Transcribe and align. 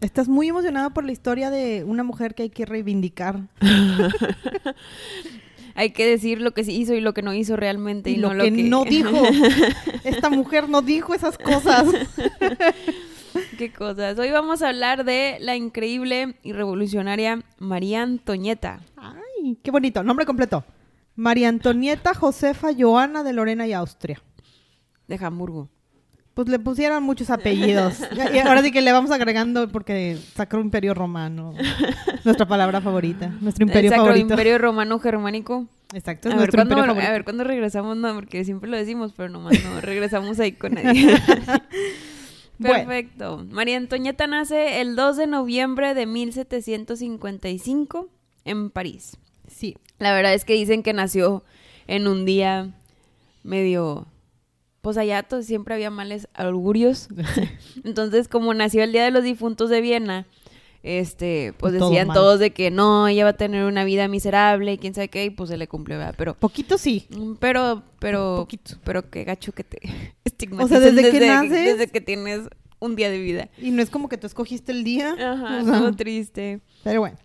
Estás 0.00 0.28
muy 0.28 0.48
emocionada 0.48 0.90
por 0.90 1.04
la 1.04 1.12
historia 1.12 1.50
de 1.50 1.84
una 1.84 2.02
mujer 2.02 2.34
que 2.34 2.44
hay 2.44 2.50
que 2.50 2.64
reivindicar. 2.64 3.40
hay 5.74 5.90
que 5.90 6.06
decir 6.06 6.40
lo 6.40 6.52
que 6.52 6.64
sí 6.64 6.72
hizo 6.72 6.94
y 6.94 7.02
lo 7.02 7.12
que 7.12 7.20
no 7.20 7.34
hizo 7.34 7.56
realmente 7.56 8.10
y, 8.10 8.16
lo, 8.16 8.32
no 8.32 8.42
que 8.42 8.50
lo 8.50 8.56
que 8.56 8.62
no 8.62 8.84
dijo. 8.84 9.22
Esta 10.04 10.30
mujer 10.30 10.70
no 10.70 10.80
dijo 10.80 11.14
esas 11.14 11.36
cosas. 11.36 11.86
Qué 13.58 13.72
cosas. 13.72 14.18
Hoy 14.18 14.30
vamos 14.30 14.62
a 14.62 14.70
hablar 14.70 15.04
de 15.04 15.36
la 15.40 15.54
increíble 15.54 16.36
y 16.42 16.52
revolucionaria 16.52 17.44
María 17.58 18.02
Antonieta. 18.02 18.80
Ay, 18.96 19.58
qué 19.62 19.70
bonito. 19.70 20.02
Nombre 20.02 20.26
completo. 20.26 20.64
María 21.14 21.48
Antonieta 21.48 22.14
Josefa 22.14 22.70
Joana 22.76 23.22
de 23.22 23.34
Lorena 23.34 23.66
y 23.66 23.72
Austria. 23.72 24.20
De 25.06 25.16
Hamburgo. 25.24 25.68
Pues 26.40 26.48
le 26.48 26.58
pusieron 26.58 27.02
muchos 27.02 27.28
apellidos. 27.28 27.98
y 28.34 28.38
ahora 28.38 28.62
sí 28.62 28.72
que 28.72 28.80
le 28.80 28.92
vamos 28.92 29.10
agregando 29.10 29.68
porque 29.68 30.16
Sacro 30.34 30.62
Imperio 30.62 30.94
Romano. 30.94 31.52
Nuestra 32.24 32.46
palabra 32.46 32.80
favorita. 32.80 33.28
Nuestro 33.42 33.66
imperio 33.66 33.90
Sacro 33.90 34.06
favorito. 34.06 34.32
Imperio 34.32 34.56
Romano 34.56 34.98
Germánico. 34.98 35.66
Exacto, 35.92 36.28
A 36.28 36.30
ver, 36.30 36.38
nuestro 36.38 36.56
¿cuándo, 36.56 36.74
imperio 36.76 36.94
favorito. 36.94 37.10
a 37.10 37.12
ver 37.12 37.24
cuándo 37.24 37.44
regresamos, 37.44 37.98
no, 37.98 38.14
porque 38.14 38.42
siempre 38.46 38.70
lo 38.70 38.78
decimos, 38.78 39.12
pero 39.14 39.28
nomás 39.28 39.62
no 39.62 39.80
regresamos 39.82 40.40
ahí 40.40 40.52
con 40.52 40.72
nadie. 40.72 41.14
Bueno. 42.58 42.88
Perfecto. 42.88 43.46
María 43.50 43.76
Antonieta 43.78 44.26
nace 44.26 44.82
el 44.82 44.94
2 44.94 45.16
de 45.16 45.26
noviembre 45.26 45.94
de 45.94 46.04
1755 46.06 48.08
en 48.44 48.70
París. 48.70 49.16
Sí. 49.46 49.76
La 49.98 50.12
verdad 50.14 50.34
es 50.34 50.44
que 50.46 50.52
dicen 50.52 50.82
que 50.82 50.92
nació 50.94 51.42
en 51.86 52.06
un 52.06 52.24
día 52.24 52.70
medio... 53.42 54.06
Pues 54.80 54.96
allá 54.96 55.22
to- 55.22 55.42
siempre 55.42 55.74
había 55.74 55.90
males 55.90 56.28
augurios. 56.34 57.08
Entonces, 57.84 58.28
como 58.28 58.54
nació 58.54 58.82
el 58.82 58.92
Día 58.92 59.04
de 59.04 59.10
los 59.10 59.22
Difuntos 59.24 59.68
de 59.70 59.80
Viena, 59.80 60.26
este, 60.82 61.52
pues 61.58 61.76
todo 61.76 61.90
decían 61.90 62.08
mal. 62.08 62.14
todos 62.14 62.38
de 62.40 62.52
que 62.52 62.70
no, 62.70 63.06
ella 63.08 63.24
va 63.24 63.30
a 63.30 63.36
tener 63.36 63.64
una 63.66 63.84
vida 63.84 64.08
miserable 64.08 64.72
y 64.72 64.78
quién 64.78 64.94
sabe 64.94 65.08
qué, 65.08 65.26
y 65.26 65.30
pues 65.30 65.50
se 65.50 65.58
le 65.58 65.68
cumplió, 65.68 65.98
¿verdad? 65.98 66.14
Pero, 66.16 66.32
Poquito 66.34 66.78
sí. 66.78 67.06
mm, 67.10 67.34
pero, 67.34 67.82
pero, 67.98 68.36
Poquito. 68.38 68.76
pero 68.82 69.10
qué 69.10 69.24
gacho 69.24 69.52
que 69.52 69.64
te 69.64 69.78
estigmatizan 70.24 70.80
desde 70.94 71.10
que 71.10 71.26
naces. 71.26 71.50
desde 71.78 71.86
que 71.88 72.00
tienes 72.00 72.48
un 72.78 72.96
día 72.96 73.10
de 73.10 73.18
vida. 73.18 73.50
Y 73.58 73.72
no 73.72 73.82
es 73.82 73.90
como 73.90 74.08
que 74.08 74.16
tú 74.16 74.26
escogiste 74.26 74.72
el 74.72 74.82
día. 74.84 75.12
Ajá, 75.12 75.58
O 75.60 75.64
sea, 75.66 75.78
todo 75.80 75.92
triste. 75.92 76.60
Pero 76.82 77.00
bueno. 77.00 77.18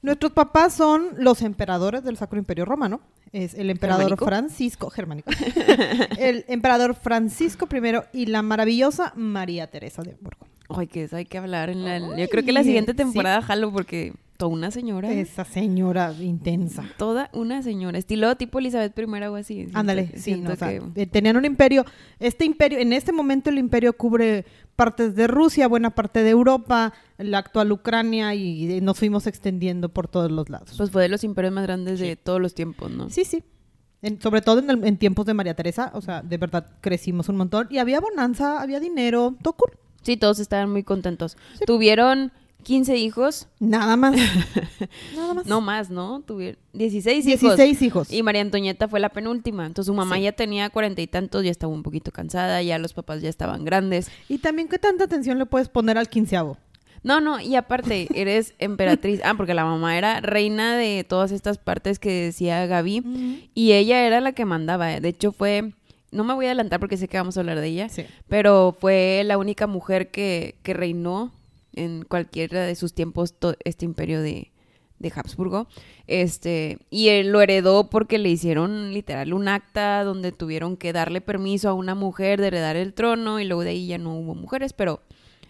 Nuestros 0.00 0.32
papás 0.32 0.74
son 0.74 1.10
los 1.18 1.42
emperadores 1.42 2.02
del 2.04 2.16
Sacro 2.16 2.38
Imperio 2.38 2.64
Romano. 2.64 3.00
Es 3.34 3.54
el 3.54 3.68
emperador. 3.68 4.16
Francisco, 4.16 4.90
germánico. 4.90 5.28
el 6.18 6.44
emperador 6.46 6.94
Francisco 6.94 7.66
I 7.68 8.20
y 8.20 8.26
la 8.26 8.42
maravillosa 8.42 9.12
María 9.16 9.66
Teresa 9.66 10.02
de 10.02 10.12
Hamburgo. 10.12 10.46
Ay, 10.68 10.86
que 10.86 11.02
eso 11.02 11.16
hay 11.16 11.24
que 11.24 11.38
hablar 11.38 11.68
en 11.68 11.84
la... 11.84 11.94
Ay, 11.94 12.22
yo 12.22 12.28
creo 12.28 12.44
que 12.44 12.52
la 12.52 12.62
siguiente 12.62 12.92
sí. 12.92 12.96
temporada 12.96 13.42
jalo 13.42 13.72
porque 13.72 14.12
toda 14.36 14.52
una 14.52 14.70
señora. 14.70 15.10
Esa 15.12 15.44
señora 15.44 16.12
intensa. 16.20 16.84
Toda 16.98 17.30
una 17.32 17.62
señora. 17.62 17.98
Estilo 17.98 18.34
tipo 18.36 18.58
Elizabeth 18.58 18.98
I 18.98 19.04
o 19.04 19.34
así. 19.36 19.68
Ándale, 19.74 20.10
sí, 20.18 20.36
no, 20.36 20.52
o 20.52 20.56
sea, 20.56 20.68
que- 20.68 21.02
eh, 21.02 21.06
tenían 21.06 21.36
un 21.36 21.44
imperio. 21.44 21.84
Este 22.18 22.44
imperio, 22.44 22.78
en 22.78 22.92
este 22.92 23.12
momento 23.12 23.50
el 23.50 23.58
imperio 23.58 23.92
cubre 23.96 24.44
partes 24.76 25.14
de 25.14 25.26
Rusia, 25.28 25.68
buena 25.68 25.90
parte 25.94 26.22
de 26.22 26.30
Europa, 26.30 26.92
la 27.18 27.38
actual 27.38 27.70
Ucrania 27.72 28.34
y 28.34 28.80
nos 28.80 28.98
fuimos 28.98 29.26
extendiendo 29.26 29.88
por 29.88 30.08
todos 30.08 30.30
los 30.32 30.50
lados. 30.50 30.74
Pues 30.76 30.90
fue 30.90 31.02
de 31.02 31.08
los 31.08 31.22
imperios 31.22 31.54
más 31.54 31.62
grandes 31.64 32.00
de 32.00 32.16
todos 32.16 32.40
los 32.40 32.54
tiempos, 32.54 32.90
¿no? 32.90 33.08
Sí, 33.10 33.24
sí. 33.24 33.44
En- 34.02 34.20
sobre 34.20 34.42
todo 34.42 34.58
en, 34.58 34.68
el- 34.68 34.84
en 34.84 34.98
tiempos 34.98 35.24
de 35.26 35.32
María 35.32 35.54
Teresa, 35.54 35.90
o 35.94 36.00
sea, 36.02 36.20
de 36.22 36.36
verdad 36.36 36.66
crecimos 36.80 37.28
un 37.28 37.36
montón 37.36 37.68
y 37.70 37.78
había 37.78 38.00
bonanza, 38.00 38.60
había 38.60 38.80
dinero, 38.80 39.34
todo 39.42 39.54
cool. 39.54 39.70
Sí, 40.02 40.18
todos 40.18 40.40
estaban 40.40 40.70
muy 40.70 40.82
contentos. 40.82 41.38
Tuvieron 41.66 42.30
15 42.64 42.96
hijos. 42.96 43.46
Nada 43.60 43.96
más. 43.96 44.16
Nada 45.14 45.34
más. 45.34 45.46
No 45.46 45.60
más, 45.60 45.90
¿no? 45.90 46.20
Tuvieron 46.26 46.58
16 46.72 47.26
hijos. 47.26 47.40
16 47.56 47.82
hijos. 47.82 48.12
Y 48.12 48.22
María 48.22 48.40
Antonieta 48.42 48.88
fue 48.88 48.98
la 49.00 49.10
penúltima. 49.10 49.66
Entonces 49.66 49.86
su 49.86 49.94
mamá 49.94 50.16
Sí. 50.16 50.22
ya 50.22 50.32
tenía 50.32 50.70
cuarenta 50.70 51.00
y 51.02 51.06
tantos, 51.06 51.44
ya 51.44 51.50
estaba 51.50 51.72
un 51.72 51.82
poquito 51.82 52.10
cansada, 52.10 52.60
ya 52.62 52.78
los 52.78 52.92
papás 52.92 53.22
ya 53.22 53.28
estaban 53.28 53.64
grandes. 53.64 54.10
Y 54.28 54.38
también, 54.38 54.66
¿qué 54.68 54.78
tanta 54.78 55.04
atención 55.04 55.38
le 55.38 55.46
puedes 55.46 55.68
poner 55.68 55.98
al 55.98 56.08
quinceavo? 56.08 56.56
No, 57.02 57.20
no, 57.20 57.38
y 57.38 57.54
aparte, 57.54 58.08
eres 58.14 58.54
emperatriz. 58.58 59.20
Ah, 59.24 59.34
porque 59.36 59.54
la 59.54 59.64
mamá 59.64 59.96
era 59.98 60.20
reina 60.20 60.76
de 60.76 61.04
todas 61.04 61.30
estas 61.32 61.58
partes 61.58 61.98
que 61.98 62.10
decía 62.24 62.64
Gaby. 62.66 63.50
Y 63.54 63.72
ella 63.72 64.06
era 64.06 64.20
la 64.20 64.32
que 64.32 64.44
mandaba. 64.44 64.98
De 65.00 65.08
hecho, 65.08 65.30
fue. 65.30 65.72
No 66.10 66.22
me 66.22 66.32
voy 66.32 66.46
a 66.46 66.50
adelantar 66.50 66.78
porque 66.78 66.96
sé 66.96 67.08
que 67.08 67.16
vamos 67.18 67.36
a 67.36 67.40
hablar 67.40 67.58
de 67.60 67.66
ella. 67.66 67.88
Sí. 67.88 68.04
Pero 68.28 68.76
fue 68.80 69.22
la 69.26 69.36
única 69.36 69.66
mujer 69.66 70.12
que, 70.12 70.54
que 70.62 70.72
reinó 70.72 71.32
en 71.76 72.04
cualquiera 72.04 72.62
de 72.64 72.74
sus 72.74 72.94
tiempos 72.94 73.34
este 73.64 73.84
imperio 73.84 74.20
de, 74.22 74.50
de 74.98 75.12
Habsburgo. 75.14 75.66
Este, 76.06 76.78
y 76.90 77.08
él 77.08 77.28
lo 77.30 77.40
heredó 77.40 77.90
porque 77.90 78.18
le 78.18 78.28
hicieron 78.30 78.92
literal 78.92 79.32
un 79.32 79.48
acta 79.48 80.04
donde 80.04 80.32
tuvieron 80.32 80.76
que 80.76 80.92
darle 80.92 81.20
permiso 81.20 81.68
a 81.68 81.74
una 81.74 81.94
mujer 81.94 82.40
de 82.40 82.48
heredar 82.48 82.76
el 82.76 82.94
trono 82.94 83.40
y 83.40 83.44
luego 83.44 83.62
de 83.64 83.70
ahí 83.70 83.86
ya 83.86 83.98
no 83.98 84.14
hubo 84.16 84.34
mujeres, 84.34 84.72
pero 84.72 85.02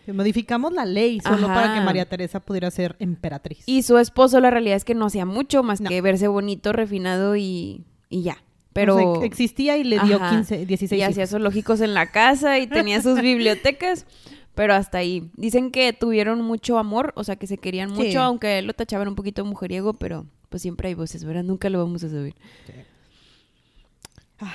Modificamos 0.06 0.70
la 0.74 0.84
ley 0.84 1.18
solo 1.20 1.46
Ajá. 1.46 1.54
para 1.54 1.74
que 1.74 1.80
María 1.80 2.06
Teresa 2.06 2.38
pudiera 2.38 2.70
ser 2.70 2.94
emperatriz. 2.98 3.62
Y 3.64 3.84
su 3.84 3.96
esposo, 3.96 4.38
la 4.38 4.50
realidad 4.50 4.76
es 4.76 4.84
que 4.84 4.94
no 4.94 5.06
hacía 5.06 5.24
mucho 5.24 5.62
más 5.62 5.80
No. 5.80 5.88
que 5.88 6.02
verse 6.02 6.28
bonito, 6.28 6.74
refinado 6.74 7.36
y, 7.36 7.84
y 8.10 8.20
ya. 8.22 8.36
Pero 8.74 8.96
O 8.96 9.16
sea, 9.20 9.24
existía 9.26 9.78
y 9.78 9.84
le 9.84 9.98
dio 10.00 10.16
Ajá. 10.16 10.28
15, 10.30 10.66
16 10.66 11.00
y 11.00 11.02
hacía 11.02 11.26
zoológicos 11.26 11.80
en 11.80 11.94
la 11.94 12.10
casa 12.10 12.58
y 12.58 12.66
tenía 12.66 13.00
sus 13.00 13.18
bibliotecas, 13.22 14.04
pero 14.54 14.74
hasta 14.74 14.98
ahí. 14.98 15.30
Dicen 15.36 15.70
que 15.70 15.92
tuvieron 15.92 16.40
mucho 16.42 16.78
amor, 16.78 17.12
o 17.16 17.24
sea, 17.24 17.36
que 17.36 17.46
se 17.46 17.58
querían 17.58 17.90
mucho, 17.90 18.10
Sí. 18.10 18.16
aunque 18.16 18.58
él 18.58 18.66
lo 18.66 18.74
tachaban 18.74 19.08
un 19.08 19.14
poquito 19.14 19.44
mujeriego, 19.44 19.94
pero 19.94 20.26
pues 20.48 20.62
siempre 20.62 20.88
hay 20.88 20.94
voces, 20.94 21.24
¿verdad? 21.24 21.42
Nunca 21.44 21.68
lo 21.70 21.78
vamos 21.78 22.04
a 22.04 22.08
saber. 22.10 22.34
Ah. 24.40 24.54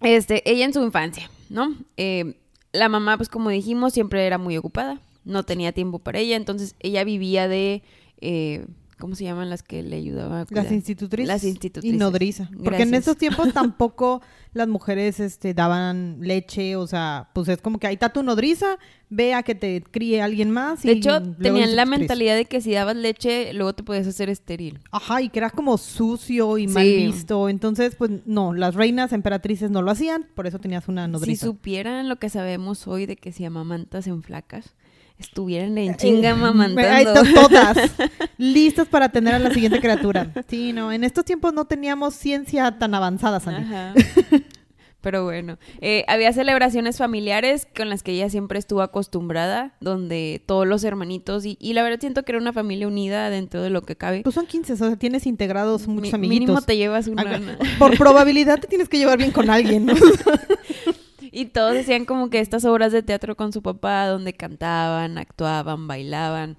Este, 0.00 0.48
ella 0.50 0.64
en 0.64 0.72
su 0.72 0.82
infancia, 0.82 1.30
¿no? 1.50 1.74
Eh, 1.96 2.36
la 2.72 2.88
mamá, 2.88 3.16
pues 3.16 3.28
como 3.28 3.50
dijimos, 3.50 3.92
siempre 3.92 4.26
era 4.26 4.38
muy 4.38 4.56
ocupada, 4.56 5.00
no 5.24 5.42
tenía 5.42 5.72
tiempo 5.72 5.98
para 5.98 6.18
ella, 6.18 6.36
entonces 6.36 6.74
ella 6.80 7.04
vivía 7.04 7.48
de, 7.48 7.82
eh, 8.20 8.64
¿cómo 9.00 9.16
se 9.16 9.24
llaman 9.24 9.50
las 9.50 9.64
que 9.64 9.82
le 9.82 9.96
ayudaban? 9.96 10.46
Las 10.50 10.70
institutrices. 10.70 11.26
Las 11.26 11.42
institutrices. 11.42 11.94
Y 11.94 11.98
nodriza. 11.98 12.48
Porque 12.62 12.82
en 12.82 12.94
esos 12.94 13.16
tiempos 13.16 13.52
tampoco 13.54 14.22
las 14.52 14.68
mujeres 14.68 15.18
este, 15.18 15.54
daban 15.54 16.18
leche, 16.20 16.76
o 16.76 16.86
sea, 16.86 17.30
pues 17.32 17.48
es 17.48 17.60
como 17.60 17.78
que 17.78 17.86
ahí 17.86 17.94
está 17.94 18.12
tu 18.12 18.22
nodriza, 18.22 18.78
ve 19.08 19.34
a 19.34 19.42
que 19.42 19.54
te 19.54 19.82
críe 19.82 20.22
alguien 20.22 20.50
más. 20.50 20.82
De 20.82 20.92
hecho, 20.92 21.22
tenían 21.22 21.76
la 21.76 21.86
mentalidad 21.86 22.36
de 22.36 22.44
que 22.44 22.60
si 22.60 22.72
dabas 22.72 22.96
leche, 22.96 23.52
luego 23.52 23.72
te 23.74 23.82
podías 23.82 24.06
hacer 24.06 24.28
estéril. 24.28 24.78
Ajá, 24.90 25.22
y 25.22 25.28
que 25.28 25.38
era 25.38 25.50
como 25.50 25.78
sucio 25.78 26.58
y 26.58 26.66
mal 26.66 26.84
visto. 26.84 27.48
Entonces, 27.48 27.94
pues 27.96 28.10
no, 28.26 28.52
las 28.54 28.74
reinas 28.74 29.12
emperatrices 29.12 29.70
no 29.70 29.82
lo 29.82 29.90
hacían, 29.90 30.26
por 30.34 30.46
eso 30.46 30.58
tenías 30.58 30.88
una 30.88 31.06
Si 31.06 31.12
nodriza. 31.12 31.46
supieran 31.46 32.08
lo 32.08 32.16
que 32.16 32.28
sabemos 32.28 32.86
hoy 32.86 33.06
de 33.06 33.16
que 33.16 33.32
si 33.32 33.44
amamantas 33.44 34.06
en 34.06 34.22
flacas, 34.22 34.74
estuvieran 35.20 35.76
en 35.78 35.90
Eh, 35.92 35.96
chinga 35.96 36.30
Ahí 36.30 36.34
amamantando. 36.34 37.14
to- 37.22 37.34
todas 37.34 37.78
listas 38.38 38.88
para 38.88 39.08
tener 39.10 39.34
a 39.34 39.38
la 39.38 39.52
siguiente 39.52 39.80
criatura. 39.80 40.30
Sí, 40.48 40.72
no, 40.72 40.92
en 40.92 41.04
estos 41.04 41.24
tiempos 41.24 41.52
no 41.54 41.64
teníamos 41.66 42.14
ciencia 42.14 42.78
tan 42.78 42.94
avanzada, 42.94 43.40
Sandy. 43.40 43.62
Ajá. 43.72 43.94
Pero 45.02 45.24
bueno, 45.24 45.56
eh, 45.80 46.04
había 46.08 46.30
celebraciones 46.34 46.98
familiares 46.98 47.66
con 47.74 47.88
las 47.88 48.02
que 48.02 48.12
ella 48.12 48.28
siempre 48.28 48.58
estuvo 48.58 48.82
acostumbrada, 48.82 49.72
donde 49.80 50.42
todos 50.44 50.66
los 50.66 50.84
hermanitos, 50.84 51.46
y, 51.46 51.56
y 51.58 51.72
la 51.72 51.82
verdad 51.82 52.00
siento 52.00 52.22
que 52.22 52.32
era 52.32 52.38
una 52.38 52.52
familia 52.52 52.86
unida 52.86 53.30
dentro 53.30 53.62
de 53.62 53.70
lo 53.70 53.80
que 53.80 53.96
cabe. 53.96 54.20
Pues 54.22 54.34
son 54.34 54.44
15, 54.44 54.74
o 54.74 54.76
sea, 54.76 54.96
tienes 54.96 55.26
integrados 55.26 55.88
muchos 55.88 56.02
Mi- 56.12 56.16
amiguitos. 56.16 56.40
Mínimo 56.48 56.60
te 56.60 56.76
llevas 56.76 57.06
una. 57.06 57.40
Por 57.78 57.96
probabilidad 57.96 58.58
te 58.60 58.66
tienes 58.68 58.90
que 58.90 58.98
llevar 58.98 59.16
bien 59.16 59.30
con 59.30 59.48
alguien, 59.48 59.86
¿no? 59.86 59.94
Y 61.32 61.46
todos 61.46 61.76
hacían 61.76 62.04
como 62.04 62.30
que 62.30 62.40
estas 62.40 62.64
obras 62.64 62.92
de 62.92 63.02
teatro 63.02 63.36
con 63.36 63.52
su 63.52 63.62
papá, 63.62 64.06
donde 64.06 64.32
cantaban, 64.32 65.18
actuaban, 65.18 65.86
bailaban. 65.86 66.56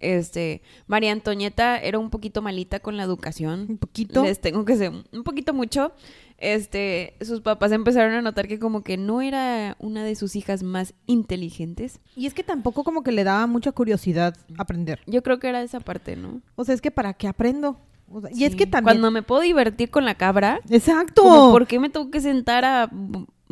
Este, 0.00 0.62
María 0.86 1.12
Antonieta 1.12 1.78
era 1.78 1.98
un 1.98 2.10
poquito 2.10 2.42
malita 2.42 2.80
con 2.80 2.96
la 2.96 3.02
educación. 3.02 3.66
Un 3.68 3.78
poquito. 3.78 4.22
Les 4.22 4.40
tengo 4.40 4.64
que 4.64 4.76
ser 4.76 4.90
un 4.90 5.22
poquito 5.24 5.54
mucho. 5.54 5.92
Este, 6.38 7.14
sus 7.20 7.40
papás 7.40 7.70
empezaron 7.70 8.14
a 8.14 8.20
notar 8.20 8.48
que 8.48 8.58
como 8.58 8.82
que 8.82 8.96
no 8.96 9.22
era 9.22 9.76
una 9.78 10.02
de 10.02 10.16
sus 10.16 10.34
hijas 10.34 10.64
más 10.64 10.92
inteligentes. 11.06 12.00
Y 12.16 12.26
es 12.26 12.34
que 12.34 12.42
tampoco 12.42 12.82
como 12.82 13.04
que 13.04 13.12
le 13.12 13.22
daba 13.22 13.46
mucha 13.46 13.70
curiosidad 13.70 14.36
aprender. 14.58 15.00
Yo 15.06 15.22
creo 15.22 15.38
que 15.38 15.48
era 15.48 15.62
esa 15.62 15.78
parte, 15.78 16.16
¿no? 16.16 16.42
O 16.56 16.64
sea, 16.64 16.74
es 16.74 16.80
que 16.80 16.90
¿para 16.90 17.14
qué 17.14 17.28
aprendo? 17.28 17.78
O 18.10 18.20
sea, 18.20 18.30
y 18.34 18.44
es 18.44 18.56
que 18.56 18.66
también... 18.66 18.96
Cuando 18.96 19.12
me 19.12 19.22
puedo 19.22 19.40
divertir 19.40 19.90
con 19.90 20.04
la 20.04 20.16
cabra, 20.16 20.60
Exacto. 20.68 21.22
¿por 21.22 21.68
qué 21.68 21.78
me 21.78 21.90
tengo 21.90 22.10
que 22.10 22.20
sentar 22.20 22.64
a 22.64 22.90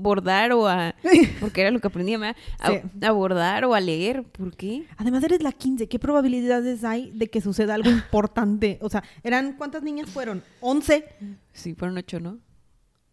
bordar 0.00 0.52
o 0.52 0.66
a... 0.68 0.94
Porque 1.40 1.60
era 1.62 1.70
lo 1.70 1.78
que 1.80 1.86
aprendí, 1.88 2.16
¿verdad? 2.16 2.36
A, 2.58 2.70
Sí. 2.72 2.80
a 3.02 3.10
bordar 3.12 3.64
o 3.64 3.74
a 3.74 3.80
leer. 3.80 4.24
¿Por 4.24 4.56
qué? 4.56 4.86
Además 4.96 5.22
eres 5.24 5.42
la 5.42 5.52
15, 5.52 5.88
¿qué 5.88 5.98
probabilidades 5.98 6.84
hay 6.84 7.10
de 7.12 7.28
que 7.28 7.40
suceda 7.40 7.74
algo 7.74 7.90
importante? 7.90 8.78
O 8.82 8.88
sea, 8.88 9.02
eran 9.22 9.52
¿cuántas 9.56 9.82
niñas 9.82 10.10
fueron? 10.10 10.42
11. 10.60 11.04
Sí, 11.52 11.74
fueron 11.74 11.96
ocho, 11.98 12.20
¿no? 12.20 12.38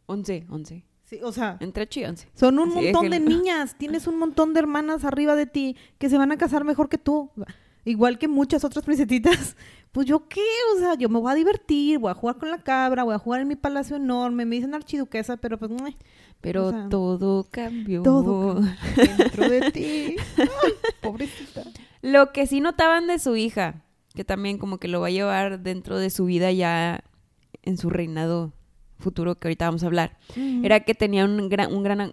Once, 0.06 0.46
once. 0.50 0.84
Sí, 1.04 1.20
o 1.24 1.32
sea, 1.32 1.58
Entre 1.62 1.84
ocho 1.84 2.02
y 2.02 2.06
once. 2.06 2.28
son 2.34 2.60
un 2.60 2.70
montón 2.74 3.10
de 3.10 3.20
niñas, 3.20 3.76
tienes 3.78 4.08
un 4.08 4.20
montón 4.20 4.54
de 4.54 4.60
hermanas 4.60 5.06
arriba 5.06 5.36
de 5.38 5.46
ti 5.46 5.78
que 5.98 6.10
se 6.10 6.18
van 6.18 6.32
a 6.34 6.38
casar 6.38 6.64
mejor 6.66 6.90
que 6.90 6.98
tú. 6.98 7.32
Igual 7.86 8.18
que 8.18 8.28
muchas 8.28 8.64
otras 8.64 8.84
princesitas. 8.86 9.56
Pues 9.94 10.06
yo 10.06 10.28
qué, 10.28 10.44
o 10.76 10.80
sea, 10.80 10.94
yo 10.96 11.10
me 11.10 11.18
voy 11.18 11.32
a 11.32 11.34
divertir, 11.36 11.98
voy 11.98 12.12
a 12.12 12.14
jugar 12.14 12.38
con 12.38 12.52
la 12.52 12.62
cabra, 12.62 13.04
voy 13.04 13.16
a 13.16 13.18
jugar 13.18 13.42
en 13.42 13.48
mi 13.48 13.56
palacio 13.56 13.96
enorme, 13.96 14.46
me 14.46 14.58
dicen 14.58 14.76
archiduquesa, 14.76 15.38
pero 15.38 15.58
pues 15.58 15.72
meh, 15.72 15.96
Pero 16.42 16.68
O 16.68 16.72
sea, 16.72 16.90
todo 16.90 17.48
cambió. 17.50 18.04
todo 18.04 18.62
dentro 18.96 19.50
de 19.50 19.72
ti. 19.72 20.16
Ay, 20.38 20.74
pobrecita. 21.02 21.64
Lo 22.02 22.32
que 22.32 22.46
sí 22.48 22.62
notaban 22.62 23.08
de 23.08 23.20
su 23.20 23.36
hija, 23.36 23.84
que 24.14 24.24
también 24.24 24.58
como 24.58 24.78
que 24.78 24.88
lo 24.88 25.02
va 25.02 25.08
a 25.08 25.12
llevar 25.12 25.60
dentro 25.62 25.98
de 25.98 26.10
su 26.10 26.26
vida 26.26 26.52
ya 26.52 27.04
en 27.64 27.78
su 27.78 27.90
reinado 27.90 28.54
futuro 29.00 29.36
que 29.36 29.48
ahorita 29.48 29.66
vamos 29.66 29.84
a 29.84 29.88
hablar, 29.88 30.18
era 30.64 30.80
que 30.80 30.96
tenía 30.96 31.24
un 31.26 31.50
gran, 31.50 31.72
un 31.72 31.84
gran, 31.84 32.12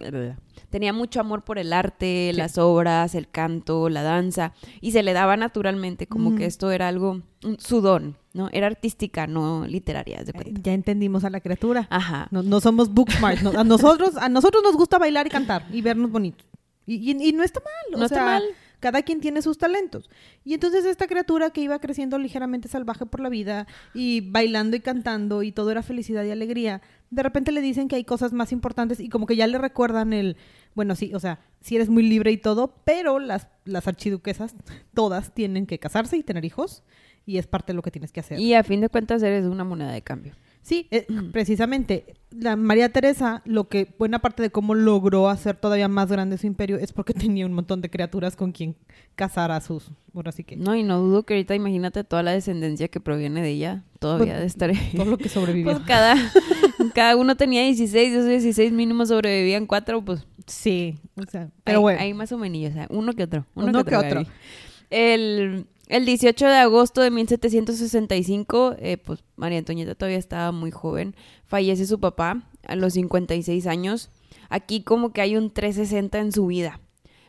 tenía 0.69 0.93
mucho 0.93 1.19
amor 1.21 1.43
por 1.43 1.59
el 1.59 1.73
arte, 1.73 2.29
Sí. 2.33 2.37
las 2.37 2.59
obras, 2.59 3.15
el 3.15 3.31
canto, 3.31 3.89
la 3.89 4.03
danza, 4.03 4.53
y 4.83 4.93
se 4.93 5.03
le 5.03 5.15
daba 5.15 5.37
naturalmente, 5.39 6.07
como 6.07 6.35
que 6.37 6.45
esto 6.45 6.71
era 6.73 6.89
algo, 6.89 7.23
su 7.59 7.81
don, 7.81 8.19
¿no? 8.35 8.51
Era 8.53 8.67
artística, 8.67 9.27
no 9.27 9.65
literaria, 9.67 10.23
de 10.23 10.31
Eh, 10.31 10.35
cuenta. 10.35 10.61
Ya 10.63 10.75
entendimos 10.75 11.25
a 11.25 11.31
la 11.31 11.41
criatura. 11.41 11.87
Ajá. 11.89 12.29
No, 12.31 12.43
no 12.43 12.61
somos 12.61 12.93
book 12.93 13.11
smart. 13.13 13.41
no- 13.41 13.59
a, 13.59 13.65
nosotros, 13.65 14.17
a 14.19 14.29
nosotros 14.29 14.63
nos 14.63 14.77
gusta 14.77 14.99
bailar 14.99 15.27
y 15.27 15.31
cantar 15.31 15.65
y 15.73 15.81
vernos 15.81 16.11
bonitos. 16.11 16.47
Y, 16.87 16.97
y- 17.13 17.29
y 17.29 17.33
no 17.33 17.43
está 17.43 17.61
mal. 17.61 17.95
o 17.95 17.99
No 17.99 18.05
está 18.05 18.23
mal. 18.25 18.43
Cada 18.81 19.01
quien 19.03 19.21
tiene 19.21 19.41
sus 19.41 19.57
talentos. 19.57 20.11
Y 20.45 20.53
entonces 20.53 20.85
esta 20.85 21.07
criatura 21.07 21.49
que 21.49 21.63
iba 21.63 21.79
creciendo 21.79 22.19
ligeramente 22.19 22.69
salvaje 22.69 23.07
por 23.07 23.21
la 23.21 23.31
vida 23.31 23.67
y 23.95 24.21
bailando 24.21 24.77
y 24.77 24.81
cantando 24.81 25.43
y 25.43 25.53
todo 25.53 25.71
era 25.71 25.83
felicidad 25.83 26.23
y 26.25 26.31
alegría, 26.31 26.83
de 27.09 27.23
repente 27.23 27.51
le 27.51 27.63
dicen 27.63 27.89
que 27.89 27.97
hay 27.97 28.05
cosas 28.05 28.35
más 28.35 28.53
importantes 28.53 29.01
y 29.01 29.09
como 29.09 29.25
que 29.27 29.37
ya 29.37 29.47
le 29.47 29.57
recuerdan 29.57 30.13
el, 30.13 30.37
bueno, 30.75 30.97
sí, 30.97 31.15
o 31.15 31.21
sea, 31.21 31.39
sí 31.63 31.77
eres 31.77 31.89
muy 31.89 32.03
libre 32.03 32.31
y 32.33 32.37
todo, 32.37 32.75
pero 32.85 33.21
las, 33.21 33.47
las 33.65 33.89
archiduquesas 33.89 34.55
todas 34.93 35.33
tienen 35.33 35.65
que 35.67 35.79
casarse 35.79 36.19
y 36.19 36.23
tener 36.23 36.45
hijos 36.45 36.83
y 37.27 37.39
es 37.39 37.47
parte 37.47 37.73
de 37.73 37.77
lo 37.77 37.83
que 37.83 37.91
tienes 37.91 38.13
que 38.13 38.21
hacer. 38.21 38.39
Y 38.39 38.55
a 38.55 38.63
fin 38.63 38.81
de 38.81 38.89
cuentas 38.89 39.23
eres 39.23 39.47
una 39.47 39.65
moneda 39.65 39.93
de 39.93 40.03
cambio. 40.03 40.35
Sí, 40.65 40.89
eh, 40.91 41.07
precisamente. 41.31 42.15
La 42.31 42.57
María 42.57 42.89
Teresa, 42.89 43.43
lo 43.45 43.69
que 43.69 43.95
buena 43.99 44.21
parte 44.21 44.43
de 44.43 44.49
cómo 44.51 44.75
logró 44.75 45.29
hacer 45.29 45.57
todavía 45.57 45.89
más 45.89 46.11
grande 46.11 46.39
su 46.39 46.47
imperio 46.47 46.79
es 46.79 46.93
porque 46.93 47.13
tenía 47.29 47.45
un 47.45 47.53
montón 47.53 47.83
de 47.83 47.91
criaturas 47.91 48.35
con 48.35 48.53
quien 48.53 48.75
casar 49.15 49.51
a 49.53 49.61
sus. 49.61 49.91
Ahora 50.15 50.33
sí 50.33 50.43
que. 50.43 50.57
No, 50.57 50.75
y 50.75 50.83
no 50.83 51.01
dudo 51.01 51.25
que 51.25 51.35
ahorita 51.35 51.55
imagínate 51.55 52.03
toda 52.03 52.23
la 52.23 52.33
descendencia 52.33 52.89
que 52.89 52.99
proviene 52.99 53.43
de 53.43 53.51
ella, 53.51 53.85
todavía 53.99 54.33
Pues, 54.35 54.41
de 54.41 54.47
estar 54.47 54.73
Todo 54.97 55.05
lo 55.05 55.19
que 55.19 55.29
sobrevivió. 55.29 55.71
Pues 55.71 55.85
cada, 55.87 56.17
cada 56.95 57.17
uno 57.17 57.37
tenía 57.37 57.63
16, 57.63 57.93
de 57.93 58.19
esos 58.19 58.31
16 58.31 58.73
mínimo 58.73 59.05
sobrevivían 59.05 59.67
cuatro, 59.67 60.03
pues. 60.03 60.27
sí, 60.47 60.99
o 61.17 61.31
sea, 61.31 61.51
pero 61.63 61.79
hay, 61.79 61.83
bueno. 61.83 62.01
hay 62.01 62.15
más 62.15 62.33
o 62.33 62.39
menos, 62.39 62.71
o 62.71 62.75
sea, 62.75 62.87
uno 62.89 63.13
que 63.13 63.25
otro. 63.25 63.45
Uno, 63.55 63.67
Uno 63.67 63.85
que 63.85 63.91
que 63.91 63.97
otro. 63.97 64.09
otro. 64.09 64.21
Gaby. 64.23 64.31
El, 64.89 65.67
el 65.89 66.07
18 66.07 66.47
de 66.47 66.57
agosto 66.57 67.01
de 67.01 67.11
1765, 67.11 68.77
eh, 68.79 68.97
pues 68.97 69.25
María 69.37 69.59
Antonieta 69.59 69.95
todavía 69.95 70.19
estaba 70.19 70.53
muy 70.53 70.71
joven. 70.71 71.15
Fallece 71.47 71.87
su 71.87 72.01
papá 72.01 72.43
a 72.67 72.77
los 72.77 72.95
56 72.95 73.67
años. 73.67 74.11
Aquí 74.49 74.83
como 74.83 75.13
que 75.13 75.21
hay 75.21 75.37
un 75.37 75.51
360 75.51 76.19
en 76.19 76.33
su 76.33 76.47
vida. 76.47 76.81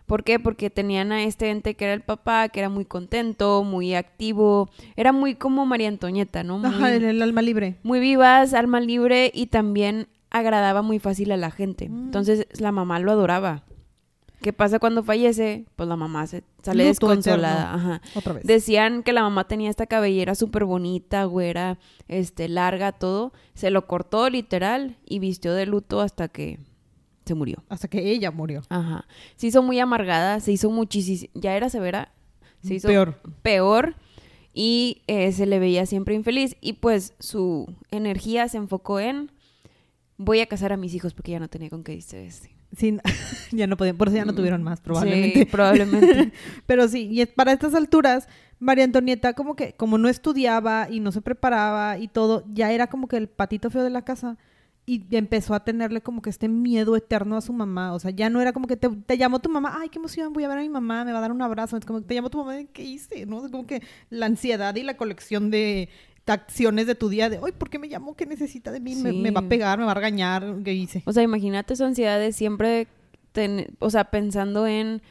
¿Por 0.05 0.23
qué? 0.23 0.39
Porque 0.39 0.69
tenían 0.69 1.11
a 1.11 1.23
este 1.23 1.49
ente 1.49 1.73
que 1.73 1.85
era 1.85 1.93
el 1.93 2.01
papá, 2.01 2.49
que 2.49 2.59
era 2.59 2.69
muy 2.69 2.85
contento, 2.85 3.63
muy 3.63 3.95
activo. 3.95 4.69
Era 4.95 5.11
muy 5.11 5.35
como 5.35 5.65
María 5.65 5.87
Antonieta, 5.87 6.43
¿no? 6.43 6.59
Muy, 6.59 6.67
Ajá, 6.69 6.93
el, 6.93 7.03
el 7.03 7.21
alma 7.23 7.41
libre. 7.41 7.77
muy 7.81 7.99
vivas, 7.99 8.53
alma 8.53 8.79
libre 8.79 9.31
y 9.33 9.47
también 9.47 10.07
agradaba 10.29 10.81
muy 10.83 10.99
fácil 10.99 11.31
a 11.31 11.37
la 11.37 11.49
gente. 11.49 11.89
Mm. 11.89 12.05
Entonces 12.05 12.47
la 12.59 12.71
mamá 12.71 12.99
lo 12.99 13.11
adoraba. 13.11 13.63
¿Qué 14.45 14.53
pasa 14.53 14.77
cuando 14.77 15.01
fallece? 15.01 15.65
Pues 15.75 15.89
la 15.89 15.95
mamá 15.95 16.27
se 16.27 16.44
sale 16.62 16.83
Luto 16.83 17.07
desconsolada. 17.07 17.63
eterno. 17.63 17.94
Ajá. 17.94 18.01
Otra 18.13 18.33
vez. 18.33 18.44
Decían 18.44 19.01
que 19.01 19.12
la 19.12 19.24
mamá 19.24 19.47
tenía 19.47 19.71
esta 19.71 19.88
cabellera 19.88 20.36
súper 20.36 20.65
bonita, 20.65 21.24
güera, 21.24 21.80
este, 22.07 22.47
larga, 22.47 22.92
todo. 22.92 23.33
Se 23.56 23.71
lo 23.71 23.88
cortó 23.88 24.30
literal 24.30 24.97
y 25.03 25.18
vistió 25.18 25.56
de 25.56 25.65
luto 25.65 26.00
hasta 26.00 26.27
que 26.27 26.59
se 27.25 27.33
murió. 27.33 27.63
Hasta 27.69 27.88
que 27.88 28.12
ella 28.12 28.30
murió. 28.30 28.62
Ajá. 28.69 29.07
Se 29.36 29.47
hizo 29.47 29.63
muy 29.63 29.80
amargada, 29.80 30.39
se 30.39 30.51
hizo 30.51 30.69
muchísimo. 30.69 31.31
Ya 31.33 31.56
era 31.56 31.71
severa. 31.71 32.13
Se 32.62 32.75
hizo 32.75 32.88
Peor. 32.88 33.19
peor 33.41 33.95
y 34.53 35.01
eh, 35.07 35.31
se 35.31 35.48
le 35.48 35.57
veía 35.57 35.88
siempre 35.88 36.13
infeliz 36.13 36.56
y 36.62 36.74
pues 36.74 37.15
su 37.18 37.74
energía 37.89 38.48
se 38.48 38.57
enfocó 38.57 39.00
en 39.00 39.31
voy 40.17 40.39
a 40.39 40.45
casar 40.45 40.71
a 40.73 40.77
mis 40.77 40.94
hijos 40.94 41.13
porque 41.13 41.31
ya 41.31 41.39
no 41.39 41.47
tenía 41.47 41.69
con 41.69 41.83
qué 41.83 41.94
distraerse. 41.94 42.56
Sí, 42.75 42.97
ya 43.51 43.67
no 43.67 43.77
podían, 43.77 43.97
por 43.97 44.07
eso 44.07 44.17
ya 44.17 44.25
no 44.25 44.35
tuvieron 44.35 44.63
más, 44.63 44.81
probablemente. 44.81 45.39
Sí, 45.39 45.45
probablemente. 45.45 46.31
Pero 46.65 46.88
sí, 46.88 47.09
y 47.12 47.25
para 47.25 47.51
estas 47.51 47.73
alturas, 47.73 48.27
María 48.59 48.83
Antonieta 48.83 49.33
como 49.33 49.56
que, 49.56 49.73
como 49.73 49.97
no 49.97 50.09
estudiaba 50.09 50.88
y 50.89 51.00
no 51.00 51.12
se 51.12 51.21
preparaba 51.21 51.97
y 51.97 52.07
todo, 52.07 52.44
ya 52.53 52.71
era 52.71 52.88
como 52.88 53.07
que 53.07 53.17
el 53.17 53.27
patito 53.27 53.69
feo 53.69 53.83
de 53.83 53.89
la 53.89 54.03
casa 54.03 54.38
y 54.88 55.03
empezó 55.15 55.56
a 55.56 55.63
tenerle 55.63 56.01
como 56.01 56.21
que 56.21 56.29
este 56.29 56.47
miedo 56.47 56.95
eterno 56.95 57.38
a 57.38 57.41
su 57.41 57.53
mamá. 57.53 57.94
O 57.94 58.00
sea, 58.00 58.12
ya 58.12 58.29
no 58.29 58.39
era 58.39 58.53
como 58.53 58.67
que 58.67 58.77
te, 58.77 58.89
te 58.89 59.17
llamó 59.17 59.39
tu 59.39 59.50
mamá, 59.50 59.77
ay, 59.79 59.89
qué 59.89 59.97
emoción, 59.97 60.31
voy 60.31 60.44
a 60.44 60.47
ver 60.47 60.59
a 60.59 60.62
mi 60.62 60.69
mamá, 60.69 61.03
me 61.03 61.12
va 61.12 61.17
a 61.17 61.21
dar 61.21 61.31
un 61.31 61.41
abrazo. 61.41 61.75
Es 61.75 61.85
como 61.85 62.01
que 62.01 62.06
te 62.06 62.13
llamó 62.13 62.29
tu 62.29 62.38
mamá, 62.38 62.63
¿qué 62.71 62.83
hice? 62.83 63.25
¿No? 63.25 63.44
Es 63.45 63.51
como 63.51 63.65
que 63.65 63.81
la 64.09 64.27
ansiedad 64.27 64.75
y 64.75 64.83
la 64.83 64.95
colección 64.95 65.50
de 65.50 65.89
acciones 66.33 66.88
de 66.88 66.95
tu 66.95 67.10
día 67.10 67.30
de, 67.30 67.39
ay, 67.44 67.51
¿por 67.51 67.69
qué 67.69 67.80
me 67.80 67.89
llamó? 67.89 68.16
¿Qué 68.16 68.25
necesita 68.25 68.72
de 68.72 68.80
mí? 68.80 68.95
Me 68.95 69.31
va 69.31 69.42
a 69.42 69.48
pegar, 69.50 69.77
me 69.80 69.86
va 69.86 69.92
a 69.92 69.95
regañar, 69.95 70.56
¿qué 70.63 70.74
hice? 70.74 71.04
O 71.06 71.13
sea, 71.13 71.24
imagínate 71.24 71.75
su 71.75 71.83
ansiedad 71.83 72.19
de 72.19 72.31
siempre, 72.31 72.88
ten- 73.31 73.68
o 73.80 73.89
sea, 73.89 74.06
pensando 74.06 74.66
en 74.68 75.01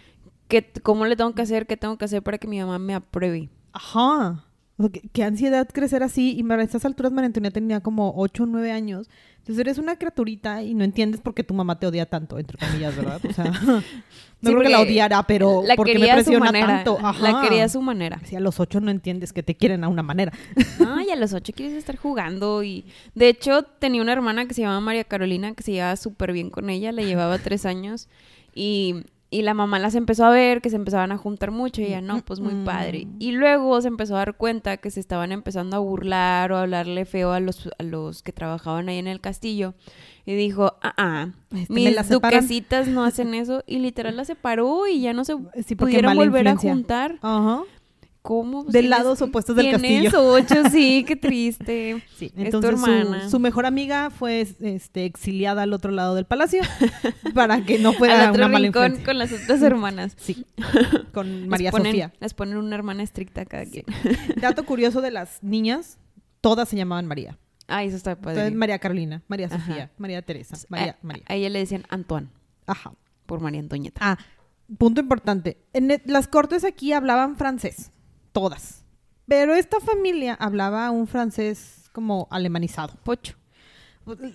que, 0.49 0.71
cómo 0.83 1.07
le 1.07 1.17
tengo 1.17 1.35
que 1.35 1.43
hacer, 1.43 1.67
qué 1.67 1.77
tengo 1.77 1.97
que 1.99 2.05
hacer 2.05 2.23
para 2.23 2.39
que 2.39 2.49
mi 2.49 2.59
mamá 2.61 2.79
me 2.79 2.95
apruebe. 2.95 3.49
Ajá. 3.73 4.44
Qué, 4.93 5.03
qué 5.12 5.23
ansiedad 5.25 5.69
crecer 5.73 6.03
así. 6.03 6.35
Y 6.37 6.43
para 6.43 6.62
estas 6.62 6.85
alturas 6.85 7.12
María 7.12 7.26
Antonieta 7.26 7.55
tenía 7.55 7.81
como 7.81 8.12
8 8.17 8.43
o 8.43 8.47
9 8.47 8.73
años. 8.73 9.09
Entonces 9.44 9.60
eres 9.60 9.77
una 9.77 9.96
criaturita 9.96 10.63
y 10.63 10.72
no 10.72 10.84
entiendes 10.84 11.20
por 11.20 11.34
qué 11.34 11.44
tu 11.44 11.53
mamá 11.53 11.79
te 11.79 11.87
odia 11.87 12.06
tanto, 12.06 12.39
entre 12.39 12.56
comillas, 12.56 12.96
¿verdad? 12.96 13.20
O 13.29 13.32
sea, 13.34 13.44
no 14.41 14.51
creo 14.51 14.60
que 14.60 14.69
la 14.70 14.81
odiara, 14.81 15.22
pero 15.25 15.63
la 15.67 15.77
porque 15.77 15.99
me 15.99 16.10
a 16.10 16.15
presiona 16.15 16.46
manera. 16.46 16.67
tanto. 16.67 16.99
La 17.03 17.10
Ajá. 17.10 17.43
quería 17.43 17.65
a 17.65 17.69
su 17.69 17.82
manera. 17.82 18.20
Si 18.25 18.37
a 18.37 18.41
los 18.41 18.58
8 18.58 18.81
no 18.81 18.91
entiendes 18.91 19.34
que 19.34 19.43
te 19.43 19.55
quieren 19.55 19.84
a 19.84 19.89
una 19.89 20.03
manera. 20.03 20.32
Ay, 20.89 21.10
a 21.10 21.17
los 21.17 21.34
ocho 21.34 21.53
quieres 21.55 21.77
estar 21.77 21.96
jugando 21.96 22.63
y... 22.63 22.87
De 23.15 23.29
hecho, 23.29 23.65
tenía 23.65 24.01
una 24.01 24.13
hermana 24.15 24.46
que 24.46 24.55
se 24.55 24.63
llamaba 24.63 24.81
María 24.81 25.05
Carolina 25.05 25.55
que 25.55 25.63
se 25.63 25.72
llevaba 25.72 25.96
súper 25.96 26.32
bien 26.32 26.49
con 26.49 26.70
ella, 26.70 26.91
le 26.91 27.05
llevaba 27.05 27.37
tres 27.39 27.67
años 27.67 28.08
y, 28.55 29.05
y 29.34 29.43
la 29.43 29.53
mamá 29.55 29.79
las 29.79 29.94
empezó 29.94 30.24
a 30.24 30.31
ver, 30.31 30.60
que 30.62 30.70
se 30.70 30.76
empezaban 30.76 31.10
a 31.12 31.17
juntar 31.19 31.50
mucho 31.50 31.81
y 31.81 31.86
ella, 31.86 32.00
no, 32.00 32.24
pues 32.24 32.41
muy 32.41 32.55
Mm. 32.55 32.64
padre. 32.64 33.06
Y 33.19 33.32
luego 33.32 33.81
se 33.82 33.88
empezó 33.88 34.14
a 34.14 34.19
dar 34.19 34.36
cuenta 34.36 34.76
que 34.76 34.91
se 34.91 35.00
estaban 35.00 35.32
empezando 35.32 35.76
a 35.76 35.81
burlar 35.81 36.53
o 36.53 36.56
a 36.56 36.60
hablarle 36.62 37.05
feo 37.05 37.32
a 37.32 37.41
los, 37.41 37.69
a 37.79 37.82
los 37.82 38.22
que 38.22 38.32
trabajaban 38.32 38.88
ahí 38.88 38.98
en 38.98 39.06
el 39.08 39.20
castillo 39.20 39.74
y 40.26 40.34
dijo, 40.34 40.74
ah, 40.82 40.94
ah, 40.96 41.29
Este, 41.55 41.72
mis 41.72 41.94
la 41.94 42.05
separan. 42.05 42.41
duquesitas 42.41 42.88
no 42.88 43.05
hacen 43.05 43.34
eso 43.34 43.62
y 43.67 43.79
literal 43.79 44.17
la 44.17 44.24
separó 44.24 44.86
y 44.86 45.00
ya 45.00 45.12
no 45.12 45.24
se 45.24 45.36
Sí, 45.67 45.74
pudieron 45.74 46.17
volver 46.17 46.46
influencia. 46.46 46.70
a 46.70 46.74
juntar. 46.74 47.19
Ajá. 47.20 47.62
¿Cómo? 48.27 48.63
Pues 48.63 48.73
De 48.73 48.81
tienes- 48.81 48.89
lados 48.89 49.21
opuestos 49.21 49.55
del 49.55 49.67
tienes 49.79 50.05
castillo. 50.11 50.33
ocho, 50.33 50.71
sí, 50.71 51.05
qué 51.07 51.15
triste. 51.15 52.03
Sí, 52.17 52.33
Es 52.35 52.47
entonces 52.47 52.71
tu 52.71 52.79
su- 52.79 52.91
hermana. 52.91 53.29
Su, 53.29 53.39
mejor 53.39 53.67
amiga 53.67 54.09
fue 54.09 54.41
este, 54.61 55.05
exiliada 55.05 55.63
al 55.65 55.75
otro 55.75 55.93
lado 55.93 56.15
del 56.15 56.25
palacio 56.25 56.63
para 57.35 57.61
que 57.67 57.79
no 57.79 57.91
Al 57.91 57.95
fuera 57.97 58.31
otro 58.31 58.47
una 58.47 58.59
rincón 58.59 58.97
con 59.05 59.19
las 59.19 59.31
otras 59.31 59.61
hermanas. 59.61 60.17
Sí, 60.19 60.47
con 61.13 61.49
María 61.49 61.67
les 61.67 61.73
ponen, 61.73 61.93
Sofía. 61.93 62.13
Les 62.19 62.33
ponen 62.33 62.57
una 62.57 62.75
hermana 62.75 63.03
estricta 63.03 63.45
cada 63.45 63.67
quien. 63.67 63.85
Dato 64.37 64.65
curioso 64.65 65.03
de 65.03 65.11
las 65.11 65.43
niñas, 65.43 65.99
todas 66.41 66.71
se 66.71 66.77
llamaban 66.77 67.05
María. 67.07 67.37
Ay, 67.67 67.89
eso 67.89 67.97
está 67.99 68.17
padre. 68.17 68.39
Entonces, 68.39 68.59
María 68.59 68.79
Carolina, 68.79 69.23
María 69.29 69.49
Ajá. 69.49 69.59
Sofía, 69.59 69.91
María 69.99 70.23
Teresa, 70.23 70.57
María, 70.71 70.93
a, 70.93 71.07
María. 71.07 71.25
a 71.29 71.35
ella 71.35 71.51
le 71.51 71.59
decían 71.59 71.85
Antoine 71.91 72.29
Ajá. 72.67 72.95
por 73.27 73.41
María 73.41 73.61
Antonieta. 73.61 74.01
Ah, 74.03 74.19
punto 74.79 75.03
importante. 75.03 75.59
En 75.75 75.91
e- 75.91 76.01
las 76.07 76.27
cortes 76.27 76.65
aquí 76.65 76.93
hablaban 76.95 77.37
francés, 77.37 77.91
todas. 78.34 78.84
Pero 79.26 79.55
esta 79.55 79.81
familia 79.81 80.34
hablaba 80.34 80.91
un 80.91 81.06
francés 81.06 81.88
como 81.93 82.29
alemanizado. 82.31 82.93
Pocho. 83.03 83.36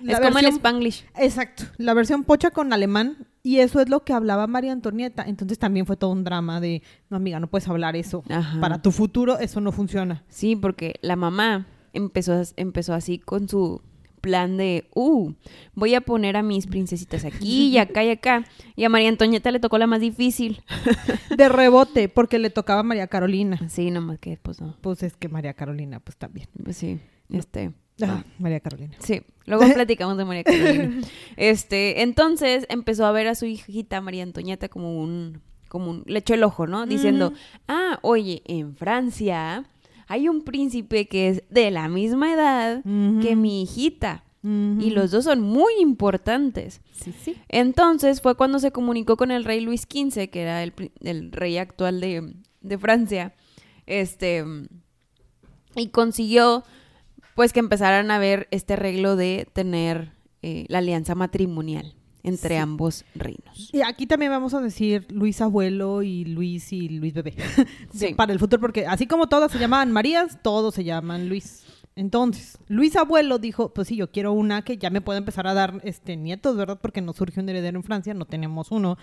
La 0.01 0.13
es 0.13 0.19
como 0.19 0.39
el 0.39 0.45
Spanglish. 0.47 1.05
Exacto, 1.15 1.65
la 1.77 1.93
versión 1.93 2.23
pocha 2.23 2.49
con 2.49 2.73
alemán 2.73 3.27
y 3.43 3.59
eso 3.59 3.79
es 3.79 3.87
lo 3.87 4.03
que 4.03 4.13
hablaba 4.13 4.47
María 4.47 4.71
Antonieta. 4.71 5.23
Entonces 5.27 5.59
también 5.59 5.85
fue 5.85 5.95
todo 5.95 6.09
un 6.11 6.23
drama 6.23 6.59
de, 6.59 6.81
no 7.09 7.17
amiga, 7.17 7.39
no 7.39 7.47
puedes 7.47 7.67
hablar 7.67 7.95
eso. 7.95 8.23
Ajá. 8.29 8.59
Para 8.59 8.81
tu 8.81 8.91
futuro 8.91 9.37
eso 9.37 9.61
no 9.61 9.71
funciona. 9.71 10.23
Sí, 10.27 10.55
porque 10.55 10.95
la 11.01 11.15
mamá 11.15 11.67
empezó, 11.93 12.41
empezó 12.55 12.95
así 12.95 13.19
con 13.19 13.47
su 13.47 13.83
plan 14.19 14.57
de, 14.57 14.89
uh, 14.93 15.31
voy 15.73 15.95
a 15.95 16.01
poner 16.01 16.37
a 16.37 16.43
mis 16.43 16.67
princesitas 16.67 17.25
aquí 17.25 17.67
y 17.69 17.77
acá 17.77 18.03
y 18.03 18.09
acá. 18.09 18.45
Y 18.75 18.83
a 18.83 18.89
María 18.89 19.09
Antonieta 19.09 19.51
le 19.51 19.59
tocó 19.59 19.77
la 19.77 19.87
más 19.87 20.01
difícil. 20.01 20.61
De 21.35 21.49
rebote, 21.49 22.09
porque 22.09 22.39
le 22.39 22.49
tocaba 22.49 22.81
a 22.81 22.83
María 22.83 23.07
Carolina. 23.07 23.59
Sí, 23.69 23.91
nomás 23.91 24.19
que 24.19 24.37
pues 24.41 24.61
no. 24.61 24.75
Pues 24.81 25.03
es 25.03 25.15
que 25.15 25.29
María 25.29 25.53
Carolina, 25.53 25.99
pues 25.99 26.17
también. 26.17 26.47
Pues 26.63 26.77
sí, 26.77 26.99
este... 27.29 27.71
Ah, 28.01 28.23
María 28.37 28.61
Carolina. 28.61 28.95
Sí, 28.99 29.21
luego 29.45 29.65
platicamos 29.73 30.17
de 30.17 30.23
María 30.23 30.43
Carolina. 30.43 31.01
Este, 31.35 32.01
entonces 32.01 32.65
empezó 32.69 33.05
a 33.05 33.11
ver 33.11 33.27
a 33.27 33.35
su 33.35 33.45
hijita 33.45 33.99
María 33.99 34.23
Antonieta 34.23 34.69
como 34.69 35.01
un, 35.01 35.41
como 35.67 35.91
un, 35.91 36.03
le 36.05 36.19
echó 36.19 36.33
el 36.33 36.43
ojo, 36.43 36.65
¿no? 36.65 36.85
Diciendo, 36.85 37.33
ah, 37.67 37.99
oye, 38.01 38.41
en 38.45 38.75
Francia 38.75 39.65
hay 40.09 40.27
un 40.27 40.41
príncipe 40.41 41.07
que 41.07 41.29
es 41.29 41.43
de 41.49 41.69
la 41.69 41.87
misma 41.87 42.33
edad 42.33 42.83
que 42.83 43.35
mi 43.35 43.61
hijita. 43.61 44.25
Y 44.41 44.89
los 44.91 45.11
dos 45.11 45.25
son 45.25 45.41
muy 45.41 45.73
importantes. 45.79 46.81
Sí, 46.93 47.13
sí. 47.23 47.35
Entonces 47.49 48.21
fue 48.21 48.35
cuando 48.35 48.57
se 48.59 48.71
comunicó 48.71 49.17
con 49.17 49.31
el 49.31 49.43
rey 49.43 49.59
Luis 49.59 49.81
XV, 49.81 50.29
que 50.29 50.41
era 50.41 50.63
el, 50.63 50.73
el 51.01 51.31
rey 51.31 51.57
actual 51.57 51.99
de, 52.01 52.33
de 52.61 52.77
Francia. 52.77 53.35
Este. 53.85 54.43
Y 55.75 55.89
consiguió, 55.89 56.63
pues, 57.35 57.53
que 57.53 57.59
empezaran 57.59 58.09
a 58.09 58.17
ver 58.17 58.47
este 58.49 58.73
arreglo 58.73 59.15
de 59.15 59.47
tener 59.53 60.13
eh, 60.41 60.65
la 60.69 60.79
alianza 60.79 61.13
matrimonial 61.15 61.93
entre 62.23 62.55
Sí. 62.55 62.61
ambos 62.61 63.05
reinos. 63.15 63.69
Y 63.73 63.81
aquí 63.81 64.05
también 64.05 64.31
vamos 64.31 64.53
a 64.53 64.61
decir 64.61 65.07
Luis 65.11 65.41
Abuelo 65.41 66.03
y 66.03 66.25
Luis 66.25 66.71
y 66.73 66.89
Luis 66.89 67.13
Bebé. 67.13 67.33
Sí. 67.93 68.13
Para 68.13 68.33
el 68.33 68.39
futuro, 68.39 68.59
porque 68.61 68.85
así 68.85 69.07
como 69.07 69.27
todas 69.27 69.51
se 69.51 69.59
llamaban 69.59 69.91
Marías, 69.91 70.39
todos 70.41 70.75
se 70.75 70.83
llaman 70.83 71.29
Luis. 71.29 71.65
Entonces, 71.95 72.57
Luis 72.69 72.95
Abuelo 72.95 73.39
dijo, 73.39 73.73
pues 73.73 73.87
sí, 73.89 73.97
yo 73.97 74.09
quiero 74.09 74.31
una 74.31 74.61
que 74.61 74.77
ya 74.77 74.89
me 74.89 75.01
pueda 75.01 75.17
empezar 75.17 75.47
a 75.47 75.53
dar 75.53 75.81
este 75.83 76.15
nietos, 76.15 76.55
¿verdad? 76.55 76.79
Porque 76.81 77.01
no 77.01 77.11
surge 77.13 77.41
un 77.41 77.49
heredero 77.49 77.77
en 77.77 77.83
Francia, 77.83 78.13
no 78.13 78.25
tenemos 78.25 78.71
uno. 78.71 78.97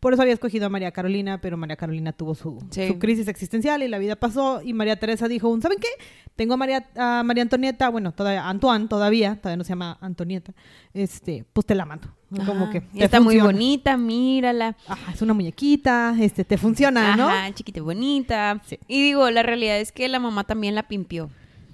Por 0.00 0.14
eso 0.14 0.22
había 0.22 0.34
escogido 0.34 0.66
a 0.66 0.68
María 0.70 0.90
Carolina, 0.92 1.40
pero 1.42 1.56
María 1.58 1.76
Carolina 1.76 2.12
tuvo 2.12 2.34
su, 2.34 2.58
Sí. 2.70 2.88
su 2.88 2.98
crisis 2.98 3.28
existencial 3.28 3.82
y 3.82 3.88
la 3.88 3.98
vida 3.98 4.16
pasó. 4.16 4.62
Y 4.62 4.72
María 4.72 4.98
Teresa 4.98 5.28
dijo, 5.28 5.54
¿saben 5.60 5.78
qué? 5.78 5.88
Tengo 6.36 6.54
a 6.54 6.56
María, 6.56 6.88
a 6.96 7.22
María 7.22 7.42
Antonieta, 7.42 7.88
bueno, 7.90 8.12
todavía, 8.12 8.48
Antoine 8.48 8.88
todavía, 8.88 9.36
todavía 9.36 9.58
no 9.58 9.64
se 9.64 9.68
llama 9.70 9.98
Antonieta. 10.00 10.54
Este, 10.94 11.44
pues 11.52 11.66
te 11.66 11.74
la 11.74 11.84
mando. 11.84 12.08
Como 12.46 12.64
Ajá. 12.64 12.70
que 12.70 12.80
te 12.80 13.04
está 13.04 13.20
muy 13.20 13.38
bonita, 13.40 13.96
mírala. 13.96 14.76
Ajá, 14.86 15.12
es 15.12 15.20
una 15.20 15.34
muñequita, 15.34 16.14
este, 16.18 16.44
te 16.44 16.56
funciona, 16.56 17.16
¿no? 17.16 17.28
Ajá, 17.28 17.52
chiquita 17.52 17.80
y 17.80 17.82
bonita. 17.82 18.62
Sí. 18.66 18.78
Y 18.88 19.02
digo, 19.02 19.28
la 19.30 19.42
realidad 19.42 19.78
es 19.80 19.92
que 19.92 20.08
la 20.08 20.18
mamá 20.20 20.44
también 20.44 20.74
la 20.74 20.84
pimpió. 20.88 21.28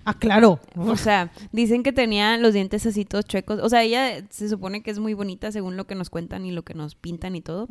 Ah, 0.06 0.14
claro. 0.14 0.60
O 0.76 0.96
sea, 0.96 1.32
dicen 1.50 1.82
que 1.82 1.92
tenía 1.92 2.38
los 2.38 2.54
dientes 2.54 2.86
así 2.86 3.04
todos 3.04 3.24
chuecos. 3.24 3.58
O 3.60 3.68
sea, 3.68 3.82
ella 3.82 4.24
se 4.30 4.48
supone 4.48 4.80
que 4.84 4.92
es 4.92 5.00
muy 5.00 5.14
bonita 5.14 5.50
según 5.50 5.76
lo 5.76 5.88
que 5.88 5.96
nos 5.96 6.10
cuentan 6.10 6.46
y 6.46 6.52
lo 6.52 6.62
que 6.62 6.74
nos 6.74 6.94
pintan 6.94 7.34
y 7.34 7.40
todo. 7.40 7.66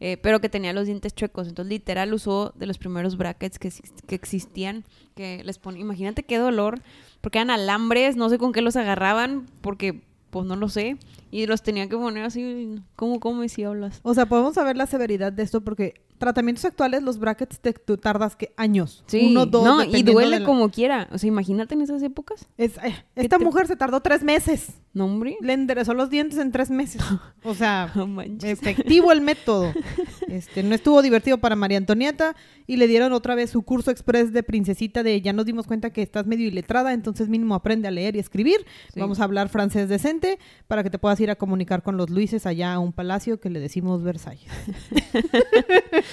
Eh, 0.00 0.16
pero 0.20 0.40
que 0.40 0.48
tenía 0.48 0.72
los 0.72 0.86
dientes 0.86 1.14
chuecos. 1.14 1.46
Entonces, 1.46 1.70
literal, 1.70 2.12
usó 2.12 2.52
de 2.56 2.66
los 2.66 2.78
primeros 2.78 3.16
brackets 3.16 3.60
que, 3.60 3.72
que 4.08 4.14
existían. 4.16 4.84
Que 5.14 5.44
les 5.44 5.60
ponen. 5.60 5.80
Imagínate 5.80 6.24
qué 6.24 6.38
dolor. 6.38 6.82
Porque 7.20 7.38
eran 7.38 7.50
alambres, 7.50 8.16
no 8.16 8.28
sé 8.28 8.38
con 8.38 8.52
qué 8.52 8.60
los 8.60 8.74
agarraban. 8.74 9.46
Porque, 9.60 10.02
pues 10.30 10.46
no 10.46 10.56
lo 10.56 10.68
sé. 10.68 10.96
Y 11.30 11.46
los 11.46 11.62
tenía 11.62 11.88
que 11.88 11.96
poner 11.96 12.24
así. 12.24 12.80
¿Cómo 12.96 13.20
comes 13.20 13.56
y 13.56 13.62
hablas? 13.62 14.00
O 14.02 14.14
sea, 14.14 14.26
podemos 14.26 14.54
saber 14.54 14.76
la 14.76 14.86
severidad 14.86 15.32
de 15.32 15.44
esto 15.44 15.60
porque 15.60 15.94
tratamientos 16.18 16.64
actuales, 16.64 17.02
los 17.02 17.18
brackets, 17.18 17.60
te, 17.60 17.72
tú 17.72 17.96
tardas 17.96 18.36
que 18.36 18.52
años. 18.56 19.04
Sí, 19.06 19.28
Uno, 19.30 19.46
dos, 19.46 19.64
no, 19.64 19.84
y 19.84 20.02
duele 20.02 20.40
la- 20.40 20.46
como 20.46 20.68
quiera. 20.70 21.08
O 21.12 21.18
sea, 21.18 21.28
imagínate 21.28 21.74
en 21.74 21.82
esas 21.82 22.02
épocas. 22.02 22.46
Es- 22.58 22.76
eh, 22.78 22.94
esta 23.16 23.38
te- 23.38 23.44
mujer 23.44 23.66
se 23.66 23.76
tardó 23.76 24.00
tres 24.00 24.22
meses. 24.22 24.68
No, 24.94 25.04
hombre. 25.04 25.36
Le 25.40 25.52
enderezó 25.52 25.94
los 25.94 26.10
dientes 26.10 26.38
en 26.38 26.50
tres 26.50 26.70
meses. 26.70 27.00
O 27.44 27.54
sea, 27.54 27.92
No 27.94 28.20
efectivo 28.42 29.12
el 29.12 29.20
método. 29.20 29.72
Este, 30.28 30.62
no 30.62 30.74
estuvo 30.74 31.00
divertido 31.00 31.38
para 31.38 31.56
María 31.56 31.78
Antonieta 31.78 32.36
y 32.66 32.76
le 32.76 32.86
dieron 32.86 33.14
otra 33.14 33.34
vez 33.34 33.48
su 33.48 33.62
curso 33.62 33.90
express 33.90 34.30
de 34.30 34.42
princesita 34.42 35.02
de 35.02 35.22
ya 35.22 35.32
nos 35.32 35.46
dimos 35.46 35.66
cuenta 35.66 35.88
que 35.90 36.02
estás 36.02 36.26
medio 36.26 36.46
iletrada, 36.46 36.92
entonces 36.92 37.30
mínimo 37.30 37.54
aprende 37.54 37.88
a 37.88 37.90
leer 37.90 38.14
y 38.14 38.18
escribir. 38.18 38.66
Sí. 38.92 39.00
Vamos 39.00 39.20
a 39.20 39.24
hablar 39.24 39.48
francés 39.48 39.88
decente 39.88 40.38
para 40.66 40.82
que 40.82 40.90
te 40.90 40.98
puedas 40.98 41.18
ir 41.20 41.30
a 41.30 41.36
comunicar 41.36 41.82
con 41.82 41.96
los 41.96 42.10
Luises 42.10 42.44
allá 42.44 42.74
a 42.74 42.78
un 42.78 42.92
palacio 42.92 43.40
que 43.40 43.48
le 43.48 43.58
decimos 43.58 44.02
Versalles. 44.02 44.50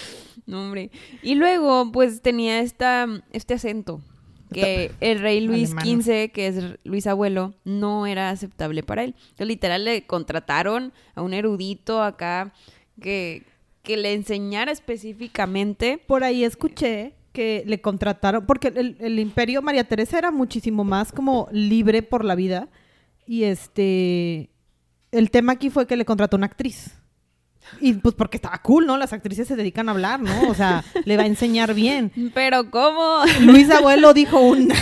No, 0.46 0.64
hombre. 0.64 0.92
Y 1.24 1.36
luego, 1.36 1.92
pues 1.92 2.22
tenía 2.22 2.60
esta, 2.60 3.08
este 3.32 3.56
acento. 3.56 4.02
Que 4.52 4.92
el 5.02 5.20
rey 5.20 5.42
Luis 5.42 5.74
Alemán. 5.76 6.02
XV, 6.04 6.32
que 6.32 6.48
es 6.48 6.64
Luis 6.84 7.08
Abuelo, 7.08 7.56
no 7.66 8.06
era 8.06 8.30
aceptable 8.30 8.84
para 8.84 9.04
él. 9.04 9.16
Entonces, 9.18 9.48
literal, 9.48 9.84
le 9.84 10.06
contrataron 10.06 10.94
a 11.16 11.24
un 11.24 11.34
erudito 11.34 12.02
acá 12.02 12.54
que, 13.02 13.44
que 13.82 13.98
le 13.98 14.14
enseñara 14.14 14.72
específicamente. 14.72 15.98
Por 15.98 16.24
ahí 16.24 16.44
escuché 16.44 17.16
que 17.34 17.64
le 17.66 17.82
contrataron, 17.82 18.46
porque 18.46 18.68
el, 18.68 18.96
el 19.00 19.20
imperio 19.20 19.62
María 19.62 19.84
Teresa 19.84 20.18
era 20.18 20.32
muchísimo 20.32 20.84
más 20.84 21.12
como 21.12 21.50
libre 21.52 22.02
por 22.04 22.24
la 22.24 22.36
vida. 22.36 22.70
Y 23.26 23.44
este, 23.44 24.52
el 25.12 25.32
tema 25.32 25.54
aquí 25.54 25.70
fue 25.70 25.88
que 25.88 25.98
le 25.98 26.06
contrató 26.06 26.38
una 26.38 26.46
actriz. 26.46 26.94
Y 27.82 27.94
pues 27.94 28.16
porque 28.16 28.38
estaba 28.38 28.58
cool, 28.60 28.86
¿no? 28.86 28.98
Las 28.98 29.14
actrices 29.14 29.48
se 29.48 29.56
dedican 29.56 29.90
a 29.90 29.92
hablar, 29.92 30.20
¿no? 30.20 30.50
O 30.50 30.54
sea, 30.54 30.84
le 31.06 31.18
va 31.18 31.24
a 31.24 31.28
enseñar 31.28 31.74
bien. 31.74 32.12
Pero, 32.34 32.70
¿cómo? 32.72 33.20
Luis 33.42 33.70
Abuelo 33.70 34.14
dijo 34.14 34.40
una 34.40 34.76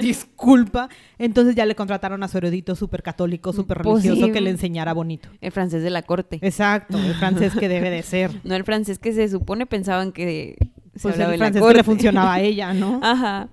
disculpa, 0.00 0.88
entonces 1.18 1.54
ya 1.54 1.66
le 1.66 1.74
contrataron 1.74 2.22
a 2.22 2.28
su 2.28 2.38
erudito 2.38 2.74
súper 2.74 3.02
católico, 3.02 3.52
súper 3.52 3.78
religioso 3.78 4.32
que 4.32 4.40
le 4.40 4.50
enseñara 4.50 4.92
bonito. 4.92 5.28
El 5.40 5.52
francés 5.52 5.82
de 5.82 5.90
la 5.90 6.02
corte. 6.02 6.38
Exacto, 6.42 6.98
el 6.98 7.14
francés 7.14 7.54
que 7.54 7.68
debe 7.68 7.90
de 7.90 8.02
ser. 8.02 8.30
No 8.48 8.54
el 8.54 8.64
francés 8.64 8.98
que 8.98 9.12
se 9.12 9.28
supone 9.28 9.66
pensaban 9.66 10.12
que 10.12 10.56
se 10.94 11.02
Pues 11.02 11.18
el 11.18 11.30
la 11.30 11.36
francés 11.36 11.62
que 11.62 11.74
le 11.74 11.82
funcionaba 11.82 12.34
a 12.34 12.40
ella, 12.40 12.72
¿no? 12.72 13.00
Ajá. 13.02 13.48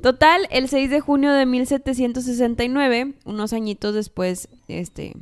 Total, 0.00 0.46
el 0.50 0.68
6 0.68 0.90
de 0.90 1.00
junio 1.00 1.32
de 1.32 1.46
1769, 1.46 3.14
unos 3.24 3.52
añitos 3.52 3.94
después 3.94 4.48
este, 4.68 5.14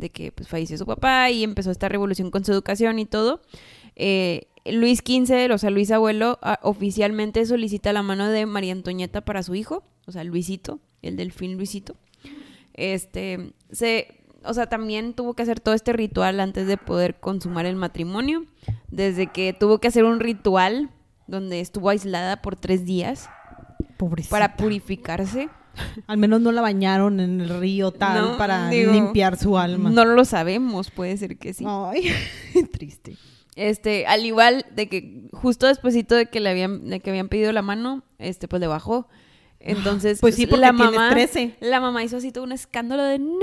de 0.00 0.10
que 0.10 0.32
pues, 0.32 0.48
falleció 0.48 0.76
su 0.78 0.86
papá 0.86 1.30
y 1.30 1.44
empezó 1.44 1.70
esta 1.70 1.88
revolución 1.88 2.30
con 2.30 2.44
su 2.44 2.52
educación 2.52 2.98
y 2.98 3.06
todo, 3.06 3.40
eh, 3.96 4.48
Luis 4.64 4.98
XV, 4.98 5.52
o 5.52 5.58
sea, 5.58 5.70
Luis 5.70 5.90
Abuelo, 5.90 6.38
ah, 6.42 6.58
oficialmente 6.62 7.44
solicita 7.46 7.92
la 7.92 8.02
mano 8.02 8.28
de 8.28 8.46
María 8.46 8.72
Antonieta 8.72 9.20
para 9.22 9.42
su 9.42 9.54
hijo, 9.54 9.84
o 10.06 10.12
sea, 10.12 10.24
Luisito, 10.24 10.80
el 11.02 11.16
delfín 11.16 11.56
Luisito. 11.56 11.96
Este, 12.74 13.52
se, 13.70 14.22
o 14.44 14.54
sea, 14.54 14.68
también 14.68 15.14
tuvo 15.14 15.34
que 15.34 15.42
hacer 15.42 15.60
todo 15.60 15.74
este 15.74 15.92
ritual 15.92 16.40
antes 16.40 16.66
de 16.66 16.76
poder 16.76 17.20
consumar 17.20 17.66
el 17.66 17.76
matrimonio, 17.76 18.44
desde 18.88 19.28
que 19.28 19.52
tuvo 19.52 19.78
que 19.78 19.88
hacer 19.88 20.04
un 20.04 20.20
ritual 20.20 20.90
donde 21.26 21.60
estuvo 21.60 21.88
aislada 21.88 22.42
por 22.42 22.56
tres 22.56 22.84
días 22.84 23.28
Pobrecita. 23.96 24.30
para 24.30 24.56
purificarse. 24.56 25.48
Al 26.06 26.16
menos 26.18 26.40
no 26.40 26.52
la 26.52 26.60
bañaron 26.60 27.20
en 27.20 27.40
el 27.40 27.48
río 27.60 27.90
tal 27.92 28.20
No, 28.32 28.38
para 28.38 28.68
digo, 28.68 28.92
limpiar 28.92 29.36
su 29.36 29.56
alma. 29.58 29.90
No 29.90 30.04
lo 30.04 30.24
sabemos, 30.24 30.90
puede 30.90 31.16
ser 31.16 31.38
que 31.38 31.54
sí. 31.54 31.64
Ay, 31.66 32.12
triste. 32.72 33.16
Este, 33.56 34.06
al 34.06 34.24
igual 34.24 34.64
de 34.74 34.88
que 34.88 35.28
justo 35.32 35.66
despuesito 35.66 36.14
de 36.14 36.26
que 36.26 36.40
le 36.40 36.50
habían, 36.50 36.88
de 36.88 37.00
que 37.00 37.10
habían 37.10 37.28
pedido 37.28 37.52
la 37.52 37.62
mano, 37.62 38.04
este, 38.18 38.48
pues 38.48 38.60
le 38.60 38.66
bajó. 38.66 39.08
Entonces, 39.58 40.20
Pues 40.20 40.36
sí, 40.36 40.46
porque 40.46 40.62
la 40.62 40.72
mamá, 40.72 41.10
13. 41.10 41.56
la 41.60 41.80
mamá 41.80 42.02
hizo 42.02 42.16
así 42.16 42.32
todo 42.32 42.44
un 42.44 42.52
escándalo 42.52 43.02
de 43.02 43.18
no, 43.18 43.36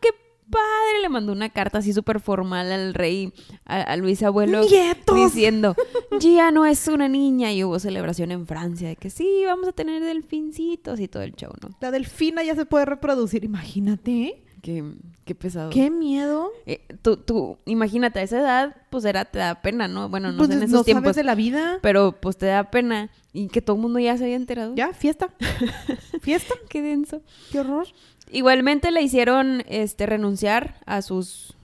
qué 0.00 0.08
padre. 0.50 1.00
Le 1.02 1.08
mandó 1.08 1.32
una 1.32 1.48
carta 1.48 1.78
así 1.78 1.92
súper 1.92 2.20
formal 2.20 2.70
al 2.72 2.94
rey, 2.94 3.32
a, 3.64 3.80
a 3.80 3.96
Luis 3.96 4.22
Abuelo, 4.22 4.62
¡Nietos! 4.62 5.16
diciendo, 5.16 5.74
ya 6.20 6.50
no 6.50 6.66
es 6.66 6.86
una 6.88 7.08
niña. 7.08 7.52
Y 7.52 7.64
hubo 7.64 7.78
celebración 7.78 8.30
en 8.32 8.46
Francia 8.46 8.88
de 8.88 8.96
que 8.96 9.10
sí, 9.10 9.42
vamos 9.46 9.68
a 9.68 9.72
tener 9.72 10.02
delfincitos 10.02 11.00
y 11.00 11.08
todo 11.08 11.22
el 11.22 11.34
show, 11.34 11.52
¿no? 11.62 11.70
La 11.80 11.90
delfina 11.90 12.42
ya 12.42 12.54
se 12.54 12.66
puede 12.66 12.84
reproducir, 12.84 13.44
imagínate. 13.44 14.10
¿eh? 14.10 14.42
Qué, 14.62 14.84
qué 15.24 15.34
pesado. 15.34 15.70
Qué 15.70 15.90
miedo. 15.90 16.50
Eh, 16.66 16.82
tú, 17.00 17.16
tú, 17.16 17.56
imagínate, 17.64 18.18
a 18.18 18.22
esa 18.22 18.40
edad, 18.40 18.76
pues 18.90 19.06
era, 19.06 19.24
te 19.24 19.38
da 19.38 19.62
pena, 19.62 19.88
¿no? 19.88 20.10
Bueno, 20.10 20.32
no 20.32 20.38
pues 20.38 20.48
sé 20.48 20.54
en 20.54 20.60
no 20.60 20.64
esos 20.66 20.78
sabes 20.80 20.84
tiempos, 20.84 21.16
de 21.16 21.24
la 21.24 21.34
vida. 21.34 21.78
pero 21.80 22.12
pues 22.20 22.36
te 22.36 22.44
da 22.46 22.70
pena 22.70 23.10
y 23.32 23.48
que 23.48 23.62
todo 23.62 23.76
el 23.76 23.82
mundo 23.82 23.98
ya 24.00 24.18
se 24.18 24.24
había 24.24 24.36
enterado. 24.36 24.74
Ya, 24.74 24.92
fiesta. 24.92 25.30
fiesta. 26.20 26.54
Qué 26.68 26.82
denso. 26.82 27.22
Qué 27.50 27.60
horror. 27.60 27.86
Igualmente 28.32 28.90
le 28.90 29.02
hicieron 29.02 29.62
este 29.68 30.06
renunciar 30.06 30.80
a 30.86 31.02
sus 31.02 31.54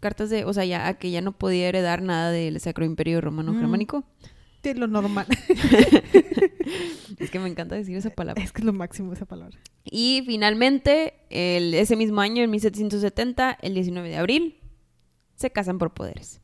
cartas 0.00 0.30
de, 0.30 0.44
o 0.44 0.52
sea, 0.52 0.64
ya 0.64 0.88
a 0.88 0.94
que 0.94 1.10
ya 1.10 1.20
no 1.20 1.32
podía 1.32 1.68
heredar 1.68 2.02
nada 2.02 2.30
del 2.30 2.58
Sacro 2.60 2.84
Imperio 2.84 3.20
Romano 3.20 3.52
Mm. 3.52 3.58
Germánico. 3.58 4.04
De 4.62 4.74
lo 4.74 4.86
normal. 4.86 5.26
Es 7.18 7.30
que 7.30 7.38
me 7.38 7.48
encanta 7.48 7.74
decir 7.74 7.96
esa 7.96 8.10
palabra. 8.10 8.42
es 8.42 8.52
que 8.52 8.60
es 8.60 8.64
lo 8.64 8.72
máximo 8.72 9.12
esa 9.12 9.26
palabra. 9.26 9.58
Y 9.84 10.22
finalmente, 10.26 11.14
el, 11.28 11.74
ese 11.74 11.96
mismo 11.96 12.20
año, 12.20 12.42
en 12.42 12.50
1770, 12.50 13.58
el 13.60 13.74
19 13.74 14.08
de 14.08 14.16
abril, 14.16 14.58
se 15.34 15.50
casan 15.50 15.78
por 15.78 15.92
poderes. 15.92 16.40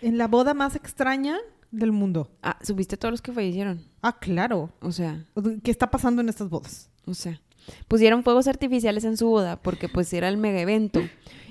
En 0.00 0.16
la 0.16 0.28
boda 0.28 0.54
más 0.54 0.76
extraña 0.76 1.36
del 1.70 1.92
mundo. 1.92 2.30
Ah, 2.42 2.58
¿subiste 2.62 2.96
todos 2.96 3.12
los 3.12 3.22
que 3.22 3.32
fallecieron? 3.32 3.84
Ah, 4.02 4.18
claro. 4.18 4.72
O 4.80 4.92
sea, 4.92 5.26
¿Qué 5.62 5.70
está 5.70 5.90
pasando 5.90 6.22
en 6.22 6.28
estas 6.28 6.48
bodas? 6.48 6.88
o 7.06 7.14
sea. 7.14 7.40
Pusieron 7.88 8.22
fuegos 8.24 8.46
artificiales 8.48 9.04
en 9.04 9.16
su 9.16 9.28
boda 9.28 9.56
porque 9.56 9.88
pues 9.88 10.12
era 10.12 10.28
el 10.28 10.36
mega 10.36 10.60
evento. 10.60 11.02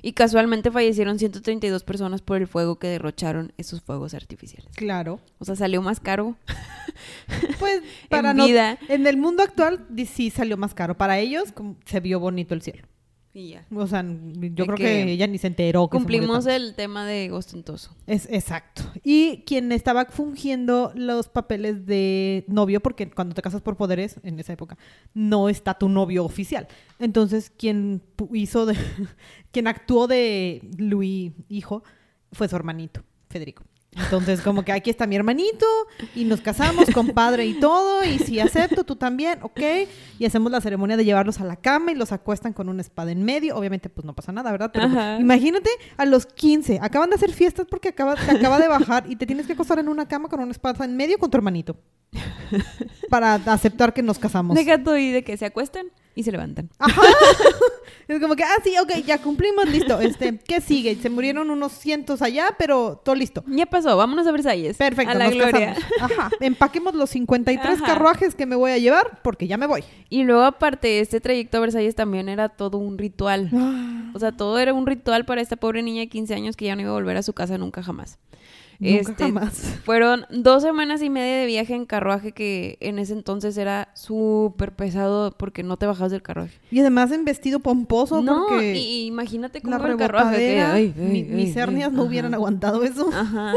Y 0.01 0.13
casualmente 0.13 0.69
fallecieron 0.69 1.17
132 1.17 1.83
personas 1.83 2.21
por 2.21 2.37
el 2.37 2.45
fuego 2.47 2.77
que 2.77 2.87
derrocharon 2.87 3.53
esos 3.57 3.81
fuegos 3.81 4.13
artificiales. 4.13 4.71
Claro. 4.75 5.19
O 5.39 5.45
sea, 5.45 5.55
salió 5.55 5.81
más 5.81 5.99
caro. 5.99 6.35
Pues 7.59 7.81
para 8.09 8.31
En 8.31 8.37
no- 8.37 8.45
vida. 8.45 8.77
en 8.87 9.05
el 9.07 9.17
mundo 9.17 9.43
actual 9.43 9.85
sí 10.07 10.29
salió 10.29 10.57
más 10.57 10.73
caro. 10.73 10.95
Para 10.95 11.17
ellos 11.19 11.51
como, 11.51 11.75
se 11.85 11.99
vio 11.99 12.19
bonito 12.19 12.53
el 12.53 12.61
cielo. 12.61 12.87
Y 13.35 13.49
ya. 13.49 13.65
O 13.75 13.85
sea, 13.85 14.01
yo 14.01 14.65
creo 14.65 14.77
que 14.77 14.83
que 14.83 15.11
ella 15.11 15.27
ni 15.27 15.37
se 15.37 15.47
enteró. 15.47 15.89
que 15.89 15.97
Cumplimos 15.97 16.45
el 16.45 16.73
tema 16.73 17.05
de 17.05 17.33
ostentoso. 17.33 17.93
Es 18.07 18.29
exacto. 18.31 18.83
Y 19.03 19.43
quien 19.45 19.73
estaba 19.73 20.05
fungiendo 20.05 20.93
los 20.95 21.27
papeles 21.27 21.85
de 21.85 22.45
novio, 22.47 22.79
porque 22.79 23.11
cuando 23.11 23.35
te 23.35 23.41
casas 23.41 23.61
por 23.61 23.75
poderes, 23.75 24.21
en 24.23 24.39
esa 24.39 24.53
época, 24.53 24.77
no 25.13 25.49
está 25.49 25.73
tu 25.73 25.89
novio 25.89 26.23
oficial. 26.23 26.69
Entonces, 26.97 27.49
quien 27.49 28.01
hizo 28.31 28.65
de, 28.65 28.77
quien 29.51 29.67
actuó 29.67 30.07
de 30.07 30.61
Luis, 30.77 31.33
hijo, 31.49 31.83
fue 32.31 32.47
su 32.47 32.55
hermanito, 32.55 33.03
Federico. 33.29 33.63
Entonces, 33.95 34.41
como 34.41 34.63
que 34.63 34.71
aquí 34.71 34.89
está 34.89 35.07
mi 35.07 35.15
hermanito 35.15 35.65
y 36.13 36.25
nos 36.25 36.41
casamos 36.41 36.89
con 36.93 37.07
padre 37.09 37.45
y 37.45 37.53
todo, 37.59 38.03
y 38.03 38.19
si 38.19 38.39
acepto, 38.39 38.83
tú 38.83 38.95
también, 38.95 39.39
ok. 39.41 39.61
Y 40.19 40.25
hacemos 40.25 40.51
la 40.51 40.61
ceremonia 40.61 40.97
de 40.97 41.05
llevarlos 41.05 41.39
a 41.39 41.45
la 41.45 41.55
cama 41.55 41.91
y 41.91 41.95
los 41.95 42.11
acuestan 42.11 42.53
con 42.53 42.69
una 42.69 42.81
espada 42.81 43.11
en 43.11 43.23
medio. 43.23 43.55
Obviamente, 43.55 43.89
pues 43.89 44.05
no 44.05 44.13
pasa 44.13 44.31
nada, 44.31 44.51
¿verdad? 44.51 44.71
Pero 44.73 44.87
pues, 44.87 44.97
Ajá. 44.97 45.19
imagínate 45.19 45.69
a 45.97 46.05
los 46.05 46.25
15, 46.25 46.79
acaban 46.81 47.09
de 47.09 47.15
hacer 47.15 47.31
fiestas 47.31 47.65
porque 47.69 47.89
acaba, 47.89 48.15
te 48.15 48.31
acaba 48.31 48.59
de 48.59 48.67
bajar 48.67 49.05
y 49.07 49.15
te 49.15 49.25
tienes 49.25 49.47
que 49.47 49.53
acostar 49.53 49.79
en 49.79 49.87
una 49.87 50.07
cama 50.07 50.29
con 50.29 50.39
una 50.39 50.51
espada 50.51 50.85
en 50.85 50.95
medio 50.97 51.17
con 51.17 51.29
tu 51.29 51.37
hermanito. 51.37 51.77
Para 53.09 53.35
aceptar 53.35 53.93
que 53.93 54.03
nos 54.03 54.19
casamos. 54.19 54.55
De 54.55 54.63
gato 54.63 54.97
y 54.97 55.11
de 55.11 55.23
que 55.23 55.37
se 55.37 55.45
acuestan 55.45 55.87
y 56.15 56.23
se 56.23 56.31
levantan. 56.31 56.69
Ajá. 56.79 57.01
Es 58.07 58.19
como 58.19 58.35
que, 58.35 58.43
ah, 58.43 58.57
sí, 58.63 58.71
ok, 58.79 59.03
ya 59.03 59.17
cumplimos, 59.17 59.67
listo. 59.67 59.99
Este, 59.99 60.37
¿qué 60.37 60.61
sigue? 60.61 60.95
Se 60.95 61.09
murieron 61.09 61.49
unos 61.49 61.71
cientos 61.71 62.21
allá, 62.21 62.49
pero 62.59 63.01
todo 63.03 63.15
listo. 63.15 63.43
Ya 63.47 63.65
pasó, 63.65 63.97
vámonos 63.97 64.27
a 64.27 64.31
Versalles. 64.31 64.77
Perfecto, 64.77 65.11
A 65.13 65.15
la 65.15 65.25
nos 65.25 65.33
gloria. 65.33 65.73
casamos. 65.73 66.11
Ajá. 66.11 66.29
Empaquemos 66.39 66.93
los 66.93 67.09
53 67.09 67.65
Ajá. 67.77 67.83
carruajes 67.83 68.35
que 68.35 68.45
me 68.45 68.55
voy 68.55 68.73
a 68.73 68.77
llevar 68.77 69.21
porque 69.23 69.47
ya 69.47 69.57
me 69.57 69.65
voy. 69.65 69.83
Y 70.09 70.21
luego, 70.23 70.43
aparte, 70.43 70.99
este 70.99 71.19
trayecto 71.19 71.57
a 71.57 71.61
Versalles 71.61 71.95
también 71.95 72.29
era 72.29 72.49
todo 72.49 72.77
un 72.77 72.97
ritual. 72.99 73.49
O 74.15 74.19
sea, 74.19 74.31
todo 74.31 74.59
era 74.59 74.73
un 74.73 74.85
ritual 74.87 75.25
para 75.25 75.41
esta 75.41 75.57
pobre 75.57 75.83
niña 75.83 75.99
de 75.99 76.07
15 76.07 76.35
años 76.35 76.55
que 76.55 76.63
ya 76.63 76.75
no 76.77 76.81
iba 76.83 76.91
a 76.91 76.93
volver 76.93 77.17
a 77.17 77.21
su 77.23 77.33
casa 77.33 77.57
nunca 77.57 77.83
jamás. 77.83 78.17
Nunca 78.79 79.11
Este, 79.11 79.23
jamás. 79.25 79.53
Fueron 79.85 80.25
dos 80.29 80.63
semanas 80.63 81.01
y 81.01 81.09
media 81.09 81.37
de 81.37 81.45
viaje 81.45 81.73
en 81.75 81.85
carruaje 81.85 82.31
que 82.31 82.77
en 82.81 82.99
ese 82.99 83.13
entonces 83.13 83.57
era 83.57 83.89
súper 83.93 84.71
pesado 84.73 85.31
porque 85.37 85.63
no 85.63 85.77
te 85.77 85.85
bajabas 85.85 86.11
del 86.11 86.21
carruaje. 86.21 86.57
Y 86.71 86.79
además 86.79 87.11
en 87.11 87.25
vestido 87.25 87.59
pomposo 87.59 88.21
No, 88.21 88.45
porque 88.49 88.75
y, 88.75 89.05
imagínate 89.07 89.61
cómo 89.61 89.77
la 89.77 89.87
el 89.89 89.97
carruaje. 89.97 90.35
que, 90.37 90.47
rebotadera, 90.55 90.73
ay, 90.73 90.93
ay, 90.97 91.03
mi- 91.03 91.17
ay, 91.19 91.23
mis 91.25 91.55
hernias 91.55 91.91
no 91.91 91.99
ajá. 92.01 92.07
hubieran 92.09 92.33
aguantado 92.33 92.83
eso. 92.83 93.09
Ajá. 93.13 93.53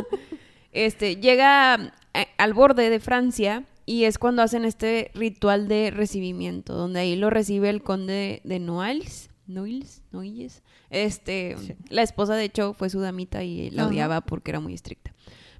Este, 0.73 1.17
llega 1.17 1.93
eh, 2.15 2.27
al 2.37 2.53
borde 2.55 2.91
de 2.91 3.01
Francia 3.01 3.65
y 3.87 4.05
es 4.05 4.19
cuando 4.19 4.43
hacen 4.43 4.65
este 4.67 5.11
ritual 5.15 5.67
de 5.67 5.91
recibimiento, 5.91 6.75
donde 6.75 7.01
ahí 7.01 7.17
lo 7.17 7.31
recibe 7.31 7.71
el 7.71 7.83
conde 7.83 8.41
de 8.45 8.59
Noailles. 8.61 9.28
Noailles, 9.49 10.03
Noailles. 10.13 10.63
Este, 10.91 11.57
Sí. 11.59 11.75
la 11.89 12.03
esposa 12.03 12.35
de 12.35 12.45
hecho 12.45 12.75
fue 12.75 12.91
su 12.91 13.01
damita 13.01 13.43
y 13.43 13.71
la 13.71 13.87
odiaba 13.87 14.21
porque 14.21 14.51
era 14.53 14.61
muy 14.61 14.75
estricta. 14.75 15.13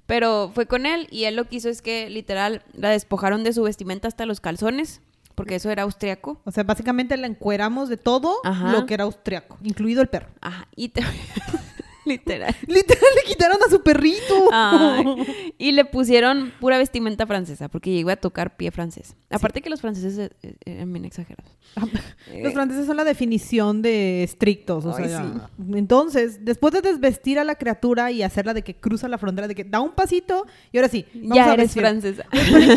Pero 0.05 0.51
fue 0.55 0.65
con 0.65 0.85
él 0.85 1.07
y 1.11 1.25
él 1.25 1.35
lo 1.35 1.47
que 1.47 1.57
hizo 1.57 1.69
es 1.69 1.81
que 1.81 2.09
literal 2.09 2.63
la 2.73 2.89
despojaron 2.89 3.43
de 3.43 3.53
su 3.53 3.63
vestimenta 3.63 4.07
hasta 4.07 4.25
los 4.25 4.39
calzones, 4.41 5.01
porque 5.35 5.55
eso 5.55 5.69
era 5.69 5.83
austriaco. 5.83 6.41
O 6.45 6.51
sea, 6.51 6.63
básicamente 6.63 7.15
la 7.17 7.27
encueramos 7.27 7.89
de 7.89 7.97
todo 7.97 8.35
Ajá. 8.43 8.71
lo 8.71 8.85
que 8.85 8.93
era 8.95 9.03
austriaco, 9.03 9.57
incluido 9.63 10.01
el 10.01 10.07
perro. 10.07 10.29
Ajá, 10.41 10.67
y 10.75 10.89
te... 10.89 11.01
literal. 12.09 12.55
Literal 12.67 13.03
le 13.15 13.29
quitaron 13.29 13.57
a 13.65 13.69
su 13.69 13.81
perrito. 13.81 14.49
Ay, 14.51 15.53
y 15.57 15.71
le 15.71 15.85
pusieron 15.85 16.51
pura 16.59 16.77
vestimenta 16.77 17.25
francesa, 17.25 17.69
porque 17.69 17.91
llegó 17.91 18.09
a 18.09 18.15
tocar 18.17 18.57
pie 18.57 18.71
francés. 18.71 19.15
Aparte 19.29 19.61
que 19.61 19.69
los 19.69 19.79
franceses 19.81 20.17
eh, 20.17 20.31
eh, 20.43 20.55
eran 20.65 20.91
bien 20.91 21.05
exagerados. 21.05 21.51
Los 22.41 22.53
franceses 22.53 22.85
son 22.87 22.97
la 22.97 23.03
definición 23.03 23.81
de 23.81 24.23
estrictos, 24.23 24.85
o 24.85 24.95
Ay, 24.95 25.05
sea, 25.07 25.49
entonces, 25.73 26.43
después 26.43 26.73
de 26.73 26.81
desvestir 26.81 27.37
a 27.39 27.43
la 27.43 27.55
criatura 27.55 28.11
y 28.11 28.23
hacerla 28.23 28.53
de 28.53 28.63
que 28.63 28.75
cruza 28.75 29.07
la 29.07 29.17
frontera, 29.17 29.47
de 29.47 29.55
que 29.55 29.63
da 29.63 29.79
un 29.79 29.91
pasito 29.91 30.45
y 30.71 30.77
ahora 30.77 30.89
sí, 30.89 31.05
vamos 31.13 31.35
ya 31.35 31.51
a 31.51 31.53
eres 31.53 31.65
vestir. 31.67 31.81
francesa. 31.81 32.25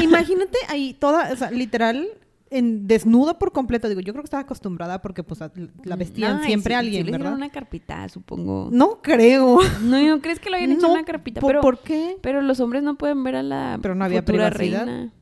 Imagínate 0.03 0.59
ahí 0.69 0.95
toda, 0.95 1.33
o 1.33 1.37
sea, 1.37 1.51
literal, 1.51 2.07
en 2.53 2.87
desnuda 2.87 3.39
por 3.39 3.53
completo. 3.53 3.89
Digo, 3.89 4.01
yo 4.01 4.13
creo 4.13 4.23
que 4.23 4.27
estaba 4.27 4.43
acostumbrada 4.43 5.01
porque 5.03 5.23
pues 5.23 5.41
la 5.85 5.97
vestían 5.97 6.39
Ay, 6.41 6.47
siempre 6.47 6.75
sí, 6.75 6.79
alguien, 6.79 7.05
sí 7.07 7.11
le 7.11 7.19
¿verdad? 7.19 7.35
una 7.35 7.51
carpita, 7.51 8.09
supongo. 8.09 8.69
No 8.73 9.01
creo. 9.03 9.59
No, 9.83 10.01
¿no 10.01 10.21
crees 10.21 10.39
que 10.39 10.51
lo 10.51 10.57
habían 10.57 10.73
hecho 10.73 10.87
No, 10.87 10.93
una 10.95 11.05
carpita? 11.05 11.41
¿por- 11.41 11.51
Pero, 11.51 11.61
¿Por 11.63 11.79
qué? 11.81 12.17
pero 12.23 12.43
los 12.43 12.61
hombres 12.61 12.83
no 12.83 12.97
pueden 12.97 13.23
ver 13.25 13.37
a 13.37 13.43
la 13.43 13.79
Pero 13.83 13.95
no 13.95 14.05
había 14.05 14.25
privacidad. 14.25 14.85
reina. 14.87 15.13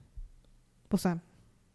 O 0.90 0.98
sea, 0.98 1.18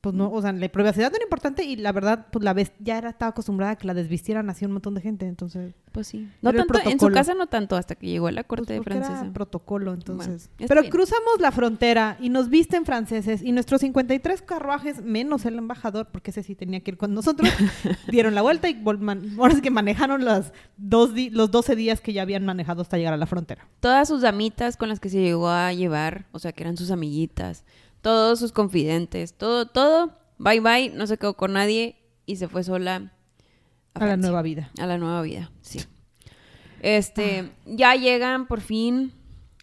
pues 0.05 0.13
no, 0.13 0.29
o 0.31 0.39
sea, 0.39 0.51
la 0.51 0.69
privacidad 0.69 1.09
no 1.09 1.15
era 1.15 1.23
importante 1.23 1.63
y 1.63 1.77
la 1.77 1.91
verdad, 1.91 2.27
pues 2.31 2.45
la 2.45 2.53
vez 2.53 2.71
ya 2.77 2.99
era, 2.99 3.09
estaba 3.09 3.31
acostumbrada 3.31 3.71
a 3.71 3.75
que 3.75 3.87
la 3.87 3.95
desvistieran 3.95 4.47
así 4.51 4.63
un 4.63 4.73
montón 4.73 4.93
de 4.93 5.01
gente, 5.01 5.25
entonces. 5.25 5.73
Pues 5.91 6.05
sí. 6.05 6.29
No 6.43 6.53
tanto, 6.53 6.77
en 6.85 6.99
su 6.99 7.09
casa 7.09 7.33
no 7.33 7.47
tanto, 7.47 7.75
hasta 7.75 7.95
que 7.95 8.05
llegó 8.05 8.27
a 8.27 8.31
la 8.31 8.43
Pues 8.43 8.59
corte 8.59 8.75
era 8.75 8.83
francesa. 8.83 9.33
protocolo, 9.33 9.95
entonces. 9.95 10.51
Pero 10.59 10.81
bien. 10.81 10.91
cruzamos 10.91 11.39
la 11.39 11.51
frontera 11.51 12.17
y 12.19 12.29
nos 12.29 12.49
visten 12.49 12.85
franceses 12.85 13.41
y 13.41 13.51
nuestros 13.51 13.81
53 13.81 14.43
carruajes, 14.43 15.01
menos 15.01 15.43
el 15.47 15.57
embajador, 15.57 16.09
porque 16.11 16.29
ese 16.29 16.43
sí 16.43 16.53
tenía 16.53 16.81
que 16.81 16.91
ir 16.91 16.97
con 16.97 17.15
nosotros, 17.15 17.49
dieron 18.11 18.35
la 18.35 18.43
vuelta 18.43 18.69
y 18.69 18.79
ahora 19.39 19.53
es 19.55 19.61
que 19.61 19.71
manejaron 19.71 20.23
las 20.23 20.53
dos 20.77 21.13
los 21.31 21.49
12 21.49 21.75
días 21.75 21.99
que 21.99 22.13
ya 22.13 22.21
habían 22.21 22.45
manejado 22.45 22.83
hasta 22.83 22.97
llegar 22.97 23.15
a 23.15 23.17
la 23.17 23.25
frontera. 23.25 23.67
Todas 23.79 24.07
sus 24.07 24.21
damitas 24.21 24.77
con 24.77 24.87
las 24.87 24.99
que 24.99 25.09
se 25.09 25.19
llegó 25.19 25.49
a 25.49 25.73
llevar, 25.73 26.27
o 26.31 26.37
sea, 26.37 26.51
que 26.51 26.61
eran 26.61 26.77
sus 26.77 26.91
amiguitas, 26.91 27.63
todos 28.05 28.37
sus 28.37 28.51
confidentes, 28.51 29.33
todo, 29.35 29.65
todo, 29.65 30.13
bye 30.37 30.59
bye, 30.59 30.89
no 30.91 31.07
se 31.07 31.17
quedó 31.17 31.35
con 31.35 31.53
nadie 31.53 31.95
y 32.27 32.35
se 32.35 32.47
fue 32.47 32.63
sola 32.63 33.11
A, 33.95 34.05
la 34.05 34.15
nueva 34.15 34.43
vida. 34.43 34.69
A 34.79 34.85
la 34.85 34.99
nueva 34.99 35.23
vida, 35.23 35.49
sí. 35.61 35.79
Este, 36.81 37.51
ya 37.65 37.95
llegan 37.95 38.45
por 38.47 38.61
fin 38.61 39.11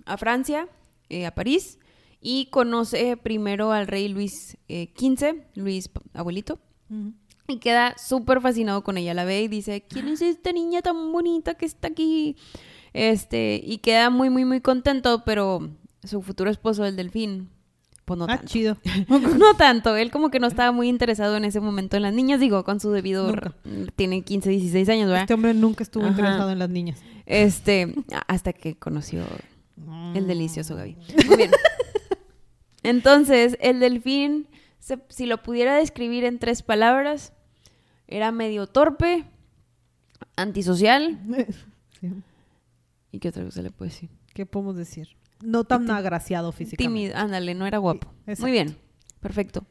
a 0.07 0.17
Francia, 0.17 0.69
eh, 1.09 1.25
a 1.27 1.35
París, 1.37 1.79
y 2.21 2.47
conoce 2.47 3.17
primero 3.17 3.71
al 3.71 3.87
rey 3.87 4.09
Luis 4.09 4.57
eh, 4.69 4.93
XV, 4.99 5.45
Luis 5.55 5.87
p- 5.89 6.01
abuelito, 6.13 6.59
y 7.47 7.59
queda 7.59 7.95
súper 7.97 8.41
fascinado 8.41 8.83
con 8.83 8.99
ella. 8.99 9.15
La 9.15 9.25
ve 9.25 9.43
y 9.43 9.49
dice, 9.49 9.83
¿quién 9.89 10.09
es 10.09 10.21
esta 10.21 10.51
niña 10.53 10.83
tan 10.83 11.13
bonita 11.13 11.55
que 11.55 11.67
está 11.67 11.89
aquí? 11.89 12.37
Este, 12.93 13.61
y 13.65 13.79
queda 13.79 14.11
muy, 14.11 14.31
muy, 14.31 14.45
muy 14.45 14.61
contento, 14.61 15.23
pero 15.25 15.71
su 16.03 16.23
futuro 16.23 16.51
esposo, 16.51 16.85
el 16.85 16.97
delfín, 16.97 17.51
pues 18.05 18.19
no 18.19 18.25
ah, 18.25 18.37
tanto. 18.37 18.47
chido. 18.47 18.77
No 19.39 19.55
tanto, 19.57 19.97
él 19.97 20.11
como 20.11 20.31
que 20.31 20.41
no 20.41 20.47
estaba 20.47 20.73
muy 20.73 20.89
interesado 20.89 21.37
en 21.37 21.45
ese 21.45 21.61
momento 21.61 21.97
en 21.97 22.03
las 22.03 22.13
niñas, 22.15 22.41
digo, 22.41 22.65
con 22.65 22.81
su 22.81 22.91
debido... 22.91 23.29
Nunca. 23.29 23.55
Tiene 23.97 24.23
15, 24.23 24.51
16 24.51 24.89
años, 24.89 25.07
¿verdad? 25.09 25.23
Este 25.23 25.35
hombre 25.35 25.55
nunca 25.55 25.83
estuvo 25.83 26.05
Ajá. 26.05 26.13
interesado 26.13 26.51
en 26.51 26.59
las 26.59 26.69
niñas. 26.71 27.01
Este, 27.27 27.95
hasta 28.27 28.53
que 28.53 28.75
conoció 28.77 29.25
el 30.15 30.27
delicioso 30.27 30.77
Gaby. 30.77 30.97
Muy 31.27 31.37
bien. 31.37 31.51
Entonces, 32.83 33.57
el 33.61 33.81
delfín, 33.81 34.49
se- 34.81 34.99
si 35.09 35.27
lo 35.27 35.43
pudiera 35.43 35.77
describir 35.77 36.25
en 36.25 36.39
tres 36.39 36.63
palabras, 36.63 37.33
era 38.09 38.33
medio 38.33 38.67
torpe, 38.67 39.25
antisocial. 40.37 41.19
Sí. 42.01 42.09
¿Y 43.13 43.21
qué 43.21 43.29
otra 43.29 43.45
cosa 43.45 43.63
le 43.63 43.71
puedo 43.71 43.89
decir? 43.89 44.11
¿Qué 44.35 44.45
podemos 44.45 44.75
decir? 44.75 45.11
No 45.43 45.65
tan 45.65 45.91
agraciado 45.91 46.53
físicamente. 46.53 46.85
Tímido, 46.85 47.17
ándale, 47.17 47.55
no 47.55 47.67
era 47.67 47.79
guapo. 47.79 48.09
Sí. 48.35 48.41
Muy 48.41 48.53
bien, 48.53 48.77
perfecto. 49.21 49.65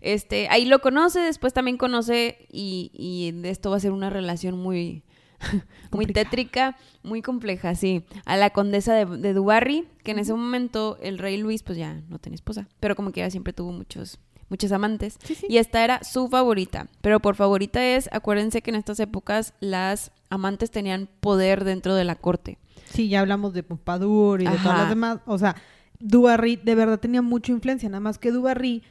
Este, 0.00 0.48
ahí 0.50 0.64
lo 0.64 0.80
conoce, 0.80 1.20
después 1.20 1.52
también 1.52 1.76
conoce 1.78 2.46
y, 2.50 2.90
y 2.94 3.32
de 3.40 3.50
esto 3.50 3.70
va 3.70 3.76
a 3.76 3.80
ser 3.80 3.92
una 3.92 4.10
relación 4.10 4.58
muy, 4.58 5.04
muy 5.92 6.06
tétrica, 6.06 6.76
muy 7.02 7.22
compleja, 7.22 7.74
sí. 7.74 8.04
A 8.24 8.36
la 8.36 8.50
condesa 8.50 8.94
de, 8.94 9.06
de 9.06 9.32
Dubarry, 9.32 9.86
que 10.02 10.10
en 10.10 10.18
ese 10.18 10.34
momento 10.34 10.98
el 11.00 11.18
rey 11.18 11.36
Luis 11.36 11.62
pues 11.62 11.78
ya 11.78 11.94
no 12.08 12.18
tenía 12.18 12.34
esposa, 12.34 12.68
pero 12.80 12.96
como 12.96 13.12
quiera 13.12 13.30
siempre 13.30 13.52
tuvo 13.52 13.72
muchos 13.72 14.18
muchos 14.48 14.70
amantes 14.72 15.16
Sí, 15.24 15.34
sí. 15.34 15.46
y 15.48 15.56
esta 15.56 15.82
era 15.82 16.04
su 16.04 16.28
favorita, 16.28 16.88
pero 17.00 17.20
por 17.20 17.36
favorita 17.36 17.82
es, 17.86 18.10
acuérdense 18.12 18.60
que 18.60 18.70
en 18.70 18.74
estas 18.76 19.00
épocas 19.00 19.54
las 19.60 20.12
amantes 20.28 20.70
tenían 20.70 21.08
poder 21.20 21.64
dentro 21.64 21.94
de 21.94 22.04
la 22.04 22.16
corte. 22.16 22.58
Sí, 22.92 23.08
ya 23.08 23.20
hablamos 23.20 23.52
de 23.54 23.62
Pompadour 23.62 24.42
y 24.42 24.44
de 24.46 24.56
todas 24.58 24.78
las 24.78 24.88
demás. 24.88 25.18
O 25.26 25.38
sea, 25.38 25.56
Dubarry 26.00 26.56
de 26.56 26.74
verdad 26.74 26.98
tenía 27.00 27.22
mucha 27.22 27.52
influencia, 27.52 27.88
nada 27.88 28.00
más 28.00 28.18
que 28.18 28.30
Dubarry 28.32 28.82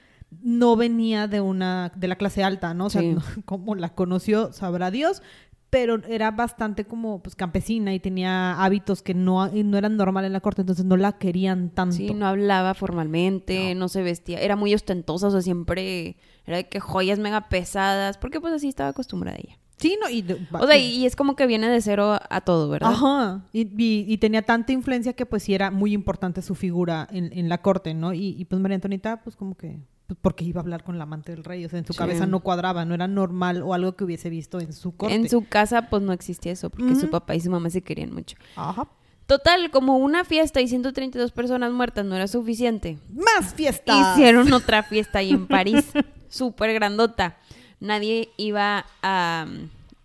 no 0.41 0.75
venía 0.77 1.27
de 1.27 1.41
una 1.41 1.91
de 1.95 2.07
la 2.07 2.15
clase 2.15 2.43
alta, 2.43 2.73
¿no? 2.73 2.85
O 2.85 2.89
sea, 2.89 3.01
Sí. 3.01 3.09
no- 3.13 3.21
como 3.45 3.75
la 3.75 3.89
conoció, 3.93 4.53
sabrá 4.53 4.89
Dios, 4.91 5.21
pero 5.69 6.01
era 6.07 6.31
bastante 6.31 6.83
como 6.85 7.21
pues 7.23 7.35
campesina 7.35 7.93
y 7.93 7.99
tenía 7.99 8.61
hábitos 8.61 9.01
que 9.01 9.13
no, 9.13 9.47
no 9.49 9.77
eran 9.77 9.95
normales 9.97 10.27
en 10.27 10.33
la 10.33 10.41
corte, 10.41 10.61
entonces 10.61 10.83
no 10.85 10.97
la 10.97 11.13
querían 11.13 11.69
tanto. 11.69 11.95
Sí, 11.95 12.13
no 12.13 12.27
hablaba 12.27 12.73
formalmente, 12.73 13.73
no. 13.75 13.87
se 13.87 14.03
vestía, 14.03 14.39
era 14.41 14.55
muy 14.55 14.73
ostentosa, 14.73 15.27
o 15.27 15.31
sea, 15.31 15.41
siempre 15.41 16.17
era 16.45 16.57
de 16.57 16.67
que 16.69 16.79
joyas 16.79 17.19
mega 17.19 17.47
pesadas, 17.49 18.17
porque 18.17 18.41
pues 18.41 18.53
así 18.53 18.67
estaba 18.67 18.89
acostumbrada 18.89 19.37
ella. 19.37 19.57
Sí, 19.81 19.97
no, 20.01 20.09
y... 20.09 20.25
O 20.53 20.67
sea, 20.67 20.77
y, 20.77 21.05
es 21.05 21.15
como 21.15 21.35
que 21.35 21.47
viene 21.47 21.67
de 21.69 21.81
cero 21.81 22.19
a, 22.29 22.41
todo, 22.41 22.69
¿verdad? 22.69 22.91
Ajá, 22.91 23.41
y, 23.51 23.67
y, 23.77 24.17
tenía 24.17 24.43
tanta 24.43 24.71
influencia 24.71 25.13
que 25.13 25.25
pues 25.25 25.43
sí 25.43 25.53
era 25.53 25.71
muy 25.71 25.93
importante 25.93 26.41
su 26.41 26.55
figura 26.55 27.07
en, 27.11 27.31
en 27.33 27.49
la 27.49 27.61
corte, 27.61 27.93
¿no? 27.93 28.13
Y, 28.13 28.35
y 28.37 28.45
pues 28.45 28.61
María 28.61 28.75
Antonita, 28.75 29.21
pues 29.23 29.35
como 29.35 29.55
que 29.55 29.79
pues, 30.11 30.19
porque 30.21 30.43
iba 30.43 30.59
a 30.59 30.63
hablar 30.63 30.83
con 30.83 30.97
la 30.97 31.03
amante 31.03 31.31
del 31.31 31.45
rey, 31.45 31.63
o 31.63 31.69
sea, 31.69 31.79
en 31.79 31.85
su 31.85 31.93
cabeza 31.93 32.25
no 32.25 32.41
cuadraba, 32.41 32.83
no 32.83 32.93
era 32.93 33.07
normal 33.07 33.63
o 33.63 33.73
algo 33.73 33.95
que 33.95 34.03
hubiese 34.03 34.29
visto 34.29 34.59
en 34.59 34.73
su 34.73 34.93
corte. 34.93 35.15
En 35.15 35.29
su 35.29 35.47
casa 35.47 35.89
pues 35.89 36.03
no 36.03 36.11
existía 36.11 36.51
eso, 36.51 36.69
porque 36.69 36.95
su 36.95 37.09
papá 37.09 37.33
y 37.33 37.39
su 37.39 37.49
mamá 37.49 37.69
se 37.69 37.81
querían 37.81 38.13
mucho. 38.13 38.35
Ajá. 38.57 38.89
Total, 39.25 39.71
como 39.71 39.95
una 39.95 40.25
fiesta 40.25 40.59
y 40.59 40.67
132 40.67 41.31
personas 41.31 41.71
muertas 41.71 42.03
no 42.03 42.17
era 42.17 42.27
suficiente. 42.27 42.97
¡Más 43.13 43.53
fiestas! 43.53 44.17
Hicieron 44.17 44.51
otra 44.51 44.83
fiesta 44.83 45.19
ahí 45.19 45.31
en 45.31 45.47
París, 45.47 45.85
súper 46.27 46.73
grandota. 46.73 47.37
Nadie 47.81 48.29
iba 48.37 48.85
a... 49.03 49.47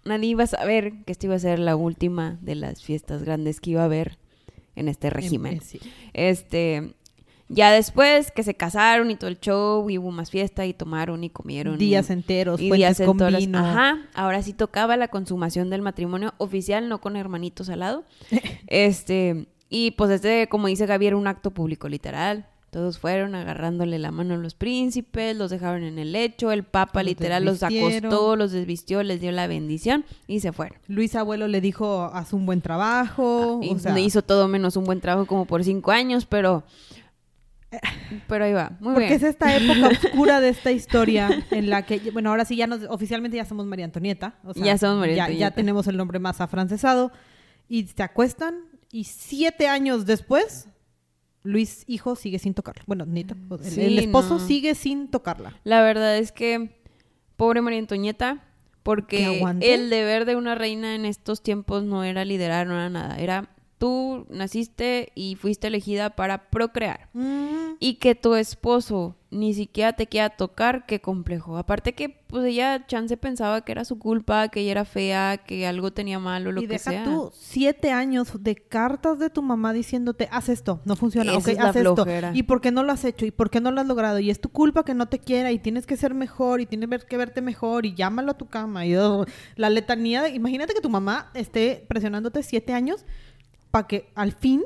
Nadie 0.04 0.30
iba 0.30 0.44
a 0.44 0.48
saber 0.48 1.04
que 1.04 1.12
esta 1.12 1.26
iba 1.26 1.34
a 1.34 1.38
ser 1.38 1.58
la 1.58 1.76
última 1.76 2.38
de 2.40 2.54
las 2.54 2.82
fiestas 2.82 3.22
grandes 3.22 3.60
que 3.60 3.70
iba 3.70 3.82
a 3.82 3.84
haber 3.86 4.18
en 4.76 4.88
este 4.88 5.10
régimen. 5.10 5.60
Este, 6.12 6.94
ya 7.48 7.70
después 7.70 8.30
que 8.30 8.42
se 8.42 8.54
casaron 8.54 9.10
y 9.10 9.16
todo 9.16 9.28
el 9.28 9.40
show, 9.40 9.88
y 9.90 9.98
hubo 9.98 10.10
más 10.10 10.30
fiesta 10.30 10.66
y 10.66 10.74
tomaron 10.74 11.24
y 11.24 11.30
comieron. 11.30 11.78
Días 11.78 12.10
enteros, 12.10 12.60
y 12.60 12.70
días 12.70 13.00
con 13.04 13.18
vino. 13.18 13.58
Ajá, 13.58 13.98
ahora 14.14 14.42
sí 14.42 14.52
tocaba 14.52 14.96
la 14.96 15.08
consumación 15.08 15.70
del 15.70 15.82
matrimonio 15.82 16.34
oficial, 16.38 16.88
no 16.88 17.00
con 17.00 17.16
hermanitos 17.16 17.68
al 17.68 17.80
lado. 17.80 18.04
este, 18.68 19.46
y 19.68 19.92
pues 19.92 20.10
este, 20.10 20.48
como 20.48 20.68
dice 20.68 20.86
Gaby, 20.86 21.08
era 21.08 21.16
un 21.16 21.26
acto 21.26 21.52
público 21.52 21.88
literal. 21.88 22.46
Todos 22.76 22.98
fueron 22.98 23.34
agarrándole 23.34 23.98
la 23.98 24.10
mano 24.10 24.34
a 24.34 24.36
los 24.36 24.54
príncipes, 24.54 25.34
los 25.34 25.50
dejaron 25.50 25.82
en 25.82 25.98
el 25.98 26.12
lecho, 26.12 26.52
el 26.52 26.62
papa 26.62 27.02
literal 27.02 27.42
los 27.42 27.62
acostó, 27.62 28.36
los 28.36 28.52
desvistió, 28.52 29.02
les 29.02 29.18
dio 29.18 29.32
la 29.32 29.46
bendición 29.46 30.04
y 30.26 30.40
se 30.40 30.52
fueron. 30.52 30.76
Luis 30.86 31.14
Abuelo 31.14 31.48
le 31.48 31.62
dijo, 31.62 32.10
haz 32.12 32.34
un 32.34 32.44
buen 32.44 32.60
trabajo. 32.60 33.62
Ah, 33.86 33.98
hizo 33.98 34.20
todo 34.20 34.46
menos 34.46 34.76
un 34.76 34.84
buen 34.84 35.00
trabajo 35.00 35.24
como 35.24 35.46
por 35.46 35.64
cinco 35.64 35.90
años, 35.90 36.26
pero 36.26 36.64
pero 38.26 38.44
ahí 38.44 38.52
va, 38.52 38.76
muy 38.78 38.92
Porque 38.92 39.14
es 39.14 39.22
esta 39.22 39.56
época 39.56 39.88
oscura 40.04 40.40
de 40.40 40.50
esta 40.50 40.70
historia 40.70 41.30
en 41.50 41.70
la 41.70 41.86
que, 41.86 42.10
bueno, 42.10 42.28
ahora 42.28 42.44
sí 42.44 42.56
ya 42.56 42.66
nos, 42.66 42.82
oficialmente 42.90 43.38
ya 43.38 43.46
somos 43.46 43.64
María 43.64 43.86
Antonieta. 43.86 44.34
ya 44.54 44.76
somos 44.76 44.98
María 44.98 45.24
Antonieta. 45.24 45.48
Ya 45.48 45.54
tenemos 45.54 45.86
el 45.86 45.96
nombre 45.96 46.18
más 46.18 46.42
afrancesado. 46.42 47.10
Y 47.70 47.86
se 47.86 48.02
acuestan 48.02 48.66
y 48.92 49.04
siete 49.04 49.66
años 49.66 50.04
después, 50.04 50.68
Luis 51.46 51.84
hijo 51.86 52.16
sigue 52.16 52.38
sin 52.38 52.54
tocarla. 52.54 52.82
Bueno, 52.86 53.06
Nita, 53.06 53.36
el, 53.76 53.98
esposo 53.98 54.38
sigue 54.38 54.74
sin 54.74 55.08
tocarla. 55.08 55.58
La 55.64 55.82
verdad 55.82 56.18
es 56.18 56.32
que, 56.32 56.80
pobre 57.36 57.62
María 57.62 57.78
Antonieta, 57.78 58.44
porque 58.82 59.42
el 59.60 59.90
deber 59.90 60.26
de 60.26 60.36
una 60.36 60.54
reina 60.54 60.94
en 60.94 61.04
estos 61.04 61.42
tiempos 61.42 61.82
no 61.82 62.04
era 62.04 62.24
liderar, 62.24 62.66
no 62.66 62.74
era 62.74 62.90
nada, 62.90 63.18
era 63.18 63.55
tú 63.78 64.26
naciste 64.30 65.12
y 65.14 65.36
fuiste 65.36 65.66
elegida 65.66 66.10
para 66.10 66.50
procrear. 66.50 67.08
Mm. 67.12 67.76
Y 67.78 67.94
que 67.94 68.14
tu 68.14 68.34
esposo 68.34 69.16
ni 69.30 69.54
siquiera 69.54 69.92
te 69.92 70.06
quiera 70.06 70.30
tocar, 70.30 70.86
qué 70.86 71.00
complejo. 71.00 71.56
Aparte 71.58 71.94
que, 71.94 72.08
pues 72.08 72.44
ella, 72.46 72.86
chance 72.86 73.16
pensaba 73.16 73.64
que 73.64 73.72
era 73.72 73.84
su 73.84 73.98
culpa, 73.98 74.48
que 74.48 74.60
ella 74.60 74.70
era 74.70 74.84
fea, 74.84 75.38
que 75.38 75.66
algo 75.66 75.92
tenía 75.92 76.18
mal 76.18 76.46
o 76.46 76.52
lo 76.52 76.62
que 76.62 76.78
sea. 76.78 77.04
tú 77.04 77.30
siete 77.34 77.90
años 77.92 78.32
de 78.40 78.54
cartas 78.54 79.18
de 79.18 79.28
tu 79.28 79.42
mamá 79.42 79.72
diciéndote, 79.72 80.28
haz 80.30 80.48
esto, 80.48 80.80
no 80.84 80.96
funciona, 80.96 81.36
ok, 81.36 81.48
haz 81.58 81.76
esto. 81.76 82.06
¿Y 82.32 82.44
por 82.44 82.60
qué 82.60 82.70
no 82.70 82.82
lo 82.82 82.92
has 82.92 83.04
hecho? 83.04 83.26
¿Y 83.26 83.30
por 83.30 83.50
qué 83.50 83.60
no 83.60 83.70
lo 83.72 83.80
has 83.80 83.86
logrado? 83.86 84.18
Y 84.20 84.30
es 84.30 84.40
tu 84.40 84.48
culpa 84.48 84.84
que 84.84 84.94
no 84.94 85.06
te 85.06 85.18
quiera 85.18 85.52
y 85.52 85.58
tienes 85.58 85.86
que 85.86 85.96
ser 85.96 86.14
mejor 86.14 86.60
y 86.60 86.66
tienes 86.66 87.04
que 87.04 87.16
verte 87.16 87.42
mejor 87.42 87.84
y 87.84 87.94
llámalo 87.94 88.32
a 88.32 88.38
tu 88.38 88.46
cama. 88.46 88.86
Y 88.86 88.96
oh, 88.96 89.26
la 89.56 89.70
letanía, 89.70 90.28
imagínate 90.28 90.72
que 90.72 90.80
tu 90.80 90.90
mamá 90.90 91.30
esté 91.34 91.84
presionándote 91.88 92.42
siete 92.42 92.72
años 92.72 93.04
para 93.70 93.86
que 93.86 94.10
al 94.14 94.32
fin 94.32 94.62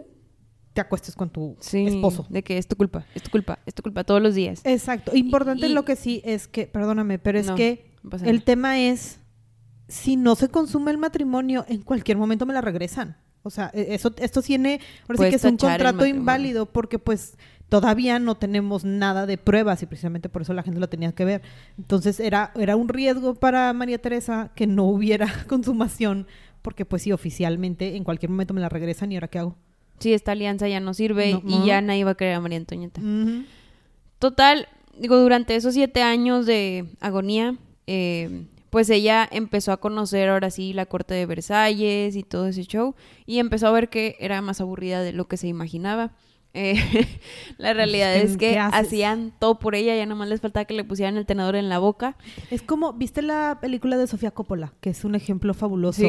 te 0.73 0.81
acuestes 0.81 1.15
con 1.15 1.31
tu 1.31 1.57
esposo. 1.61 2.27
De 2.29 2.43
que 2.43 2.59
es 2.59 2.67
tu 2.67 2.77
culpa, 2.77 3.05
es 3.15 3.23
tu 3.23 3.31
culpa, 3.31 3.59
es 3.67 3.75
tu 3.75 3.83
culpa 3.83 4.05
todos 4.05 4.23
los 4.23 4.35
días. 4.35 4.61
Exacto. 4.65 5.17
Importante 5.17 5.69
lo 5.69 5.85
que 5.85 5.97
sí 5.97 6.23
es 6.25 6.49
que, 6.49 6.67
perdóname, 6.67 7.19
pero 7.19 7.39
es 7.39 7.51
que 7.53 7.91
el 8.23 8.45
tema 8.45 8.81
es, 8.81 9.21
si 9.89 10.17
no 10.17 10.37
se 10.37 10.49
consume 10.49 10.91
el 10.91 10.99
matrimonio, 10.99 11.65
en 11.69 11.83
cualquier 11.83 12.17
momento 12.17 12.47
me 12.47 12.55
la 12.55 12.61
regresan. 12.61 13.17
O 13.43 13.51
sea, 13.51 13.71
e, 13.75 13.95
eso, 13.95 14.13
esto 14.19 14.43
tiene, 14.43 14.81
ahora 15.09 15.25
sí 15.25 15.31
que 15.31 15.37
es 15.37 15.45
un 15.45 15.57
contrato 15.57 16.07
inválido 16.07 16.67
porque 16.67 16.99
pues 16.99 17.37
todavía 17.69 18.19
no 18.19 18.37
tenemos 18.37 18.85
nada 18.85 19.27
de 19.27 19.39
pruebas 19.39 19.83
y 19.83 19.87
precisamente 19.87 20.29
por 20.29 20.43
eso 20.43 20.53
la 20.53 20.63
gente 20.63 20.81
lo 20.81 20.89
tenía 20.89 21.13
que 21.13 21.25
ver. 21.25 21.43
Entonces 21.79 22.21
era, 22.21 22.53
era 22.57 22.77
un 22.77 22.89
riesgo 22.89 23.35
para 23.35 23.73
María 23.73 23.99
Teresa 23.99 24.51
que 24.55 24.67
no 24.67 24.85
hubiera 24.85 25.27
consumación 25.49 26.27
porque 26.63 26.85
pues 26.85 27.03
sí, 27.03 27.13
oficialmente 27.13 27.97
en 27.97 28.05
cualquier 28.05 28.31
momento 28.31 28.55
me 28.55 28.61
la 28.61 28.69
regresan 28.69 29.13
y 29.13 29.17
ahora 29.17 29.29
qué 29.29 29.39
hago. 29.39 29.57
Sí, 29.99 30.15
esta 30.15 30.33
alianza 30.33 30.67
ya 30.69 30.81
no 30.81 30.95
sirve 30.95 31.41
y 31.47 31.65
ya 31.67 31.81
nadie 31.83 32.05
va 32.05 32.13
a 32.13 32.15
querer 32.17 32.35
a 32.35 32.41
María 32.41 32.59
Antonieta. 32.59 33.01
Total, 34.19 34.69
digo, 34.99 35.17
durante 35.19 35.57
esos 35.57 35.75
siete 35.75 36.03
años 36.03 36.47
de 36.47 36.87
agonía, 37.01 37.57
eh, 37.87 38.47
pues 38.71 38.89
ella 38.89 39.29
empezó 39.31 39.73
a 39.73 39.79
conocer 39.79 40.29
ahora 40.29 40.51
sí 40.51 40.73
la 40.73 40.87
corte 40.87 41.15
de 41.15 41.27
Versalles 41.27 42.17
y 42.17 42.23
todo 42.23 42.47
ese 42.47 42.63
show 42.65 42.95
y 43.27 43.39
empezó 43.39 43.67
a 43.67 43.73
ver 43.73 43.89
que 43.89 44.17
era 44.21 44.41
más 44.43 44.61
aburrida 44.61 45.03
de 45.03 45.13
lo 45.13 45.27
que 45.29 45.37
se 45.37 45.49
imaginaba. 45.49 46.13
Eh, 46.53 46.75
la 47.59 47.75
realidad 47.75 48.15
es 48.17 48.37
que 48.37 48.59
hacían 48.59 49.33
todo 49.39 49.59
por 49.59 49.75
ella, 49.75 49.95
ya 49.97 50.07
nomás 50.07 50.29
les 50.29 50.41
faltaba 50.41 50.65
que 50.65 50.75
le 50.75 50.85
pusieran 50.85 51.17
el 51.17 51.27
tenedor 51.27 51.57
en 51.57 51.69
la 51.69 51.79
boca. 51.79 52.17
Es 52.51 52.63
como, 52.63 52.93
¿viste 52.93 53.23
la 53.23 53.59
película 53.61 53.97
de 53.99 54.07
Sofía 54.07 54.31
Coppola? 54.31 54.73
Que 54.81 54.91
es 54.91 55.05
un 55.05 55.15
ejemplo 55.15 55.55
fabuloso. 55.55 56.03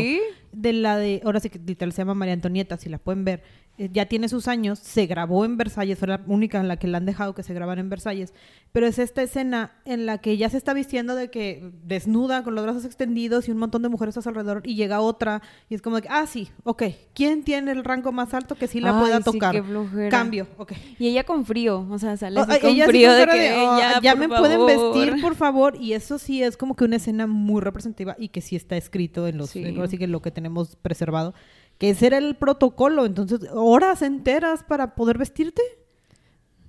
De 0.52 0.74
la 0.74 0.98
de, 0.98 1.22
ahora 1.24 1.40
sí 1.40 1.50
que 1.50 1.60
literal 1.60 1.94
se 1.94 2.02
llama 2.02 2.14
María 2.14 2.34
Antonieta, 2.34 2.78
si 2.78 2.90
la 2.90 2.98
pueden 2.98 3.24
ver. 3.26 3.44
Eh, 3.78 3.90
ya 3.92 4.06
tiene 4.06 4.28
sus 4.28 4.48
años, 4.48 4.80
se 4.80 5.06
grabó 5.06 5.46
en 5.46 5.58
Versalles, 5.58 5.98
fue 5.98 6.08
la 6.08 6.22
única 6.28 6.60
en 6.60 6.68
la 6.68 6.78
que 6.78 6.88
la 6.88 6.98
han 6.98 7.06
dejado 7.06 7.34
que 7.34 7.42
se 7.42 7.54
grabara 7.54 7.80
en 7.80 7.90
Versalles, 7.90 8.34
pero 8.74 8.86
es 8.86 9.00
esta 9.00 9.24
escena 9.24 9.72
en 9.86 10.06
la 10.06 10.18
que 10.18 10.36
ya 10.36 10.50
se 10.50 10.58
está 10.58 10.74
vistiendo 10.74 11.16
de 11.16 11.32
que 11.32 11.72
desnuda, 11.84 12.44
con 12.44 12.54
los 12.54 12.64
brazos 12.64 12.84
extendidos 12.84 13.48
y 13.48 13.52
un 13.52 13.58
montón 13.58 13.82
de 13.82 13.90
mujeres 13.90 14.18
a 14.18 14.22
su 14.22 14.30
alrededor, 14.30 14.62
y 14.66 14.76
llega 14.76 15.00
otra, 15.00 15.42
y 15.70 15.76
es 15.76 15.82
como 15.82 15.96
de 15.96 16.02
que, 16.04 16.10
ah, 16.12 16.28
sí, 16.28 16.50
ok, 16.64 16.84
¿quién 17.14 17.44
tiene 17.44 17.72
el 17.72 17.86
rango 17.86 18.12
más 18.12 18.34
alto 18.34 18.56
que 18.56 18.68
sí 18.68 18.82
la 18.82 19.00
pueda 19.00 19.22
tocar? 19.22 19.64
Cambio, 20.10 20.48
ok. 20.58 20.74
Y 21.00 21.08
ella 21.08 21.24
con 21.24 21.46
frío, 21.46 21.88
o 21.90 21.98
sea, 21.98 22.18
sale 22.18 22.42
oh, 22.42 22.46
con 22.46 22.60
frío 22.60 23.14
de 23.14 23.26
que 23.26 23.54
oh, 23.58 23.80
ya 24.02 24.16
me 24.16 24.28
pueden 24.28 24.66
vestir, 24.66 25.22
por 25.22 25.36
favor, 25.36 25.78
y 25.80 25.94
eso 25.94 26.20
sí 26.20 26.44
es 26.44 26.58
como 26.58 26.76
que 26.76 26.84
una 26.84 26.98
escena 26.98 27.26
muy 27.26 27.62
representativa 27.62 28.18
y 28.20 28.28
que 28.28 28.42
sí 28.42 28.58
está 28.58 28.76
escrito 28.76 29.28
en 29.28 29.38
los, 29.38 29.56
así 29.82 29.98
que 29.98 30.08
lo 30.08 30.22
que 30.22 30.30
tenemos 30.30 30.41
preservado 30.82 31.34
que 31.78 31.90
ese 31.90 32.08
era 32.08 32.20
el 32.20 32.36
protocolo, 32.36 33.06
entonces 33.06 33.40
horas 33.52 34.04
enteras 34.04 34.64
para 34.64 34.94
poder 34.94 35.18
vestirte. 35.18 35.64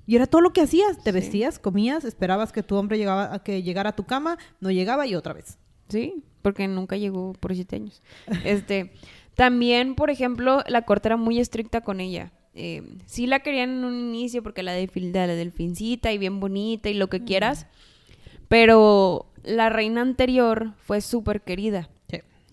Y 0.07 0.17
era 0.17 0.27
todo 0.27 0.41
lo 0.41 0.53
que 0.53 0.63
hacías, 0.63 1.05
te 1.05 1.13
vestías, 1.13 1.59
comías, 1.59 2.05
esperabas 2.05 2.51
que 2.51 2.63
tu 2.63 2.77
hombre 2.77 2.99
llegaba, 2.99 3.33
a 3.33 3.43
que 3.43 3.63
llegara 3.63 3.91
a 3.91 3.97
tu 3.97 4.05
cama, 4.05 4.39
no 4.61 4.71
llegaba 4.71 5.07
y 5.07 5.15
otra 5.15 5.35
vez. 5.35 5.59
Sí, 5.89 6.25
porque 6.41 6.67
nunca 6.67 6.97
llegó 6.97 7.35
por 7.35 7.55
siete 7.55 7.77
años. 7.77 8.03
Este, 8.45 8.93
también, 9.35 9.95
por 9.95 10.09
ejemplo, 10.09 10.63
la 10.67 10.83
corte 10.83 11.09
era 11.09 11.17
muy 11.17 11.39
estricta 11.39 11.83
con 11.83 12.01
ella. 12.01 12.33
Eh, 12.55 12.83
sí 13.07 13.27
la 13.27 13.41
querían 13.41 13.71
en 13.71 13.85
un 13.85 13.95
inicio 13.95 14.43
porque 14.43 14.63
la, 14.63 14.73
de, 14.73 14.91
la 15.13 15.27
delfincita 15.27 16.13
y 16.13 16.19
bien 16.19 16.41
bonita 16.41 16.91
y 16.91 16.95
lo 16.95 17.09
que 17.09 17.25
quieras, 17.25 17.67
pero 18.49 19.27
la 19.43 19.71
reina 19.71 20.03
anterior 20.03 20.73
fue 20.79 21.01
súper 21.01 21.43
querida. 21.43 21.89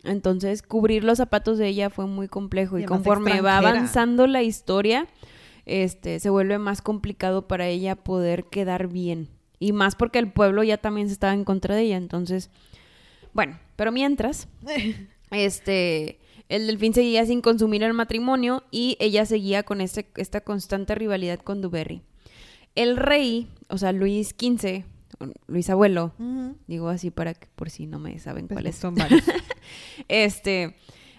Entonces, 0.04 0.62
cubrir 0.62 1.04
los 1.04 1.18
zapatos 1.18 1.58
de 1.58 1.68
ella 1.68 1.90
fue 1.90 2.08
muy 2.08 2.28
complejo 2.28 2.80
y, 2.80 2.86
conforme 2.86 3.42
va 3.42 3.58
avanzando 3.58 4.28
la 4.28 4.44
historia, 4.44 5.08
este, 5.66 6.20
se 6.20 6.30
vuelve 6.30 6.58
más 6.58 6.82
complicado 6.82 7.48
para 7.48 7.68
ella 7.68 7.96
poder 7.96 8.46
quedar 8.46 8.88
bien. 8.88 9.30
Y 9.60 9.74
más 9.74 9.96
porque 9.96 10.20
el 10.20 10.32
pueblo 10.32 10.64
ya 10.64 10.78
también 10.78 11.08
se 11.08 11.14
estaba 11.14 11.34
en 11.34 11.44
contra 11.44 11.76
de 11.76 11.84
ella. 11.84 11.98
Entonces, 11.98 12.50
bueno, 13.34 13.60
pero 13.76 13.92
mientras, 13.92 14.48
este, 15.32 16.20
el 16.48 16.68
delfín 16.68 16.94
seguía 16.94 17.26
sin 17.26 17.42
consumir 17.42 17.84
el 17.84 17.94
matrimonio 17.94 18.64
y 18.72 18.98
ella 19.00 19.26
seguía 19.26 19.64
con 19.64 19.82
este, 19.82 20.08
esta 20.16 20.42
constante 20.42 20.96
rivalidad 20.96 21.40
con 21.40 21.62
Duberry. 21.62 22.02
El 22.76 22.98
rey, 22.98 23.48
o 23.68 23.78
sea, 23.78 23.92
Luis 23.92 24.30
XV, 24.30 24.86
Luis 25.48 25.70
Abuelo, 25.70 26.14
digo 26.68 26.90
así 26.90 27.12
para 27.12 27.34
que 27.34 27.48
por 27.56 27.70
si 27.70 27.88
no 27.88 28.00
me 28.00 28.18
saben 28.20 28.48
pues 28.48 28.56
cuáles 28.56 28.76
son 28.76 28.96
varios. 28.96 29.24
este, 30.08 30.76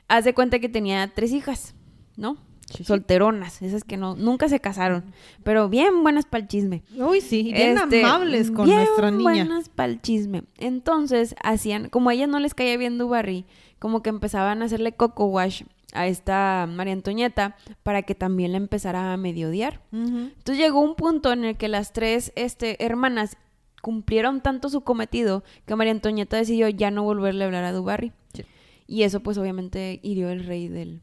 hace 0.08 0.34
cuenta 0.34 0.58
que 0.58 0.68
tenía 0.68 1.12
tres 1.14 1.32
hijas, 1.32 1.74
¿no? 2.16 2.38
Solteronas, 2.84 3.62
esas 3.62 3.82
que 3.82 3.96
no, 3.96 4.14
nunca 4.14 4.48
se 4.48 4.60
casaron, 4.60 5.04
pero 5.42 5.68
bien 5.68 6.02
buenas 6.02 6.24
para 6.24 6.42
el 6.42 6.48
chisme. 6.48 6.84
Uy, 6.96 7.20
sí, 7.20 7.52
bien 7.52 7.76
este, 7.76 8.04
amables 8.04 8.52
con 8.52 8.68
nuestra 8.68 9.10
niña. 9.10 9.32
Bien 9.32 9.46
buenas 9.48 9.68
para 9.68 9.92
el 9.92 10.00
chisme. 10.00 10.44
Entonces, 10.56 11.34
hacían, 11.42 11.88
como 11.88 12.10
a 12.10 12.14
ella 12.14 12.28
no 12.28 12.38
les 12.38 12.54
caía 12.54 12.76
bien 12.76 12.96
Dubarry, 12.96 13.44
como 13.80 14.02
que 14.02 14.10
empezaban 14.10 14.62
a 14.62 14.66
hacerle 14.66 14.92
coco 14.92 15.26
wash 15.26 15.64
a 15.92 16.06
esta 16.06 16.68
María 16.70 16.92
Antonieta 16.92 17.56
para 17.82 18.02
que 18.02 18.14
también 18.14 18.52
la 18.52 18.58
empezara 18.58 19.12
a 19.12 19.16
mediodiar. 19.16 19.80
Entonces 19.92 20.58
llegó 20.58 20.80
un 20.80 20.94
punto 20.94 21.32
en 21.32 21.44
el 21.44 21.56
que 21.56 21.68
las 21.68 21.92
tres 21.92 22.32
este, 22.36 22.84
hermanas 22.84 23.36
cumplieron 23.80 24.40
tanto 24.40 24.68
su 24.68 24.82
cometido 24.82 25.42
que 25.66 25.76
María 25.76 25.92
Antonieta 25.92 26.36
decidió 26.36 26.68
ya 26.68 26.90
no 26.90 27.02
volverle 27.02 27.44
a 27.44 27.46
hablar 27.46 27.64
a 27.64 27.72
Dubarry. 27.72 28.12
Sí. 28.34 28.44
Y 28.86 29.02
eso 29.02 29.20
pues 29.20 29.38
obviamente 29.38 30.00
hirió 30.02 30.30
el 30.30 30.44
rey 30.44 30.68
del 30.68 31.02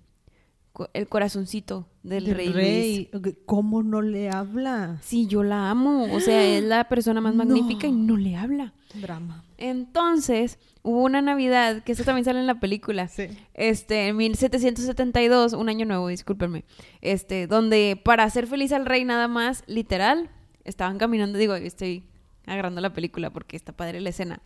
el 0.94 1.08
corazoncito 1.08 1.88
del, 2.04 2.26
Del 2.26 2.54
rey. 2.54 3.10
Luis. 3.12 3.36
¿Cómo 3.46 3.84
no 3.84 4.02
le 4.02 4.30
habla? 4.30 5.00
Sí, 5.02 5.28
yo 5.28 5.44
la 5.44 5.70
amo, 5.70 6.08
o 6.14 6.20
sea, 6.20 6.44
es 6.46 6.64
la 6.64 6.88
persona 6.88 7.20
más 7.22 7.34
No. 7.36 7.44
magnífica 7.46 7.88
y 7.88 7.92
no 7.92 8.16
le 8.16 8.36
habla. 8.36 8.74
Drama. 8.94 9.44
Entonces, 9.58 10.60
hubo 10.84 11.04
una 11.04 11.22
Navidad, 11.22 11.84
que 11.84 11.94
eso 11.94 12.04
también 12.04 12.26
sale 12.26 12.40
en 12.40 12.48
la 12.48 12.60
película. 12.60 13.08
Sí. 13.08 13.28
Este, 13.54 14.08
en 14.08 14.18
1772, 14.18 15.54
un 15.54 15.70
año 15.70 15.86
nuevo, 15.86 16.08
discúlpenme. 16.10 16.64
Este, 17.02 17.48
donde 17.48 18.00
para 18.04 18.24
hacer 18.24 18.48
feliz 18.48 18.72
al 18.72 18.86
rey 18.86 19.04
nada 19.04 19.28
más, 19.28 19.64
literal, 19.68 20.30
estaban 20.64 20.98
caminando, 21.00 21.40
digo, 21.40 21.56
estoy 21.56 22.04
agarrando 22.48 22.82
la 22.82 22.94
película 22.94 23.30
porque 23.30 23.56
está 23.56 23.74
padre 23.74 24.02
la 24.02 24.10
escena. 24.10 24.40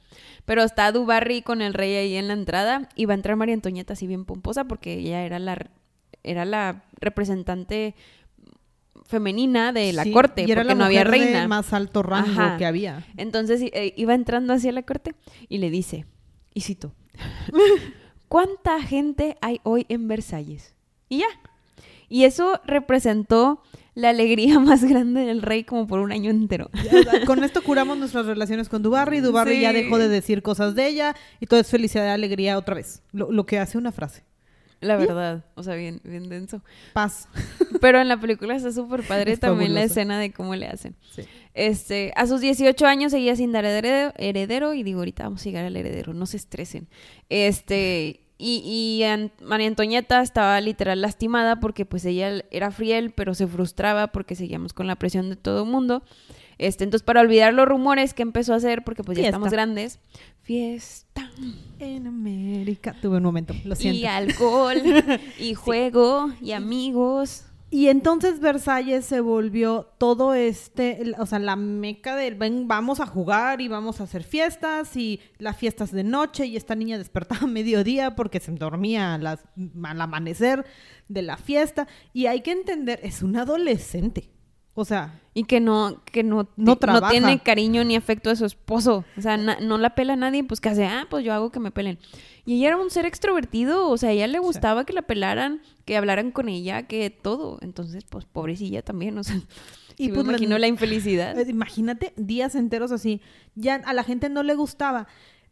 Pero 0.46 0.64
está 0.64 0.92
Dubarry 0.92 1.42
con 1.42 1.62
el 1.62 1.74
rey 1.74 1.96
ahí 1.96 2.16
en 2.16 2.28
la 2.28 2.34
entrada 2.34 2.90
y 2.96 3.06
va 3.06 3.14
a 3.14 3.16
entrar 3.16 3.36
María 3.38 3.54
Antonieta 3.56 3.94
así 3.94 4.08
bien 4.08 4.26
pomposa 4.26 4.66
porque 4.66 4.94
ella 4.96 5.24
era 5.24 5.40
la 5.40 5.70
era 6.24 6.46
la 6.46 6.84
representante 7.00 7.96
femenina 9.06 9.72
de 9.74 9.92
la 9.94 10.04
Sí, 10.04 10.12
corte 10.12 10.44
y 10.48 10.52
era 10.52 10.62
porque 10.62 10.68
la 10.76 10.76
no 10.76 10.86
había 10.86 11.00
de 11.00 11.04
reina. 11.06 11.48
más 11.48 11.74
alto 11.74 12.04
rango 12.04 12.30
Ajá. 12.42 12.58
que 12.58 12.66
había. 12.66 13.06
Entonces 13.18 13.62
eh, 13.62 13.94
iba 13.98 14.14
entrando 14.14 14.54
hacia 14.54 14.72
la 14.72 14.84
corte 14.84 15.16
y 15.50 15.58
le 15.58 15.70
dice, 15.70 16.06
y 16.54 16.62
cito, 16.62 16.94
¿cuánta 18.28 18.82
gente 18.82 19.38
hay 19.42 19.60
hoy 19.64 19.86
en 19.90 20.08
Versalles? 20.08 20.76
Y 21.10 21.20
ya. 21.20 21.26
Y 22.12 22.26
eso 22.26 22.60
representó 22.66 23.64
la 23.96 24.10
alegría 24.10 24.60
más 24.60 24.84
grande 24.84 25.22
del 25.22 25.42
rey 25.42 25.64
como 25.64 25.88
por 25.88 26.00
un 26.00 26.12
año 26.12 26.30
entero. 26.30 26.70
Ya, 26.84 27.26
Con 27.26 27.42
esto 27.44 27.64
curamos 27.64 27.98
nuestras 27.98 28.26
relaciones 28.26 28.68
con 28.68 28.84
Dubarry. 28.84 29.20
Dubarry 29.22 29.62
ya 29.62 29.72
dejó 29.72 29.98
de 29.98 30.10
decir 30.10 30.42
cosas 30.44 30.76
de 30.76 30.88
ella 30.88 31.16
y 31.40 31.46
todo 31.46 31.62
es 31.62 31.70
felicidad 31.70 32.06
y 32.06 32.10
alegría 32.10 32.58
otra 32.58 32.76
vez. 32.76 33.02
Lo, 33.14 33.32
lo 33.32 33.46
que 33.46 33.60
hace 33.60 33.78
una 33.78 33.94
frase. 33.94 34.24
La 34.82 34.98
verdad, 34.98 35.46
o 35.54 35.62
sea, 35.62 35.76
bien, 35.76 36.02
bien 36.04 36.28
denso. 36.28 36.64
Paz. 36.94 37.30
Pero 37.82 38.02
en 38.02 38.08
la 38.08 38.20
película 38.20 38.56
está 38.56 38.72
súper 38.72 39.04
padre 39.04 39.34
Es 39.34 39.40
también 39.40 39.76
la 39.76 39.84
escena 39.84 40.20
de 40.20 40.34
cómo 40.34 40.56
le 40.56 40.66
hacen. 40.66 40.96
Sí. 41.16 41.22
Este, 41.54 42.12
a 42.16 42.26
sus 42.26 42.42
18 42.42 42.88
años 42.88 43.12
seguía 43.12 43.36
sin 43.36 43.52
dar 43.52 43.64
heredero, 43.64 44.12
heredero 44.18 44.74
y 44.74 44.82
digo, 44.82 45.00
ahorita 45.00 45.24
vamos 45.24 45.42
a 45.42 45.44
llegar 45.46 45.66
al 45.66 45.78
heredero, 45.78 46.14
no 46.14 46.26
se 46.26 46.38
estresen. 46.38 46.88
Este, 47.30 48.21
y, 48.42 48.62
y 48.66 49.44
María 49.44 49.68
Antonieta 49.68 50.22
estaba 50.22 50.60
literal 50.60 51.02
lastimada 51.02 51.60
porque 51.60 51.86
pues 51.86 52.04
ella 52.06 52.44
era 52.50 52.72
fiel, 52.72 53.12
pero 53.12 53.34
se 53.34 53.48
frustraba 53.48 54.08
porque 54.08 54.36
seguíamos 54.36 54.74
con 54.74 54.88
la 54.88 54.96
presión 54.96 55.30
de 55.30 55.36
todo 55.36 55.64
el 55.64 55.70
mundo. 55.70 56.04
Este, 56.58 56.84
entonces 56.84 57.04
para 57.04 57.22
olvidar 57.22 57.54
los 57.54 57.68
rumores 57.68 58.14
que 58.14 58.22
empezó 58.22 58.54
a 58.54 58.58
hacer, 58.58 58.84
porque 58.84 59.04
pues 59.04 59.18
ya 59.18 59.24
Fiesta. 59.24 59.38
estamos 59.38 59.52
grandes, 59.52 60.00
fiesta 60.42 61.32
En 61.80 62.08
América. 62.08 62.96
Tuve 63.02 63.18
un 63.18 63.24
momento, 63.24 63.56
lo 63.64 63.76
siento. 63.76 64.00
y 64.02 64.06
alcohol 64.06 64.78
y 65.40 65.54
juego 65.54 66.32
y 66.42 66.52
amigos. 66.52 67.46
Y 67.74 67.88
entonces 67.88 68.42
Versalles 68.42 69.06
se 69.06 69.22
volvió 69.22 69.94
todo 69.98 70.34
este, 70.34 71.14
o 71.18 71.26
sea, 71.26 71.40
la 71.40 71.56
meca 71.56 72.18
del 72.18 72.36
ven, 72.36 72.68
vamos 72.68 73.00
a 73.00 73.06
jugar 73.06 73.62
y 73.62 73.70
vamos 73.70 74.02
a 74.02 74.04
hacer 74.04 74.24
fiestas 74.24 74.98
y 74.98 75.22
las 75.38 75.56
fiestas 75.56 75.92
de 75.94 76.04
noche 76.04 76.46
y 76.46 76.58
esta 76.58 76.76
niña 76.76 76.98
despertaba 76.98 77.44
a 77.44 77.48
mediodía 77.48 78.14
porque 78.18 78.42
se 78.42 78.52
dormía 78.52 79.14
a 79.14 79.18
las- 79.18 79.46
al 79.84 80.02
amanecer 80.02 80.66
de 81.08 81.22
la 81.22 81.38
fiesta 81.38 81.88
y 82.12 82.26
hay 82.26 82.42
que 82.42 82.52
entender, 82.52 83.00
es 83.04 83.22
una 83.24 83.44
adolescente. 83.44 84.30
O 84.74 84.86
sea, 84.86 85.20
Y 85.34 85.44
que 85.46 85.60
no, 85.60 86.02
que 86.06 86.24
no, 86.24 86.48
No 86.56 86.76
trabaja. 86.78 87.10
tiene 87.12 87.40
cariño 87.40 87.84
ni 87.84 87.96
afecto 87.96 88.30
a 88.30 88.36
su 88.36 88.46
esposo. 88.46 89.04
O 89.18 89.22
sea, 89.22 89.38
na- 89.38 89.60
no 89.62 89.78
la 89.78 89.96
pela 89.96 90.14
a 90.14 90.16
nadie, 90.18 90.44
pues 90.44 90.60
que 90.62 90.70
hace, 90.70 90.86
ah, 90.86 91.08
pues 91.10 91.24
yo 91.26 91.34
hago 91.34 91.52
que 91.52 91.60
me 91.60 91.72
pelen. 91.72 92.00
Y 92.46 92.56
ella 92.58 92.70
era 92.70 92.78
un 92.78 92.90
ser 92.90 93.06
extrovertido, 93.06 93.90
o 93.90 93.98
sea, 93.98 94.10
a 94.10 94.12
ella 94.14 94.28
le 94.28 94.40
gustaba 94.40 94.86
que 94.86 94.94
la 94.94 95.02
pelaran, 95.04 95.62
que 95.86 95.96
hablaran 95.98 96.32
con 96.32 96.48
ella, 96.50 96.84
que 96.84 97.10
todo. 97.10 97.60
Entonces, 97.62 98.06
pues 98.10 98.26
pobrecilla 98.26 98.82
también, 98.82 99.18
o 99.18 99.24
sea, 99.24 99.36
Y 99.98 100.10
pues 100.10 100.26
imagino 100.26 100.58
la 100.58 100.68
infelicidad. 100.68 101.38
Eh, 101.38 101.46
Imagínate 101.50 102.14
días 102.16 102.56
enteros 102.56 102.92
así. 102.92 103.22
Ya 103.56 103.76
a 103.76 103.94
la 103.94 104.04
gente 104.04 104.30
no 104.30 104.42
le 104.42 104.56
gustaba. 104.56 105.06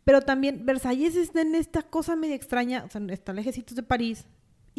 Pero 0.06 0.22
también 0.22 0.66
Versalles 0.66 1.16
está 1.16 1.42
en 1.42 1.54
esta 1.56 1.84
cosa 1.84 2.16
medio 2.16 2.34
extraña. 2.36 2.84
O 2.86 2.90
sea, 2.90 3.02
está 3.10 3.32
lejecitos 3.34 3.76
de 3.76 3.84
París. 3.84 4.26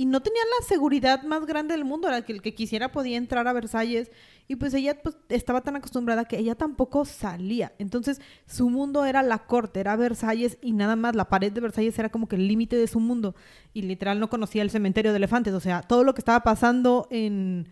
Y 0.01 0.07
no 0.07 0.23
tenía 0.23 0.41
la 0.59 0.67
seguridad 0.67 1.25
más 1.25 1.45
grande 1.45 1.75
del 1.75 1.85
mundo. 1.85 2.09
Era 2.09 2.23
que 2.23 2.33
el 2.33 2.41
que 2.41 2.55
quisiera 2.55 2.91
podía 2.91 3.19
entrar 3.19 3.47
a 3.47 3.53
Versalles. 3.53 4.11
Y 4.49 4.57
pues 4.57 4.73
ella 4.73 4.99
pues, 5.03 5.19
estaba 5.29 5.61
tan 5.61 5.77
acostumbrada 5.77 6.25
que 6.25 6.39
ella 6.39 6.55
tampoco 6.55 7.05
salía. 7.05 7.75
Entonces 7.79 8.19
su 8.47 8.71
mundo 8.71 9.05
era 9.05 9.23
la 9.23 9.41
corte, 9.41 9.79
era 9.79 9.97
Versalles 9.97 10.57
y 10.63 10.73
nada 10.73 10.97
más. 10.97 11.15
La 11.15 11.29
pared 11.29 11.53
de 11.53 11.61
Versalles 11.61 11.99
era 11.99 12.09
como 12.09 12.29
que 12.29 12.37
el 12.37 12.49
límite 12.49 12.77
de 12.77 12.87
su 12.87 12.99
mundo. 12.99 13.35
Y 13.75 13.83
literal 13.83 14.21
no 14.21 14.31
conocía 14.31 14.63
el 14.63 14.71
cementerio 14.71 15.13
de 15.13 15.19
elefantes. 15.19 15.53
O 15.53 15.61
sea, 15.61 15.83
todo 15.83 16.03
lo 16.03 16.15
que 16.15 16.23
estaba 16.23 16.41
pasando 16.41 17.07
en 17.11 17.69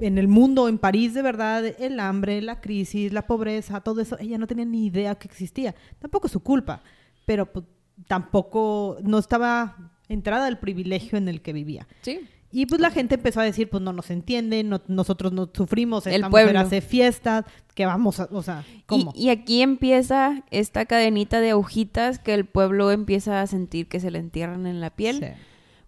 en 0.00 0.18
el 0.18 0.26
mundo, 0.26 0.68
en 0.68 0.78
París, 0.78 1.14
de 1.14 1.22
verdad, 1.22 1.64
el 1.64 2.00
hambre, 2.00 2.42
la 2.42 2.60
crisis, 2.60 3.12
la 3.12 3.26
pobreza, 3.26 3.80
todo 3.82 4.00
eso, 4.00 4.16
ella 4.18 4.38
no 4.38 4.48
tenía 4.48 4.64
ni 4.64 4.86
idea 4.86 5.14
que 5.14 5.28
existía. 5.28 5.76
Tampoco 6.00 6.26
es 6.26 6.32
su 6.32 6.40
culpa, 6.40 6.82
pero 7.24 7.46
pues, 7.52 7.64
tampoco, 8.08 8.98
no 9.02 9.18
estaba 9.18 9.97
entrada 10.08 10.44
del 10.46 10.58
privilegio 10.58 11.18
en 11.18 11.28
el 11.28 11.40
que 11.42 11.52
vivía. 11.52 11.86
Sí. 12.02 12.20
Y 12.50 12.64
pues 12.64 12.80
la 12.80 12.90
gente 12.90 13.16
empezó 13.16 13.40
a 13.40 13.44
decir, 13.44 13.68
pues 13.68 13.82
no 13.82 13.92
nos 13.92 14.10
entienden, 14.10 14.70
no- 14.70 14.80
nosotros 14.88 15.32
no 15.32 15.50
sufrimos, 15.52 16.06
esta 16.06 16.16
El 16.16 16.30
mujer 16.30 16.56
hace 16.56 16.80
fiestas, 16.80 17.44
que 17.74 17.84
vamos 17.84 18.20
a, 18.20 18.28
o 18.32 18.42
sea, 18.42 18.64
¿cómo? 18.86 19.12
Y, 19.14 19.26
y 19.26 19.28
aquí 19.30 19.60
empieza 19.60 20.42
esta 20.50 20.86
cadenita 20.86 21.40
de 21.40 21.50
agujitas 21.50 22.18
que 22.18 22.32
el 22.32 22.46
pueblo 22.46 22.90
empieza 22.90 23.42
a 23.42 23.46
sentir 23.46 23.86
que 23.86 24.00
se 24.00 24.10
le 24.10 24.18
entierran 24.18 24.66
en 24.66 24.80
la 24.80 24.88
piel. 24.90 25.18
Sí. 25.18 25.26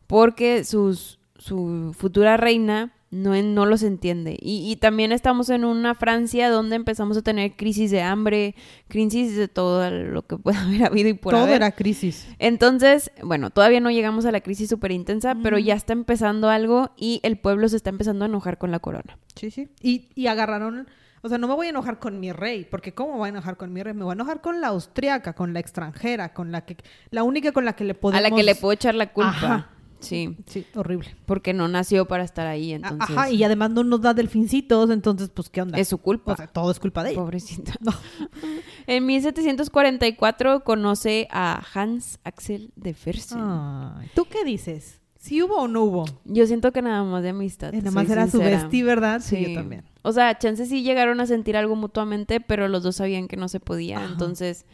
porque 0.06 0.64
sus, 0.64 1.18
su 1.38 1.94
futura 1.96 2.36
reina 2.36 2.92
no, 3.10 3.40
no 3.42 3.66
los 3.66 3.82
entiende. 3.82 4.36
Y, 4.40 4.70
y 4.70 4.76
también 4.76 5.10
estamos 5.10 5.50
en 5.50 5.64
una 5.64 5.94
Francia 5.94 6.48
donde 6.48 6.76
empezamos 6.76 7.16
a 7.16 7.22
tener 7.22 7.56
crisis 7.56 7.90
de 7.90 8.02
hambre, 8.02 8.54
crisis 8.88 9.36
de 9.36 9.48
todo 9.48 9.90
lo 9.90 10.22
que 10.26 10.36
pueda 10.36 10.60
haber 10.64 10.84
habido 10.84 11.08
y 11.08 11.14
por 11.14 11.32
Todo 11.32 11.42
haber. 11.42 11.56
era 11.56 11.72
crisis. 11.72 12.28
Entonces, 12.38 13.10
bueno, 13.22 13.50
todavía 13.50 13.80
no 13.80 13.90
llegamos 13.90 14.26
a 14.26 14.32
la 14.32 14.40
crisis 14.40 14.68
súper 14.68 14.92
intensa, 14.92 15.34
pero 15.42 15.58
ya 15.58 15.74
está 15.74 15.92
empezando 15.92 16.48
algo 16.48 16.90
y 16.96 17.20
el 17.24 17.36
pueblo 17.36 17.68
se 17.68 17.76
está 17.76 17.90
empezando 17.90 18.24
a 18.24 18.28
enojar 18.28 18.58
con 18.58 18.70
la 18.70 18.78
corona. 18.78 19.18
Sí, 19.34 19.50
sí. 19.50 19.68
Y, 19.82 20.08
y 20.14 20.28
agarraron, 20.28 20.86
o 21.22 21.28
sea, 21.28 21.38
no 21.38 21.48
me 21.48 21.54
voy 21.54 21.66
a 21.66 21.70
enojar 21.70 21.98
con 21.98 22.20
mi 22.20 22.30
rey, 22.30 22.64
porque 22.70 22.94
¿cómo 22.94 23.16
voy 23.16 23.26
a 23.26 23.30
enojar 23.30 23.56
con 23.56 23.72
mi 23.72 23.82
rey? 23.82 23.92
Me 23.92 24.04
voy 24.04 24.12
a 24.12 24.14
enojar 24.14 24.40
con 24.40 24.60
la 24.60 24.68
austriaca, 24.68 25.32
con 25.32 25.52
la 25.52 25.58
extranjera, 25.58 26.32
con 26.32 26.52
la 26.52 26.64
que, 26.64 26.76
la 27.10 27.24
única 27.24 27.50
con 27.50 27.64
la 27.64 27.72
que 27.72 27.82
le 27.82 27.94
podemos... 27.94 28.24
A 28.24 28.30
la 28.30 28.34
que 28.34 28.44
le 28.44 28.54
puedo 28.54 28.72
echar 28.72 28.94
la 28.94 29.12
culpa. 29.12 29.30
Ajá. 29.30 29.70
Sí, 30.00 30.36
Sí, 30.46 30.66
horrible. 30.74 31.14
porque 31.26 31.52
no 31.52 31.68
nació 31.68 32.06
para 32.06 32.24
estar 32.24 32.46
ahí, 32.46 32.72
A- 32.72 32.76
entonces 32.76 33.16
Ajá, 33.16 33.30
y 33.30 33.42
además 33.44 33.70
no 33.70 33.84
nos 33.84 34.00
da 34.00 34.14
delfincitos, 34.14 34.90
entonces, 34.90 35.28
pues, 35.32 35.48
¿qué 35.50 35.62
onda? 35.62 35.78
es 35.78 35.88
su 35.88 35.98
culpa. 35.98 36.32
O 36.32 36.36
sea, 36.36 36.46
todo 36.46 36.70
es 36.70 36.80
culpa 36.80 37.02
de 37.04 37.10
ella. 37.10 37.20
Pobrecita. 37.20 37.74
No. 37.80 37.92
En 38.86 39.06
1744 39.06 40.64
conoce 40.64 41.28
a 41.30 41.62
Hans 41.74 42.18
Axel 42.24 42.72
de 42.76 42.94
Fersen. 42.94 43.38
Ay, 43.40 44.08
¿Tú 44.14 44.24
qué 44.24 44.44
dices? 44.44 45.00
¿Si 45.16 45.42
hubo 45.42 45.56
o 45.56 45.68
no 45.68 45.82
hubo? 45.84 46.06
Yo 46.24 46.46
siento 46.46 46.72
que 46.72 46.80
nada 46.82 47.04
más 47.04 47.22
de 47.22 47.28
amistad. 47.28 47.74
Eh, 47.74 47.78
Nada 47.78 47.90
más 47.90 48.08
era 48.08 48.26
su 48.26 48.38
bestie, 48.38 48.82
¿verdad? 48.82 49.20
Sí, 49.22 49.36
Sí. 49.36 49.46
yo 49.52 49.54
también. 49.60 49.84
O 50.02 50.12
sea, 50.12 50.38
chances 50.38 50.70
sí 50.70 50.82
llegaron 50.82 51.20
a 51.20 51.26
sentir 51.26 51.56
algo 51.58 51.76
mutuamente, 51.76 52.40
pero 52.40 52.68
los 52.68 52.82
dos 52.82 52.96
sabían 52.96 53.28
que 53.28 53.36
no 53.36 53.48
se 53.48 53.60
podía. 53.60 53.98
Ajá. 53.98 54.08
Entonces 54.12 54.64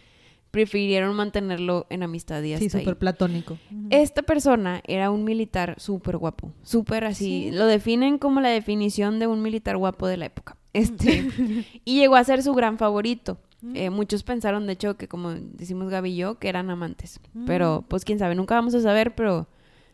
prefirieron 0.57 1.15
mantenerlo 1.15 1.87
en 1.91 2.03
amistad 2.03 2.43
y 2.43 2.47
Sí, 2.57 2.65
hasta 2.65 2.79
ahí. 2.79 2.85
súper 2.85 2.97
platónico. 2.97 3.59
Esta 3.91 4.23
persona 4.23 4.81
era 4.87 5.11
un 5.11 5.23
militar 5.23 5.75
súper 5.77 6.17
guapo, 6.17 6.51
súper 6.63 7.05
así. 7.05 7.51
Sí. 7.51 7.51
Lo 7.53 7.67
definen 7.67 8.17
como 8.17 8.41
la 8.41 8.49
definición 8.49 9.19
de 9.19 9.27
un 9.27 9.43
militar 9.43 9.77
guapo 9.77 10.07
de 10.07 10.17
la 10.17 10.25
época. 10.27 10.57
Este, 10.73 11.29
y 11.85 11.99
llegó 11.99 12.17
a 12.17 12.25
ser 12.25 12.43
su 12.43 12.55
gran 12.55 12.79
favorito. 12.79 13.39
Eh, 13.75 13.91
muchos 13.91 14.23
pensaron, 14.23 14.67
de 14.67 14.73
hecho, 14.75 14.97
que 14.97 15.09
como 15.09 15.31
decimos 15.35 15.91
Gaby 15.91 16.11
y 16.13 16.17
yo, 16.17 16.39
que 16.39 16.49
eran 16.49 16.71
amantes. 16.71 17.21
Pero, 17.47 17.85
pues 17.89 18.05
quién 18.07 18.19
sabe, 18.19 18.35
nunca 18.35 18.55
vamos 18.55 18.75
a 18.75 18.81
saber, 18.81 19.15
pero 19.15 19.47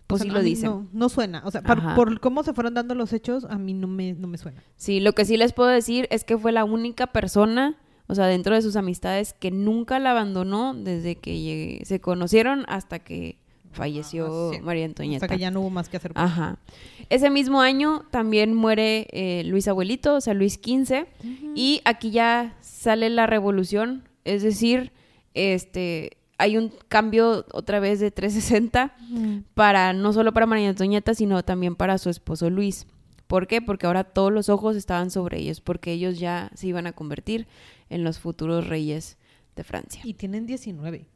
pues 0.06 0.20
O 0.20 0.24
sea, 0.24 0.30
sí 0.32 0.36
lo 0.36 0.42
dicen. 0.44 0.70
No, 0.70 0.86
no 0.92 1.08
suena. 1.08 1.42
O 1.44 1.50
sea, 1.50 1.62
por, 1.62 1.94
por 1.96 2.20
cómo 2.20 2.42
se 2.44 2.52
fueron 2.52 2.74
dando 2.74 2.94
los 2.94 3.12
hechos, 3.12 3.46
a 3.46 3.58
mí 3.58 3.74
no 3.74 3.88
me, 3.88 4.12
no 4.12 4.28
me 4.28 4.38
suena. 4.38 4.62
Sí, 4.76 5.00
lo 5.00 5.12
que 5.12 5.24
sí 5.24 5.36
les 5.36 5.52
puedo 5.52 5.70
decir 5.70 6.06
es 6.10 6.22
que 6.24 6.36
fue 6.38 6.52
la 6.52 6.64
única 6.64 7.08
persona, 7.08 7.76
o 8.08 8.14
sea, 8.14 8.26
dentro 8.26 8.54
de 8.54 8.62
sus 8.62 8.76
amistades, 8.76 9.32
que 9.32 9.50
nunca 9.50 9.98
la 9.98 10.10
abandonó 10.12 10.74
desde 10.74 11.16
que 11.16 11.38
llegué- 11.40 11.84
se 11.84 12.00
conocieron 12.00 12.64
hasta 12.68 12.98
que 12.98 13.36
falleció 13.72 14.50
Ah, 14.50 14.54
sí. 14.54 14.60
María 14.60 14.84
Antonieta. 14.84 15.24
Hasta 15.24 15.34
que 15.36 15.40
ya 15.40 15.50
no 15.50 15.60
hubo 15.62 15.70
más 15.70 15.88
que 15.88 15.96
hacer. 15.96 16.12
Ajá. 16.14 16.58
Ese 17.08 17.30
mismo 17.30 17.62
año 17.62 18.04
también 18.10 18.52
muere 18.54 19.06
eh, 19.12 19.44
Luis 19.44 19.66
Abuelito, 19.66 20.16
o 20.16 20.20
sea, 20.20 20.34
Luis 20.34 20.54
XV, 20.62 21.06
y 21.54 21.80
aquí 21.86 22.10
ya 22.10 22.54
sale 22.60 23.08
la 23.08 23.26
revolución, 23.26 24.02
es 24.24 24.42
decir, 24.42 24.92
este 25.34 26.18
hay 26.38 26.56
un 26.56 26.72
cambio 26.88 27.46
otra 27.52 27.78
vez 27.78 28.00
de 28.00 28.10
360 28.10 28.96
Ujú. 29.12 29.42
para 29.54 29.92
no 29.92 30.12
solo 30.12 30.32
para 30.32 30.46
María 30.46 30.68
Antonieta, 30.70 31.14
sino 31.14 31.42
también 31.44 31.76
para 31.76 31.98
su 31.98 32.10
esposo 32.10 32.50
Luis. 32.50 32.86
¿Por 33.28 33.46
qué? 33.46 33.62
Porque 33.62 33.86
ahora 33.86 34.02
todos 34.04 34.32
los 34.32 34.48
ojos 34.48 34.74
estaban 34.76 35.10
sobre 35.10 35.38
ellos, 35.38 35.60
porque 35.60 35.92
ellos 35.92 36.18
ya 36.18 36.50
se 36.54 36.66
iban 36.66 36.86
a 36.88 36.92
convertir 36.92 37.46
en 37.92 38.04
los 38.04 38.18
futuros 38.18 38.66
reyes 38.68 39.16
de 39.56 39.64
Francia. 39.64 40.00
Y 40.04 40.14
tienen 40.14 40.46
19. 40.46 41.06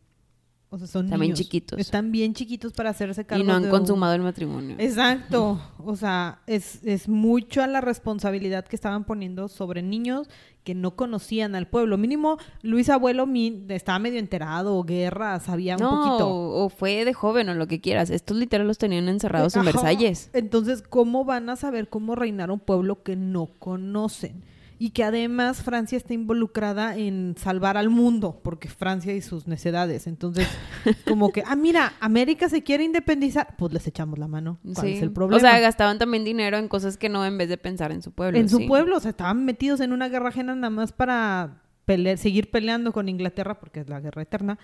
O 0.68 0.78
sea, 0.78 0.88
son 0.88 1.08
También 1.08 1.28
niños. 1.30 1.38
chiquitos. 1.38 1.78
Están 1.78 2.10
bien 2.10 2.34
chiquitos 2.34 2.72
para 2.72 2.90
hacerse 2.90 3.24
cargo 3.24 3.42
Y 3.42 3.46
no 3.46 3.54
han 3.54 3.62
de 3.62 3.68
un- 3.70 3.78
consumado 3.78 4.14
el 4.14 4.22
matrimonio. 4.22 4.74
Exacto. 4.80 5.60
O 5.78 5.94
sea, 5.94 6.40
es, 6.48 6.80
es 6.84 7.08
mucho 7.08 7.62
a 7.62 7.68
la 7.68 7.80
responsabilidad 7.80 8.64
que 8.66 8.74
estaban 8.74 9.04
poniendo 9.04 9.46
sobre 9.46 9.80
niños 9.82 10.28
que 10.64 10.74
no 10.74 10.96
conocían 10.96 11.54
al 11.54 11.68
pueblo. 11.68 11.96
Mínimo, 11.98 12.38
Luis 12.62 12.88
Abuelo 12.90 13.26
mi- 13.26 13.64
estaba 13.68 14.00
medio 14.00 14.18
enterado, 14.18 14.82
guerra, 14.82 15.38
sabía 15.38 15.76
un 15.76 15.82
poquito. 15.88 16.28
o, 16.28 16.64
o 16.64 16.68
fue 16.68 17.04
de 17.04 17.14
joven 17.14 17.48
o 17.48 17.54
lo 17.54 17.68
que 17.68 17.80
quieras. 17.80 18.10
Estos 18.10 18.36
literal 18.36 18.66
los 18.66 18.76
tenían 18.76 19.08
encerrados 19.08 19.54
en. 19.54 19.64
Versalles. 19.64 20.30
Entonces, 20.32 20.82
¿cómo 20.82 21.24
van 21.24 21.48
a 21.48 21.54
saber 21.54 21.88
cómo 21.88 22.16
reinar 22.16 22.50
un 22.50 22.58
pueblo 22.58 23.04
que 23.04 23.14
no 23.14 23.46
conocen? 23.60 24.42
Y 24.78 24.90
que 24.90 25.04
además 25.04 25.62
Francia 25.62 25.96
está 25.96 26.12
involucrada 26.12 26.96
en 26.96 27.34
salvar 27.38 27.76
al 27.78 27.88
mundo, 27.88 28.40
porque 28.44 28.68
Francia 28.68 29.14
y 29.14 29.22
sus 29.22 29.46
necedades. 29.46 30.06
Entonces, 30.06 30.46
como 31.08 31.32
que, 31.32 31.42
ah, 31.46 31.56
mira, 31.56 31.94
América 32.00 32.48
se 32.50 32.62
quiere 32.62 32.84
independizar, 32.84 33.54
pues 33.56 33.72
les 33.72 33.86
echamos 33.86 34.18
la 34.18 34.28
mano. 34.28 34.58
¿Cuál 34.62 34.76
Sí. 34.86 34.92
es 34.94 35.02
el 35.02 35.12
problema? 35.12 35.36
O 35.38 35.40
sea, 35.40 35.58
gastaban 35.60 35.98
también 35.98 36.24
dinero 36.24 36.58
en 36.58 36.68
cosas 36.68 36.98
que 36.98 37.08
no 37.08 37.24
en 37.24 37.38
vez 37.38 37.48
de 37.48 37.56
pensar 37.56 37.90
en 37.90 38.02
su 38.02 38.12
pueblo. 38.12 38.38
en 38.38 38.48
su 38.50 38.66
pueblo, 38.66 38.98
o 38.98 39.00
sea, 39.00 39.10
estaban 39.12 39.44
metidos 39.46 39.80
en 39.80 39.92
una 39.92 40.08
guerra 40.08 40.28
ajena 40.28 40.54
nada 40.54 40.70
más 40.70 40.92
para 40.92 41.62
pelear, 41.86 42.18
seguir 42.18 42.50
peleando 42.50 42.92
con 42.92 43.08
Inglaterra, 43.08 43.58
porque 43.58 43.80
es 43.80 43.88
la 43.88 44.00
guerra 44.00 44.22
eterna, 44.22 44.58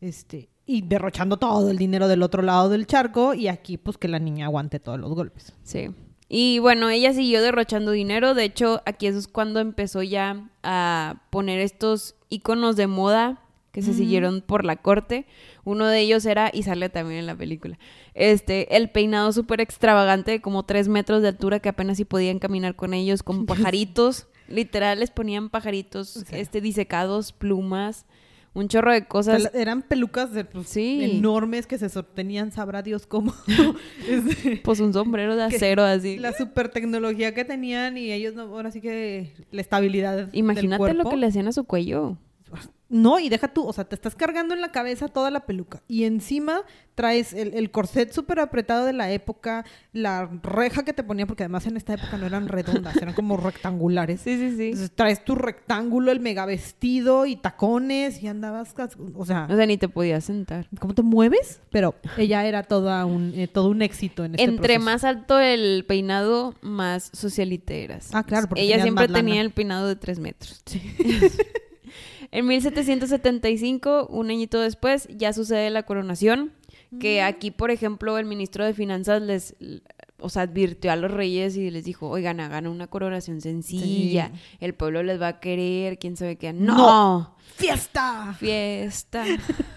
este, 0.00 0.48
y 0.64 0.82
derrochando 0.82 1.36
todo 1.38 1.70
el 1.70 1.76
dinero 1.76 2.08
del 2.08 2.22
otro 2.22 2.40
lado 2.40 2.68
del 2.70 2.86
charco, 2.86 3.34
y 3.34 3.48
aquí, 3.48 3.76
pues, 3.76 3.98
que 3.98 4.08
la 4.08 4.18
niña 4.18 4.46
aguante 4.46 4.78
todos 4.80 4.98
los 4.98 5.12
golpes. 5.14 5.52
Sí. 5.62 5.90
Y 6.28 6.58
bueno, 6.58 6.90
ella 6.90 7.12
siguió 7.14 7.42
derrochando 7.42 7.90
dinero. 7.92 8.34
De 8.34 8.44
hecho, 8.44 8.82
aquí 8.84 9.06
eso 9.06 9.18
es 9.18 9.28
cuando 9.28 9.60
empezó 9.60 10.02
ya 10.02 10.48
a 10.62 11.22
poner 11.30 11.58
estos 11.60 12.16
iconos 12.28 12.76
de 12.76 12.86
moda 12.86 13.40
que 13.72 13.82
se 13.82 13.94
siguieron 13.94 14.42
por 14.42 14.64
la 14.64 14.76
corte. 14.76 15.26
Uno 15.64 15.86
de 15.86 16.00
ellos 16.00 16.26
era, 16.26 16.50
y 16.52 16.64
sale 16.64 16.88
también 16.88 17.20
en 17.20 17.26
la 17.26 17.36
película, 17.36 17.78
este, 18.14 18.76
el 18.76 18.90
peinado 18.90 19.32
súper 19.32 19.60
extravagante 19.60 20.32
de 20.32 20.40
como 20.40 20.64
tres 20.64 20.88
metros 20.88 21.22
de 21.22 21.28
altura 21.28 21.60
que 21.60 21.68
apenas 21.68 21.98
si 21.98 22.04
podían 22.04 22.38
caminar 22.38 22.74
con 22.74 22.92
ellos, 22.92 23.22
con 23.22 23.46
pajaritos. 23.46 24.26
Literal, 24.48 24.98
les 25.00 25.10
ponían 25.10 25.50
pajaritos 25.50 26.16
O 26.16 26.20
sea. 26.20 26.38
este, 26.38 26.60
disecados, 26.60 27.32
plumas, 27.32 28.06
un 28.58 28.68
chorro 28.68 28.92
de 28.92 29.04
cosas. 29.06 29.50
eran 29.54 29.82
pelucas 29.82 30.32
de, 30.32 30.44
pues, 30.44 30.68
Sí. 30.68 31.00
enormes 31.02 31.66
que 31.66 31.78
se 31.78 31.88
sostenían, 31.88 32.52
sabrá 32.52 32.82
Dios 32.82 33.06
cómo. 33.06 33.34
Este, 34.08 34.56
Pues 34.64 34.80
un 34.80 34.92
sombrero 34.92 35.36
de 35.36 35.44
acero 35.44 35.82
así. 35.84 36.18
La 36.18 36.32
super 36.32 36.68
tecnología 36.68 37.34
que 37.34 37.44
tenían 37.44 37.96
y 37.96 38.12
ellos, 38.12 38.34
no, 38.34 38.42
ahora 38.42 38.70
sí 38.70 38.80
que 38.80 39.32
la 39.50 39.60
estabilidad 39.60 40.16
del 40.16 40.28
Imagínate 40.32 40.94
lo 40.94 41.08
que 41.08 41.16
le 41.16 41.26
hacían 41.26 41.48
a 41.48 41.52
su 41.52 41.64
cuello. 41.64 42.16
No, 42.90 43.18
y 43.18 43.28
deja 43.28 43.48
tú, 43.48 43.66
o 43.66 43.72
sea, 43.74 43.84
te 43.84 43.94
estás 43.94 44.14
cargando 44.14 44.54
en 44.54 44.62
la 44.62 44.72
cabeza 44.72 45.08
toda 45.08 45.30
la 45.30 45.40
peluca 45.44 45.82
y 45.88 46.04
encima 46.04 46.62
traes 46.94 47.34
el, 47.34 47.52
el 47.52 47.70
corset 47.70 48.10
súper 48.12 48.40
apretado 48.40 48.86
de 48.86 48.94
la 48.94 49.12
época, 49.12 49.66
la 49.92 50.24
reja 50.42 50.84
que 50.86 50.94
te 50.94 51.02
ponía, 51.02 51.26
porque 51.26 51.42
además 51.42 51.66
en 51.66 51.76
esta 51.76 51.92
época 51.92 52.16
no 52.16 52.24
eran 52.24 52.48
redondas, 52.48 52.96
eran 52.96 53.12
como 53.12 53.36
rectangulares. 53.68 54.22
Sí, 54.22 54.38
sí, 54.38 54.56
sí. 54.56 54.64
Entonces 54.68 54.90
traes 54.92 55.22
tu 55.22 55.34
rectángulo, 55.34 56.10
el 56.12 56.20
mega 56.20 56.46
vestido 56.46 57.26
y 57.26 57.36
tacones 57.36 58.22
y 58.22 58.26
andabas, 58.28 58.74
o 59.14 59.26
sea, 59.26 59.46
O 59.50 59.54
sea, 59.54 59.66
ni 59.66 59.76
te 59.76 59.90
podías 59.90 60.24
sentar. 60.24 60.66
¿cómo 60.80 60.94
te 60.94 61.02
mueves? 61.02 61.60
Pero 61.70 61.94
ella 62.16 62.46
era 62.46 62.62
toda 62.62 63.04
un, 63.04 63.34
eh, 63.34 63.48
todo 63.48 63.68
un 63.68 63.82
éxito 63.82 64.24
en 64.24 64.36
este 64.36 64.44
Entre 64.44 64.76
proceso. 64.76 64.84
más 64.86 65.04
alto 65.04 65.38
el 65.38 65.84
peinado, 65.86 66.54
más 66.62 67.10
socialite 67.12 67.84
eras. 67.84 68.08
Ah, 68.14 68.24
claro, 68.24 68.48
porque 68.48 68.62
Ella 68.62 68.82
siempre 68.82 69.08
tenía 69.08 69.42
el 69.42 69.50
peinado 69.50 69.88
de 69.88 69.96
tres 69.96 70.18
metros. 70.18 70.62
en 72.30 72.46
1775, 72.46 74.06
un 74.10 74.30
añito 74.30 74.60
después, 74.60 75.08
ya 75.10 75.32
sucede 75.32 75.70
la 75.70 75.84
coronación. 75.84 76.52
Que 77.00 77.20
aquí, 77.20 77.50
por 77.50 77.70
ejemplo, 77.70 78.16
el 78.16 78.24
ministro 78.24 78.64
de 78.64 78.72
Finanzas 78.72 79.20
les, 79.20 79.54
o 80.20 80.30
sea, 80.30 80.42
advirtió 80.42 80.90
a 80.90 80.96
los 80.96 81.10
reyes 81.10 81.54
y 81.54 81.70
les 81.70 81.84
dijo, 81.84 82.08
oigan, 82.08 82.40
hagan 82.40 82.66
una 82.66 82.86
coronación 82.86 83.42
sencilla. 83.42 84.30
Sí. 84.32 84.56
El 84.60 84.74
pueblo 84.74 85.02
les 85.02 85.20
va 85.20 85.28
a 85.28 85.40
querer, 85.40 85.98
quién 85.98 86.16
sabe 86.16 86.36
qué. 86.36 86.54
No. 86.54 86.76
¡No! 86.76 87.36
¡Fiesta! 87.56 88.34
Fiesta. 88.38 89.24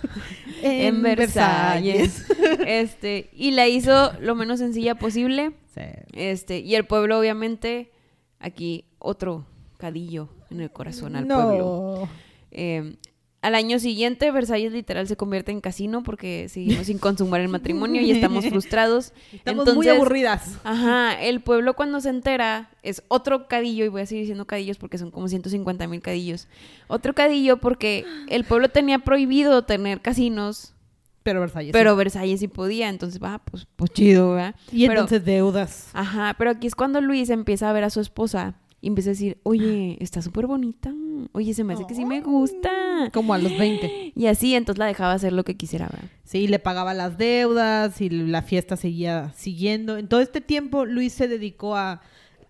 en 0.62 1.02
Versalles. 1.02 2.26
este, 2.66 3.30
y 3.34 3.52
la 3.52 3.68
hizo 3.68 4.14
lo 4.22 4.36
menos 4.36 4.60
sencilla 4.60 4.96
posible. 4.96 5.52
Sí. 5.76 5.82
Este, 6.14 6.60
y 6.60 6.76
el 6.76 6.86
pueblo, 6.86 7.20
obviamente, 7.20 7.92
aquí 8.40 8.86
otro 9.00 9.46
cadillo 9.78 10.30
en 10.50 10.62
el 10.62 10.72
corazón 10.72 11.18
al 11.18 11.28
pueblo. 11.28 12.08
Eh, 12.52 12.96
al 13.42 13.56
año 13.56 13.80
siguiente, 13.80 14.30
Versalles 14.30 14.72
literal 14.72 15.08
se 15.08 15.16
convierte 15.16 15.52
en 15.52 15.62
casino 15.62 16.04
porque 16.04 16.48
seguimos 16.48 16.86
sin 16.86 17.00
consumar 17.00 17.42
el 17.42 17.48
matrimonio 17.50 18.00
y 18.04 18.12
estamos 18.12 18.46
frustrados. 18.50 19.14
Estamos 19.34 19.74
muy 19.74 19.88
aburridas. 19.88 20.60
Ajá, 20.64 21.20
el 21.20 21.42
pueblo 21.42 21.74
cuando 21.76 22.00
se 22.02 22.10
entera 22.10 22.70
es 22.84 23.02
otro 23.08 23.48
cadillo, 23.48 23.84
y 23.84 23.88
voy 23.88 24.02
a 24.02 24.06
seguir 24.06 24.24
diciendo 24.26 24.46
cadillos 24.46 24.78
porque 24.78 25.00
son 25.00 25.10
como 25.10 25.28
150 25.28 25.88
mil 25.88 26.02
cadillos. 26.02 26.48
Otro 26.88 27.16
cadillo 27.16 27.58
porque 27.58 28.06
el 28.28 28.44
pueblo 28.44 28.70
tenía 28.70 29.00
prohibido 29.00 29.64
tener 29.64 30.02
casinos, 30.02 30.76
Pero 31.24 31.40
Versalles. 31.40 31.72
pero 31.74 31.96
Versalles 31.96 32.42
sí 32.42 32.48
podía, 32.48 32.90
entonces 32.90 33.20
va, 33.24 33.40
pues, 33.40 33.66
pues 33.76 33.90
chido, 33.92 34.34
¿verdad? 34.34 34.56
sí. 34.70 34.84
Y 34.84 34.88
Pero- 34.88 35.00
entonces 35.00 35.26
deudas. 35.26 35.90
Ajá, 35.94 36.36
pero 36.38 36.52
aquí 36.52 36.68
es 36.68 36.76
cuando 36.76 37.02
Luis 37.02 37.32
empieza 37.32 37.72
a 37.72 37.74
ver 37.74 37.86
a 37.86 37.90
su 37.90 38.02
esposa 38.02 38.54
y 38.82 38.88
empieza 38.88 39.12
a 39.12 39.14
decir, 39.14 39.38
oye, 39.44 39.98
está 40.00 40.22
súper 40.24 40.48
bonita, 40.48 40.92
oye, 41.34 41.54
se 41.54 41.64
me 41.64 41.76
hace 41.76 41.86
que 41.86 41.94
sí 41.94 42.04
me 42.04 42.22
gusta. 42.22 42.72
Como 43.14 43.34
a 43.34 43.38
los 43.38 43.58
20. 43.58 44.14
Y 44.16 44.26
así, 44.26 44.56
entonces 44.56 44.80
la 44.80 44.86
dejaba 44.86 45.14
hacer 45.14 45.34
lo 45.34 45.44
que 45.44 45.56
quisiera, 45.56 45.88
¿verdad? 45.88 46.10
Sí, 46.24 46.48
le 46.48 46.60
pagaba 46.60 46.94
las 46.94 47.18
deudas 47.18 48.02
y 48.02 48.10
la 48.10 48.42
fiesta 48.42 48.78
seguía 48.78 49.32
siguiendo. 49.36 49.98
En 49.98 50.08
todo 50.08 50.20
este 50.20 50.42
tiempo, 50.42 50.86
Luis 50.86 51.14
se 51.14 51.28
dedicó 51.28 51.76
a 51.76 52.02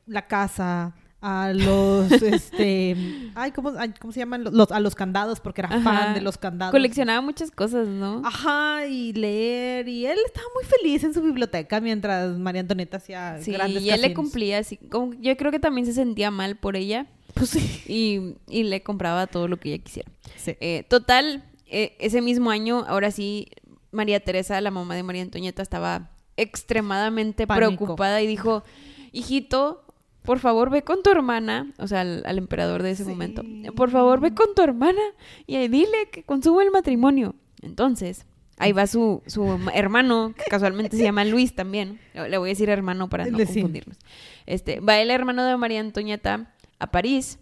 la 0.08 0.28
casa, 0.28 0.96
a 1.22 1.54
los, 1.54 2.12
este, 2.24 2.96
ay, 3.36 3.52
¿cómo, 3.52 3.72
ay, 3.78 3.94
¿cómo 4.00 4.12
se 4.12 4.20
llaman? 4.20 4.44
Los, 4.44 4.72
a 4.72 4.80
los 4.80 4.96
candados, 4.96 5.40
porque 5.40 5.62
era 5.62 5.70
Ajá. 5.70 5.82
fan 5.84 6.14
de 6.16 6.22
los 6.22 6.38
candados. 6.38 6.72
Coleccionaba 6.72 7.22
muchas 7.22 7.52
cosas, 7.52 7.88
¿no? 7.88 8.22
Ajá, 8.26 8.88
y 8.88 9.14
leer, 9.14 9.88
y 9.88 10.06
él 10.08 10.18
estaba 10.26 10.48
muy 10.56 10.64
feliz 10.66 11.04
en 11.04 11.14
su 11.14 11.22
biblioteca 11.22 11.80
mientras 11.80 12.38
María 12.38 12.62
Antonieta 12.62 12.98
hacía 12.98 13.38
Sí, 13.42 13.52
grandes 13.52 13.84
y 13.84 13.90
él 13.92 14.02
le 14.02 14.14
cumplía 14.14 14.58
así, 14.58 14.78
como 14.78 15.14
yo 15.14 15.36
creo 15.38 15.52
que 15.52 15.60
también 15.60 15.86
se 15.86 15.94
sentía 15.94 16.32
mal 16.32 16.56
por 16.58 16.76
ella 16.76 17.06
Pues 17.36 17.52
sí. 17.52 17.82
y, 17.88 18.36
y 18.54 18.64
le 18.64 18.82
compraba 18.84 19.28
todo 19.28 19.48
lo 19.48 19.58
que 19.58 19.74
ella 19.74 19.84
quisiera. 19.84 20.12
Sí. 20.38 20.56
Eh, 20.60 20.86
total, 20.90 21.44
eh, 21.68 21.96
ese 22.00 22.22
mismo 22.22 22.50
año, 22.50 22.84
ahora 22.88 23.12
sí, 23.12 23.48
María 23.92 24.20
Teresa, 24.22 24.60
la 24.62 24.72
mamá 24.72 24.96
de 24.96 25.04
María 25.04 25.22
Antonieta, 25.22 25.62
estaba 25.62 26.10
extremadamente 26.38 27.46
Pánico. 27.46 27.76
preocupada 27.86 28.22
y 28.22 28.28
dijo, 28.28 28.64
hijito, 29.12 29.84
por 30.24 30.40
favor 30.40 30.70
ve 30.70 30.84
con 30.84 31.02
tu 31.04 31.10
hermana, 31.12 31.72
o 31.78 31.88
sea, 31.88 32.02
al, 32.02 32.24
al 32.26 32.38
emperador 32.38 32.84
de 32.84 32.92
ese 32.92 33.04
Sí. 33.04 33.10
momento, 33.10 33.44
por 33.76 33.90
favor 33.90 34.20
ve 34.20 34.34
con 34.34 34.54
tu 34.56 34.62
hermana 34.62 35.02
y 35.48 35.68
dile 35.68 36.10
que 36.12 36.24
consuma 36.24 36.64
el 36.64 36.72
matrimonio. 36.72 37.36
Entonces, 37.62 38.26
ahí 38.58 38.72
va 38.72 38.88
su, 38.88 39.22
su 39.26 39.60
hermano, 39.74 40.34
que 40.38 40.44
casualmente 40.50 40.96
se 40.98 41.04
llama 41.04 41.26
Luis 41.26 41.56
también, 41.56 42.00
le 42.14 42.38
voy 42.38 42.50
a 42.50 42.52
decir 42.52 42.70
hermano 42.70 43.10
para 43.10 43.26
no 43.26 43.38
confundirnos. 43.38 43.98
Este, 44.46 44.80
va 44.80 45.00
el 45.00 45.10
hermano 45.12 45.44
de 45.46 45.58
María 45.58 45.80
Antonieta 45.80 46.54
a 46.80 46.92
París 46.92 47.40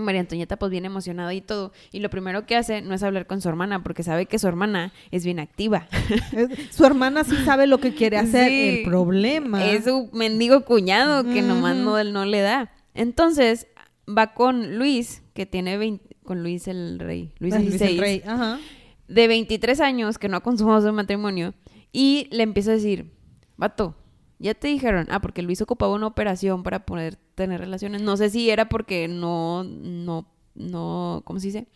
María 0.00 0.20
Antonieta 0.20 0.56
pues 0.56 0.70
bien 0.70 0.84
emocionada 0.84 1.32
y 1.34 1.40
todo. 1.40 1.72
Y 1.92 2.00
lo 2.00 2.10
primero 2.10 2.46
que 2.46 2.56
hace 2.56 2.82
no 2.82 2.94
es 2.94 3.02
hablar 3.02 3.26
con 3.26 3.40
su 3.40 3.48
hermana 3.48 3.82
porque 3.82 4.02
sabe 4.02 4.26
que 4.26 4.38
su 4.38 4.48
hermana 4.48 4.92
es 5.10 5.24
bien 5.24 5.38
activa. 5.38 5.88
Su 6.70 6.84
hermana 6.84 7.24
sí 7.24 7.36
sabe 7.44 7.66
lo 7.66 7.78
que 7.78 7.94
quiere 7.94 8.18
hacer. 8.18 8.48
Sí. 8.48 8.78
El 8.80 8.84
problema. 8.84 9.64
Es 9.64 9.84
su 9.84 10.10
mendigo 10.12 10.64
cuñado 10.64 11.24
que 11.24 11.42
nomás 11.42 11.76
no, 11.76 12.02
no 12.04 12.24
le 12.24 12.40
da. 12.40 12.70
Entonces 12.94 13.66
va 14.08 14.34
con 14.34 14.78
Luis, 14.78 15.22
que 15.34 15.46
tiene 15.46 15.76
20, 15.78 16.16
con 16.24 16.42
Luis 16.42 16.68
el 16.68 16.98
rey, 16.98 17.32
Luis 17.38 17.54
el 17.54 17.98
Rey. 17.98 18.22
Ajá. 18.26 18.58
de 19.06 19.28
23 19.28 19.80
años 19.80 20.18
que 20.18 20.28
no 20.28 20.36
ha 20.36 20.40
consumado 20.40 20.86
su 20.86 20.92
matrimonio 20.92 21.54
y 21.92 22.28
le 22.30 22.42
empieza 22.42 22.72
a 22.72 22.74
decir, 22.74 23.12
vato, 23.56 23.94
ya 24.38 24.54
te 24.54 24.68
dijeron, 24.68 25.06
ah, 25.10 25.20
porque 25.20 25.42
Luis 25.42 25.60
ocupaba 25.62 25.94
una 25.94 26.06
operación 26.06 26.62
para 26.62 26.86
poder 26.86 27.16
tener 27.34 27.60
relaciones. 27.60 28.02
No 28.02 28.16
sé 28.16 28.30
si 28.30 28.50
era 28.50 28.68
porque 28.68 29.08
no, 29.08 29.64
no, 29.64 30.26
no, 30.54 31.22
¿cómo 31.24 31.40
se 31.40 31.46
dice? 31.48 31.66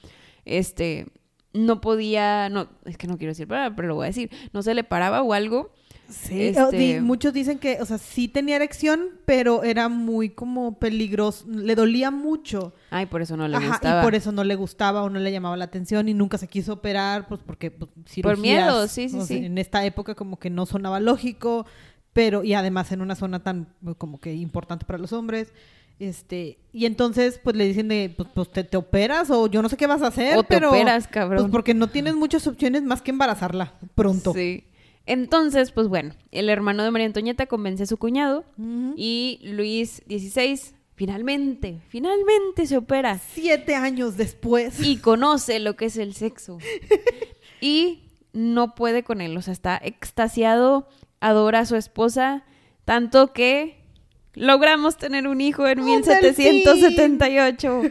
Este, 0.45 1.07
no 1.53 1.81
podía, 1.81 2.49
no, 2.49 2.69
es 2.85 2.97
que 2.97 3.07
no 3.07 3.19
quiero 3.19 3.33
decir, 3.33 3.47
pero, 3.49 3.75
pero 3.75 3.89
lo 3.89 3.95
voy 3.97 4.05
a 4.05 4.09
decir, 4.09 4.31
no 4.53 4.63
se 4.63 4.75
le 4.75 4.85
paraba 4.85 5.23
o 5.23 5.33
algo. 5.33 5.73
Sí, 6.09 6.49
Este- 6.49 7.01
muchos 7.01 7.33
dicen 7.33 7.59
que, 7.59 7.79
o 7.81 7.87
sea, 7.87 7.97
sí 7.97 8.29
tenía 8.29 8.57
erección, 8.57 9.01
pero 9.25 9.63
era 9.63 9.89
muy 9.89 10.29
como 10.29 10.79
peligroso, 10.79 11.47
le 11.49 11.75
dolía 11.75 12.11
mucho. 12.11 12.75
Ay, 12.91 13.07
por 13.07 13.23
eso 13.23 13.35
no 13.39 13.49
le 13.49 13.57
Ajá, 13.57 13.69
gustaba. 13.69 14.01
y 14.03 14.05
por 14.05 14.15
eso 14.15 14.31
no 14.31 14.45
le 14.45 14.55
gustaba 14.55 15.05
o 15.05 15.09
no 15.11 15.19
le 15.21 15.33
llamaba 15.33 15.57
la 15.57 15.65
atención 15.65 16.11
y 16.11 16.15
nunca 16.15 16.37
se 16.37 16.49
quiso 16.49 16.75
operar, 16.75 17.29
pues 17.29 17.41
porque 17.47 17.71
pues, 17.71 17.91
cirugías, 18.07 18.39
miedo, 18.43 18.89
sí, 18.89 19.09
sí, 19.09 19.17
sea, 19.19 19.25
sí. 19.27 19.37
En 19.39 19.57
esta 19.57 19.87
época 19.87 20.15
como 20.15 20.39
que 20.39 20.51
no 20.51 20.67
sonaba 20.67 21.01
lógico, 21.01 21.65
pero 22.13 22.45
y 22.45 22.55
además 22.55 22.93
en 22.93 23.01
una 23.01 23.15
zona 23.15 23.43
tan 23.43 23.69
como 23.99 24.21
que 24.21 24.35
importante 24.35 24.85
para 24.85 24.99
los 24.99 25.13
hombres. 25.13 25.53
Este, 25.99 26.59
y 26.73 26.87
entonces, 26.87 27.39
pues 27.45 27.55
le 27.55 27.65
dicen 27.67 27.87
de, 27.89 28.13
pues, 28.17 28.29
pues, 28.35 28.51
te, 28.51 28.65
te 28.65 28.77
operas 28.77 29.31
o 29.31 29.47
yo 29.47 29.63
no 29.63 29.69
sé 29.69 29.77
qué 29.77 29.87
vas 29.87 30.03
a 30.03 30.09
hacer, 30.09 30.37
O 30.37 30.43
te 30.43 30.49
pero... 30.49 30.71
operas, 30.71 31.07
cabrón. 31.07 31.43
Pues 31.43 31.53
porque 31.53 31.75
no 31.75 31.89
tienes 31.89 32.15
muchas 32.15 32.47
opciones 32.49 32.83
más 32.83 33.03
que 33.03 33.13
embarazarla 33.13 33.75
pronto. 33.95 34.33
Sí. 34.33 34.65
Entonces, 35.07 35.71
pues 35.71 35.89
bueno, 35.89 36.15
el 36.33 36.49
hermano 36.49 36.83
de 36.83 36.91
María 36.91 37.07
Antonieta 37.07 37.47
convence 37.47 37.85
a 37.85 37.87
su 37.87 37.97
cuñado 37.99 38.45
y 38.97 39.41
Luis 39.43 40.03
XVI 40.09 40.61
finalmente, 40.95 41.81
finalmente 41.89 42.67
se 42.67 42.77
opera 42.77 43.19
Siete 43.19 43.75
años 43.75 44.17
después. 44.17 44.81
y 44.85 44.99
conoce 44.99 45.59
lo 45.61 45.77
que 45.77 45.87
es 45.87 45.97
el 45.97 46.15
sexo. 46.15 46.59
Y 47.61 48.01
no 48.33 48.75
puede 48.75 49.05
con 49.05 49.21
él, 49.21 49.37
o 49.37 49.43
sea, 49.43 49.53
está 49.53 49.81
extasiado, 49.85 50.89
adora 51.23 51.61
a 51.61 51.67
su 51.67 51.77
esposa, 51.77 52.45
tanto 52.85 53.33
que 53.33 53.79
logramos 54.35 54.97
tener 54.97 55.27
un 55.29 55.41
hijo 55.41 55.67
en 55.69 55.79
¡Un 55.81 55.87
1778. 55.87 57.83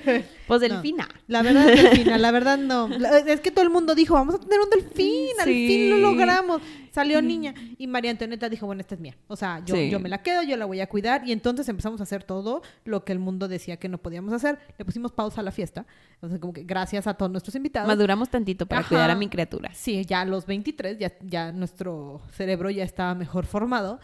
Pues 0.48 0.62
No. 0.62 0.68
delfina. 0.68 1.08
La 1.28 1.42
verdad, 1.44 1.66
delfina, 1.68 2.18
la 2.18 2.32
verdad 2.32 2.58
no. 2.58 2.90
Es 3.28 3.40
que 3.40 3.52
todo 3.52 3.64
el 3.64 3.70
mundo 3.72 3.96
dijo, 3.96 4.16
vamos 4.16 4.36
a 4.36 4.40
tener 4.40 4.60
un 4.60 4.70
delfín, 4.70 5.30
al 5.40 5.46
fin 5.46 5.90
lo 5.90 5.98
logramos. 5.98 6.62
Salió 6.92 7.22
niña. 7.22 7.54
Y 7.78 7.88
María 7.88 8.12
Antonieta 8.12 8.50
dijo, 8.50 8.66
bueno, 8.66 8.82
esta 8.82 8.96
es 8.96 9.02
mía. 9.02 9.16
O 9.28 9.36
sea, 9.36 9.64
yo, 9.66 9.76
Sí. 9.76 9.90
yo 9.90 10.00
me 10.00 10.10
la 10.10 10.22
quedo, 10.22 10.44
yo 10.44 10.58
la 10.58 10.66
voy 10.66 10.82
a 10.82 10.88
cuidar. 10.88 11.26
Y 11.28 11.32
entonces 11.32 11.68
empezamos 11.70 12.00
a 12.02 12.04
hacer 12.04 12.24
todo 12.24 12.62
lo 12.86 13.04
que 13.06 13.14
el 13.14 13.20
mundo 13.20 13.48
decía 13.48 13.78
que 13.78 13.88
no 13.90 13.98
podíamos 13.98 14.34
hacer. 14.34 14.60
Le 14.78 14.84
pusimos 14.86 15.12
pausa 15.12 15.42
a 15.42 15.44
la 15.44 15.52
fiesta. 15.52 15.86
Entonces, 16.16 16.40
como 16.40 16.52
que 16.54 16.64
gracias 16.64 17.08
a 17.08 17.14
todos 17.14 17.32
nuestros 17.32 17.56
invitados. 17.56 17.88
Maduramos 17.88 18.30
tantito 18.30 18.66
para 18.66 18.82
Ajá. 18.82 18.90
cuidar 18.90 19.10
a 19.10 19.16
mi 19.16 19.30
criatura. 19.30 19.72
Sí, 19.74 20.06
ya 20.06 20.22
a 20.22 20.26
los 20.26 20.46
23, 20.46 21.00
ya, 21.00 21.12
ya 21.22 21.52
nuestro 21.52 22.22
cerebro 22.34 22.70
ya 22.70 22.84
estaba 22.84 23.16
mejor 23.16 23.46
formado. 23.46 24.00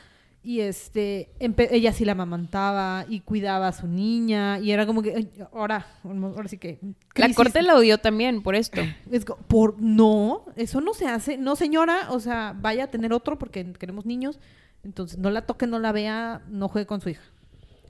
Y 0.47 0.61
este, 0.61 1.29
ella 1.39 1.91
sí 1.91 2.05
la 2.05 2.13
amamantaba 2.13 3.05
y 3.09 3.19
cuidaba 3.19 3.67
a 3.67 3.73
su 3.73 3.85
niña. 3.85 4.59
Y 4.59 4.71
era 4.71 4.85
como 4.85 5.01
que, 5.01 5.27
ahora, 5.51 5.85
ahora 6.05 6.47
sí 6.47 6.57
que. 6.57 6.79
La 7.15 7.33
corte 7.33 7.61
la 7.63 7.75
odió 7.75 7.97
también 7.97 8.41
por 8.41 8.55
esto. 8.55 8.79
Es 9.11 9.25
por 9.25 9.81
no, 9.81 10.45
eso 10.55 10.79
no 10.79 10.93
se 10.93 11.05
hace. 11.05 11.37
No, 11.37 11.57
señora, 11.57 12.07
o 12.11 12.21
sea, 12.21 12.55
vaya 12.57 12.85
a 12.85 12.87
tener 12.87 13.11
otro 13.11 13.37
porque 13.37 13.73
queremos 13.73 14.05
niños. 14.05 14.39
Entonces, 14.85 15.17
no 15.17 15.31
la 15.31 15.41
toque, 15.45 15.67
no 15.67 15.79
la 15.79 15.91
vea, 15.91 16.41
no 16.47 16.69
juegue 16.69 16.85
con 16.87 17.01
su 17.01 17.09
hija. 17.09 17.23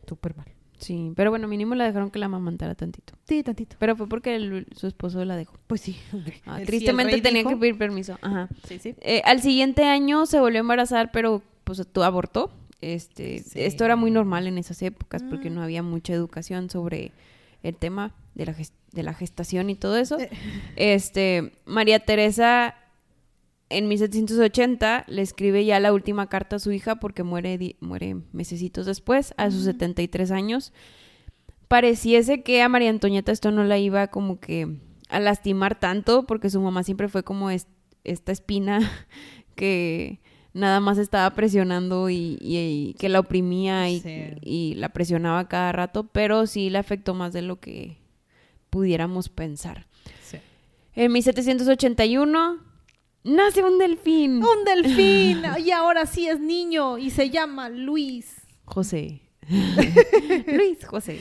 Súper 0.08 0.36
mal. 0.36 0.48
Sí, 0.80 1.14
pero 1.16 1.30
bueno, 1.30 1.48
mínimo 1.48 1.76
la 1.76 1.84
dejaron 1.86 2.10
que 2.10 2.18
la 2.18 2.26
amamantara 2.26 2.74
tantito. 2.74 3.14
Sí, 3.28 3.44
tantito. 3.44 3.76
Pero 3.78 3.96
fue 3.96 4.10
porque 4.10 4.36
el- 4.36 4.66
su 4.76 4.88
esposo 4.88 5.24
la 5.26 5.36
dejó. 5.36 5.54
Pues 5.68 5.82
sí. 5.82 5.96
Ah, 6.48 6.60
tristemente 6.66 7.22
tenía 7.22 7.42
dijo- 7.44 7.50
que 7.52 7.58
pedir 7.58 7.78
permiso. 7.78 8.18
Ajá. 8.24 8.50
Sí, 8.68 8.80
sí. 8.80 8.96
Eh, 9.02 9.22
al 9.26 9.44
siguiente 9.44 9.84
año 9.84 10.26
se 10.26 10.40
volvió 10.40 10.58
a 10.58 10.62
embarazar, 10.62 11.12
pero 11.12 11.44
pues 11.68 11.86
tu- 11.92 12.02
abortó. 12.04 12.50
Este, 12.82 13.40
Sí. 13.44 13.60
Esto 13.62 13.86
era 13.86 13.96
muy 13.96 14.10
normal 14.12 14.48
en 14.48 14.58
esas 14.58 14.82
épocas 14.82 15.22
porque 15.30 15.50
Mm. 15.50 15.54
no 15.56 15.62
había 15.64 15.84
mucha 15.84 16.14
educación 16.14 16.70
sobre 16.70 17.12
el 17.64 17.76
tema 17.76 18.16
de 18.36 18.46
la, 18.46 18.54
ges- 18.56 18.72
de 18.94 19.04
la 19.04 19.14
gestación 19.14 19.70
y 19.70 19.76
todo 19.76 19.98
eso. 19.98 20.18
Este, 20.76 21.52
María 21.66 22.00
Teresa 22.00 22.76
en 23.70 23.88
1780 23.90 25.04
le 25.08 25.22
escribe 25.22 25.66
ya 25.66 25.80
la 25.80 25.92
última 25.92 26.30
carta 26.30 26.56
a 26.56 26.60
su 26.60 26.72
hija 26.72 26.96
porque 27.02 27.24
muere, 27.24 27.76
muere 27.82 28.16
mesecitos 28.32 28.86
después, 28.86 29.34
a 29.38 29.52
sus 29.52 29.64
73 29.66 30.32
años. 30.32 30.72
Pareciese 31.68 32.44
que 32.44 32.62
a 32.62 32.70
María 32.70 32.90
Antonieta 32.92 33.32
esto 33.32 33.52
no 33.52 33.64
la 33.66 33.78
iba 33.78 34.08
como 34.08 34.40
que 34.40 34.78
a 35.10 35.20
lastimar 35.20 35.80
tanto 35.80 36.26
porque 36.26 36.50
su 36.50 36.62
mamá 36.62 36.84
siempre 36.84 37.10
fue 37.10 37.24
como 37.24 37.50
es- 37.50 37.68
esta 38.06 38.32
espina 38.32 38.80
que 39.56 40.20
nada 40.58 40.80
más 40.80 40.98
estaba 40.98 41.30
presionando 41.34 42.10
y, 42.10 42.38
y- 42.42 42.58
y 42.90 42.94
que 43.00 43.10
la 43.10 43.20
oprimía 43.20 43.90
y, 43.90 44.00
Sí. 44.00 44.24
y 44.42 44.74
la 44.76 44.90
presionaba 44.90 45.48
cada 45.48 45.72
rato, 45.72 46.04
pero 46.08 46.48
sí 46.48 46.70
le 46.70 46.78
afectó 46.80 47.14
más 47.14 47.32
de 47.34 47.42
lo 47.44 47.60
que 47.60 47.98
pudiéramos 48.70 49.30
pensar. 49.30 49.88
Sí. 50.24 50.38
En 50.96 51.12
1781 51.12 52.58
nace 53.24 53.64
un 53.64 53.78
delfín. 53.78 54.44
Un 54.44 54.64
delfín. 54.66 55.42
y 55.66 55.72
ahora 55.72 56.06
sí 56.06 56.28
es 56.28 56.40
niño 56.40 56.98
y 56.98 57.10
se 57.12 57.30
llama 57.30 57.70
Luis. 57.70 58.42
José. 58.66 59.22
Luis 60.48 60.86
José. 60.86 61.20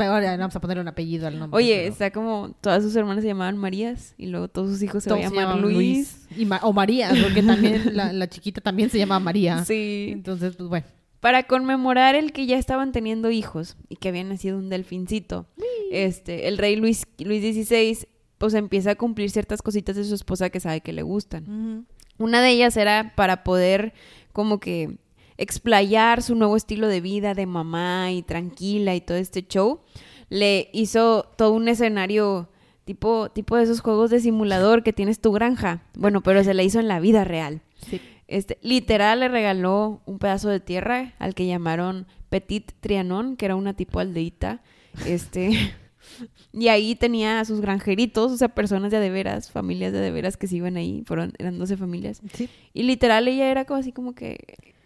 Ahora 0.00 0.36
vamos 0.36 0.54
a 0.56 0.60
poner 0.60 0.78
un 0.78 0.88
apellido 0.88 1.26
al 1.26 1.38
nombre. 1.38 1.56
Oye, 1.56 1.76
pero 1.82 1.92
está 1.92 2.10
como 2.10 2.54
todas 2.60 2.82
sus 2.82 2.94
hermanas 2.96 3.22
se 3.22 3.28
llamaban 3.28 3.56
Marías 3.56 4.14
y 4.18 4.26
luego 4.26 4.48
todos 4.48 4.70
sus 4.70 4.82
hijos 4.82 5.02
se 5.02 5.08
todos 5.08 5.22
llamar 5.22 5.46
llaman 5.56 5.62
Luis. 5.62 6.26
Y 6.36 6.44
Ma- 6.46 6.60
o 6.62 6.72
María, 6.72 7.10
porque 7.22 7.42
también 7.42 7.96
la, 7.96 8.12
la 8.12 8.28
chiquita 8.28 8.60
también 8.60 8.90
se 8.90 8.98
llama 8.98 9.18
María. 9.20 9.64
Sí. 9.64 10.08
Entonces, 10.12 10.56
pues 10.56 10.68
bueno. 10.68 10.86
Para 11.20 11.44
conmemorar 11.44 12.16
el 12.16 12.32
que 12.32 12.46
ya 12.46 12.58
estaban 12.58 12.90
teniendo 12.90 13.30
hijos 13.30 13.76
y 13.88 13.96
que 13.96 14.08
había 14.08 14.24
nacido 14.24 14.58
un 14.58 14.68
delfincito, 14.68 15.46
este, 15.92 16.48
el 16.48 16.58
rey 16.58 16.74
Luis, 16.76 17.06
Luis 17.18 17.42
XVI 17.42 18.08
pues 18.38 18.54
empieza 18.54 18.90
a 18.90 18.94
cumplir 18.96 19.30
ciertas 19.30 19.62
cositas 19.62 19.94
de 19.94 20.02
su 20.02 20.16
esposa 20.16 20.50
que 20.50 20.58
sabe 20.58 20.80
que 20.80 20.92
le 20.92 21.02
gustan. 21.02 21.86
Una 22.18 22.42
de 22.42 22.50
ellas 22.50 22.76
era 22.76 23.12
para 23.14 23.44
poder 23.44 23.92
como 24.32 24.58
que 24.58 24.96
explayar 25.42 26.22
su 26.22 26.36
nuevo 26.36 26.56
estilo 26.56 26.86
de 26.86 27.00
vida 27.00 27.34
de 27.34 27.46
mamá 27.46 28.12
y 28.12 28.22
tranquila 28.22 28.94
y 28.94 29.00
todo 29.00 29.18
este 29.18 29.42
show. 29.42 29.80
Le 30.28 30.70
hizo 30.72 31.24
todo 31.36 31.52
un 31.52 31.68
escenario 31.68 32.48
tipo, 32.84 33.28
tipo 33.30 33.56
de 33.56 33.64
esos 33.64 33.80
juegos 33.80 34.10
de 34.10 34.20
simulador 34.20 34.84
que 34.84 34.92
tienes 34.92 35.20
tu 35.20 35.32
granja. 35.32 35.82
Bueno, 35.94 36.22
pero 36.22 36.44
se 36.44 36.54
le 36.54 36.64
hizo 36.64 36.78
en 36.78 36.88
la 36.88 37.00
vida 37.00 37.24
real. 37.24 37.60
Sí. 37.90 38.00
Este, 38.28 38.56
literal 38.62 39.20
le 39.20 39.28
regaló 39.28 40.00
un 40.06 40.18
pedazo 40.18 40.48
de 40.48 40.60
tierra 40.60 41.14
al 41.18 41.34
que 41.34 41.46
llamaron 41.46 42.06
Petit 42.30 42.72
Trianon, 42.80 43.36
que 43.36 43.44
era 43.44 43.56
una 43.56 43.74
tipo 43.74 43.98
aldeita. 43.98 44.62
Este, 45.06 45.50
y 46.52 46.68
ahí 46.68 46.94
tenía 46.94 47.40
a 47.40 47.44
sus 47.44 47.60
granjeritos, 47.60 48.30
o 48.30 48.36
sea, 48.36 48.48
personas 48.48 48.92
de 48.92 49.00
de 49.00 49.10
veras, 49.10 49.50
familias 49.50 49.92
de 49.92 49.98
de 49.98 50.12
veras 50.12 50.36
que 50.36 50.46
se 50.46 50.56
iban 50.56 50.76
ahí, 50.76 51.02
fueron, 51.04 51.32
eran 51.38 51.58
12 51.58 51.76
familias. 51.76 52.22
Sí. 52.32 52.48
Y 52.72 52.84
literal 52.84 53.26
ella 53.26 53.50
era 53.50 53.64
como 53.64 53.80
así 53.80 53.92
como 53.92 54.14
que 54.14 54.38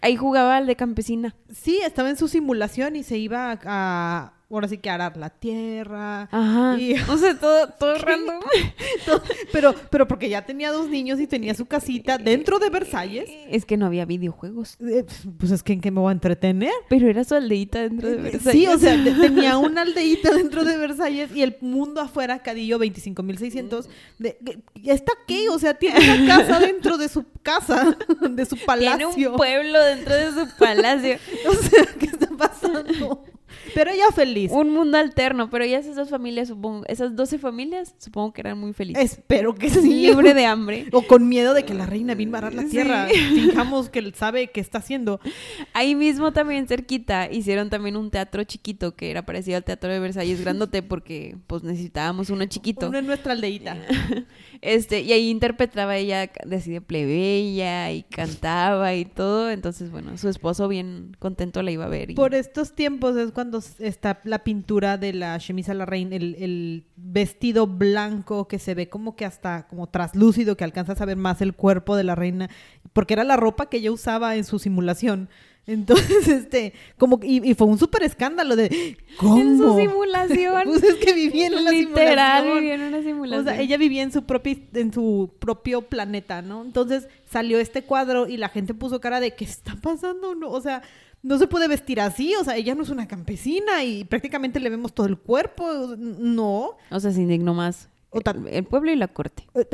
ahí 0.07 0.17
jugaba 0.17 0.57
al 0.57 0.67
de 0.67 0.77
campesina. 0.77 1.37
Sí, 1.53 1.79
estaba 1.83 2.09
en 2.11 2.17
su 2.17 2.29
simulación 2.29 2.97
y 2.97 3.03
se 3.03 3.19
iba 3.19 3.51
a, 3.53 3.59
a- 3.65 4.33
ahora 4.51 4.69
sí 4.69 4.79
que 4.79 4.89
arar 4.91 5.17
la 5.17 5.31
tierra. 5.31 6.29
Ajá. 6.31 6.77
Y- 6.79 6.95
O 7.09 7.17
sea, 7.19 7.39
todo, 7.39 7.69
todo 7.79 7.99
random. 7.99 8.41
todo- 9.07 9.23
pero, 9.53 9.75
pero 9.91 10.07
porque 10.09 10.29
ya 10.29 10.45
tenía 10.47 10.71
dos 10.73 10.89
niños 10.89 11.19
y 11.21 11.27
tenía 11.27 11.55
su 11.55 11.67
casita 11.67 12.19
dentro 12.19 12.59
de 12.59 12.71
Versalles. 12.71 13.29
Es 13.49 13.65
que 13.65 13.77
no 13.77 13.87
había 13.87 14.05
videojuegos. 14.05 14.77
eh, 14.81 15.05
Pues 15.39 15.53
es 15.53 15.63
que 15.63 15.73
en 15.73 15.81
qué 15.81 15.91
me 15.91 16.01
voy 16.01 16.11
a 16.11 16.13
entretener. 16.13 16.73
Pero 16.89 17.09
era 17.09 17.25
su 17.25 17.35
aldeita 17.35 17.81
dentro 17.83 18.09
de 18.09 18.17
Versalles. 18.17 18.53
Sí, 18.53 18.67
o 18.67 18.79
sea, 18.79 19.03
te- 19.03 19.13
tenía 19.13 19.59
una 19.59 19.83
aldeíta 19.83 20.33
dentro 20.33 20.65
de 20.65 20.77
Versalles 20.79 21.31
y 21.35 21.43
el 21.43 21.57
mundo 21.61 22.01
afuera, 22.01 22.39
Cadillo 22.41 22.79
25.600. 22.79 23.87
de- 24.19 24.37
de- 24.41 24.59
¿Está 24.85 25.13
qué? 25.27 25.49
O 25.49 25.59
sea, 25.59 25.75
tiene 25.75 25.99
una 26.23 26.37
casa 26.39 26.61
dentro 26.61 26.97
de 26.99 27.09
su 27.09 27.25
casa, 27.43 27.97
de 28.31 28.45
su 28.47 28.57
palacio. 28.65 29.11
Tiene 29.11 29.29
un 29.31 29.37
pueblo 29.37 29.81
dentro 29.83 30.15
de 30.15 30.31
su 30.33 30.49
palacio. 30.59 31.17
O 31.49 31.55
sea, 31.55 31.85
¿qué 31.99 32.07
está 32.07 32.29
pasando? 32.37 33.25
Pero 33.77 33.91
ella 33.91 34.05
feliz. 34.15 34.51
Un 34.53 34.71
mundo 34.73 34.97
alterno, 34.97 35.51
pero 35.51 35.65
ya 35.67 35.79
esas 35.79 35.97
dos 35.97 36.09
familias, 36.09 36.49
supongo, 36.49 36.85
esas 36.89 37.15
12 37.15 37.39
familias, 37.39 37.95
supongo 37.99 38.33
que 38.33 38.41
eran 38.41 38.59
muy 38.59 38.73
felices. 38.73 39.05
Espero 39.13 39.55
que 39.55 39.69
sí. 39.69 40.07
Libre 40.07 40.33
de 40.33 40.47
hambre. 40.47 40.87
O 40.93 41.03
con 41.03 41.29
miedo 41.29 41.53
de 41.53 41.65
que 41.67 41.75
la 41.75 41.85
reina 41.85 42.15
vino 42.15 42.37
a 42.39 42.51
la 42.51 42.63
Sí. 42.63 42.69
tierra. 42.71 43.07
Fijamos 43.35 43.91
que 43.91 43.99
él 43.99 44.15
sabe 44.15 44.47
qué 44.49 44.61
está 44.61 44.79
haciendo. 44.79 45.21
Ahí 45.75 45.95
mismo 45.95 46.33
también 46.33 46.67
cerquita 46.67 47.31
hicieron 47.31 47.69
también 47.69 47.97
un 47.99 48.11
teatro 48.11 48.43
chiquito 48.45 48.97
que 48.97 49.11
era 49.11 49.27
parecido 49.27 49.59
al 49.59 49.65
teatro 49.65 49.93
de 49.93 49.99
Versalles 50.01 50.41
grandote 50.41 50.83
porque 50.83 51.37
pues 51.47 51.63
necesitábamos 51.63 52.31
uno 52.31 52.47
chiquito. 52.47 52.89
Uno 52.89 52.97
en 52.99 53.07
nuestra 53.07 53.33
aldeíta. 53.33 53.77
Este, 54.63 55.03
y 55.03 55.13
ahí 55.13 55.29
interpretaba 55.29 55.97
ella 55.99 56.31
así 56.51 56.71
de 56.71 56.81
plebeya 56.81 57.93
y 57.93 58.05
cantaba 58.05 58.95
y 58.95 59.05
todo, 59.05 59.51
entonces 59.51 59.91
bueno, 59.91 60.17
su 60.17 60.29
esposo 60.31 60.67
bien 60.67 61.15
contento 61.19 61.63
la 61.63 61.71
iba 61.71 61.85
a 61.85 61.89
ver. 61.89 62.11
y- 62.11 62.15
Por 62.15 62.35
estos 62.35 62.73
tiempos 62.75 63.17
es 63.17 63.33
cuando 63.33 63.61
está 63.79 64.21
la 64.25 64.45
pintura 64.45 64.97
de 64.99 65.13
la 65.13 65.39
chemise 65.39 65.71
a 65.71 65.75
la 65.75 65.87
reina, 65.87 66.17
el, 66.17 66.35
el 66.39 66.85
vestido 66.97 67.67
blanco 67.67 68.49
que 68.49 68.59
se 68.59 68.75
ve 68.75 68.89
como 68.89 69.17
que 69.17 69.25
hasta 69.25 69.67
como 69.69 69.89
traslúcido, 69.89 70.57
que 70.57 70.65
alcanzas 70.65 71.01
a 71.01 71.05
ver 71.05 71.17
más 71.17 71.41
el 71.43 71.55
cuerpo 71.55 71.97
de 71.97 72.05
la 72.05 72.15
reina, 72.15 72.49
porque 72.93 73.15
era 73.15 73.25
la 73.25 73.37
ropa 73.37 73.69
que 73.69 73.79
ella 73.79 73.93
usaba 73.93 74.37
en 74.37 74.45
su 74.45 74.59
simulación. 74.59 75.29
Entonces, 75.69 76.29
este, 76.29 76.75
como, 76.97 77.19
y, 77.23 77.49
y 77.51 77.55
fue 77.55 77.67
un 77.67 77.77
súper 77.77 78.05
escándalo 78.05 78.55
de, 78.55 78.97
¿cómo? 79.19 79.39
En 79.39 79.59
su 79.59 79.77
simulación. 79.77 80.63
Pues 80.65 80.83
es 80.85 80.95
que 80.97 81.13
vivía 81.13 81.49
en 81.49 81.55
una 81.55 81.73
Literal, 81.73 82.45
simulación. 82.45 82.55
vivía 82.61 82.75
en 82.77 82.81
una 82.83 82.99
O 82.99 83.03
simulación. 83.03 83.45
sea, 83.47 83.61
ella 83.61 83.77
vivía 83.77 84.03
en 84.05 84.13
su 84.13 84.25
propio, 84.25 84.57
en 84.75 84.93
su 84.93 85.33
propio 85.41 85.83
planeta, 85.83 86.41
¿no? 86.41 86.63
Entonces 86.63 87.09
salió 87.29 87.59
este 87.59 87.83
cuadro 87.83 88.29
y 88.29 88.37
la 88.37 88.49
gente 88.49 88.75
puso 88.75 89.01
cara 89.01 89.19
de 89.19 89.35
¿qué 89.35 89.45
está 89.45 89.75
pasando? 89.83 90.37
No, 90.37 90.51
o 90.51 90.61
sea, 90.61 90.83
no 91.27 91.39
se 91.39 91.49
puede 91.49 91.67
vestir 91.67 92.01
así, 92.01 92.37
o 92.37 92.45
sea, 92.45 92.55
ella 92.55 92.77
no 92.77 92.85
es 92.85 92.91
una 92.91 93.09
campesina 93.09 93.83
y 93.83 94.05
prácticamente 94.05 94.61
le 94.61 94.71
vemos 94.71 94.95
todo 94.95 95.07
el 95.07 95.19
cuerpo, 95.19 95.97
no. 95.99 96.77
O 96.89 97.01
sea, 97.01 97.11
se 97.11 97.21
indignó 97.21 97.53
más 97.53 97.89
O 98.11 98.21
el, 98.49 98.65
pueblo 98.65 98.93
y 98.93 98.97
la 98.97 99.09
corte. 99.09 99.45
Eh, 99.55 99.69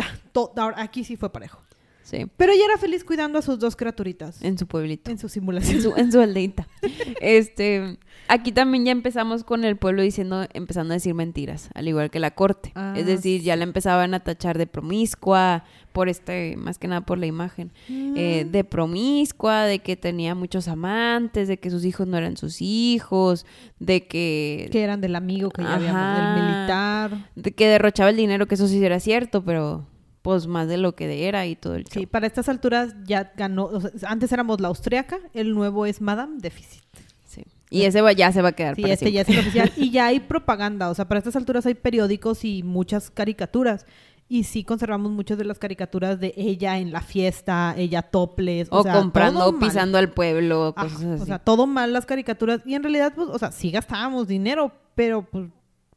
ahora, 0.57 0.81
aquí 0.81 1.05
sí 1.05 1.17
fue 1.17 1.31
parejo. 1.31 1.61
Sí, 2.03 2.27
Pero 2.37 2.53
ella 2.53 2.65
era 2.67 2.79
feliz 2.79 3.05
cuidando 3.05 3.39
a 3.39 3.43
sus 3.43 3.59
dos 3.59 3.77
criaturitas 3.77 4.43
en 4.43 4.59
su 4.59 4.67
pueblito. 4.67 5.11
en 5.11 5.19
su 5.19 5.27
En 5.27 5.31
simulación. 5.31 5.81
su, 5.83 5.95
en 5.97 6.11
su 6.13 6.21
aldeita. 6.21 6.67
Este, 7.21 7.99
aquí 8.29 8.51
también 8.53 8.85
ya 8.85 8.91
empezamos 8.93 9.45
con 9.45 9.65
el 9.65 9.77
pueblo 9.77 10.03
diciendo, 10.03 10.45
empezando 10.55 10.93
a 10.93 10.97
decir 10.97 11.15
mentiras, 11.15 11.71
al 11.75 11.87
igual 11.87 12.11
que 12.11 12.19
la 12.19 12.33
corte. 12.33 12.73
Ah, 12.75 12.95
es 12.97 13.07
decir, 13.07 13.43
ya 13.43 13.55
la 13.57 13.63
empezaban 13.65 14.13
a 14.15 14.21
tachar 14.21 14.59
de 14.59 14.67
promiscua, 14.67 15.65
por 15.93 16.09
este, 16.09 16.57
más 16.57 16.79
que 16.79 16.89
nada 16.89 17.03
por 17.03 17.19
la 17.19 17.27
imagen, 17.27 17.71
eh, 17.89 18.45
Mm. 18.47 18.51
de 18.51 18.65
promiscua, 18.65 19.65
de 19.65 19.79
que 19.81 19.97
tenía 19.97 20.35
muchos 20.35 20.67
amantes, 20.67 21.47
de 21.49 21.59
que 21.59 21.71
sus 21.71 21.85
hijos 21.85 22.09
no 22.09 22.17
eran 22.17 22.37
sus 22.37 22.57
hijos, 22.61 23.47
de 23.79 24.07
que, 24.07 24.69
que 24.73 24.83
eran 24.83 25.01
del 25.01 25.15
amigo 25.15 25.51
que 25.51 25.63
ya 25.63 25.75
habíamos, 25.77 26.01
Ajá. 26.03 26.35
del 26.35 26.45
militar. 26.45 27.31
de 27.37 27.53
que 27.53 27.69
derrochaba 27.69 28.11
el 28.11 28.17
dinero, 28.17 28.47
que 28.49 28.55
eso 28.57 28.67
sí 28.67 28.85
era 28.85 28.99
cierto, 29.01 29.45
pero 29.45 29.87
pues 30.23 30.47
más 30.47 30.69
de 30.69 30.77
lo 30.77 30.95
que 30.95 31.27
era 31.29 31.47
y 31.47 31.57
todo 31.57 31.75
el 31.75 31.87
Sí, 31.87 32.01
show. 32.01 32.09
para 32.09 32.27
estas 32.27 32.49
alturas 32.49 32.95
ya 33.05 33.33
ganó. 33.37 33.65
o 33.65 33.81
sea, 33.81 33.91
antes 34.11 34.31
éramos 34.33 34.61
la 34.61 34.69
austriaca, 34.69 35.19
el 35.35 35.53
nuevo 35.55 35.85
es 35.85 36.01
Madame 36.01 36.37
Deficit. 36.39 36.83
Sí. 37.27 37.45
Y 37.71 37.83
ese 37.83 38.01
va- 38.03 38.13
ya 38.13 38.31
se 38.33 38.41
va 38.43 38.51
a 38.51 38.53
quedar 38.53 38.77
Sí, 38.77 38.83
para 38.83 38.95
este 38.95 39.11
ya 39.11 39.23
es 39.23 39.29
el 39.29 39.39
oficial. 39.41 39.73
Y 39.77 39.91
ya 39.91 40.07
hay 40.07 40.21
propaganda. 40.29 40.91
O 40.91 40.95
sea, 40.95 41.09
para 41.09 41.19
estas 41.19 41.35
alturas 41.37 41.67
hay 41.67 41.75
periódicos 41.75 42.45
y 42.45 42.63
muchas 42.63 43.11
caricaturas. 43.11 43.85
Y 44.29 44.45
sí 44.45 44.65
conservamos 44.65 45.11
muchas 45.13 45.37
de 45.37 45.45
las 45.45 45.59
caricaturas 45.59 46.19
de 46.19 46.33
ella 46.37 46.79
en 46.79 46.91
la 46.93 47.03
fiesta, 47.03 47.75
ella 47.77 48.01
topless. 48.03 48.69
O, 48.71 48.83
sea, 48.83 48.95
comprando, 48.95 49.47
o 49.49 49.59
pisando 49.59 49.99
al 49.99 50.11
pueblo, 50.11 50.73
Ajá, 50.77 50.87
cosas 50.89 51.03
así. 51.05 51.23
O 51.23 51.27
sea, 51.27 51.39
todo 51.41 51.67
mal 51.67 51.93
las 51.93 52.07
caricaturas. 52.07 52.63
Y 52.65 52.75
en 52.75 52.83
realidad, 52.83 53.13
pues, 53.15 53.29
o 53.29 53.39
sea, 53.39 53.51
sí 53.53 53.71
gastábamos 53.71 54.29
dinero, 54.29 54.73
pero 54.95 55.23
pues 55.25 55.49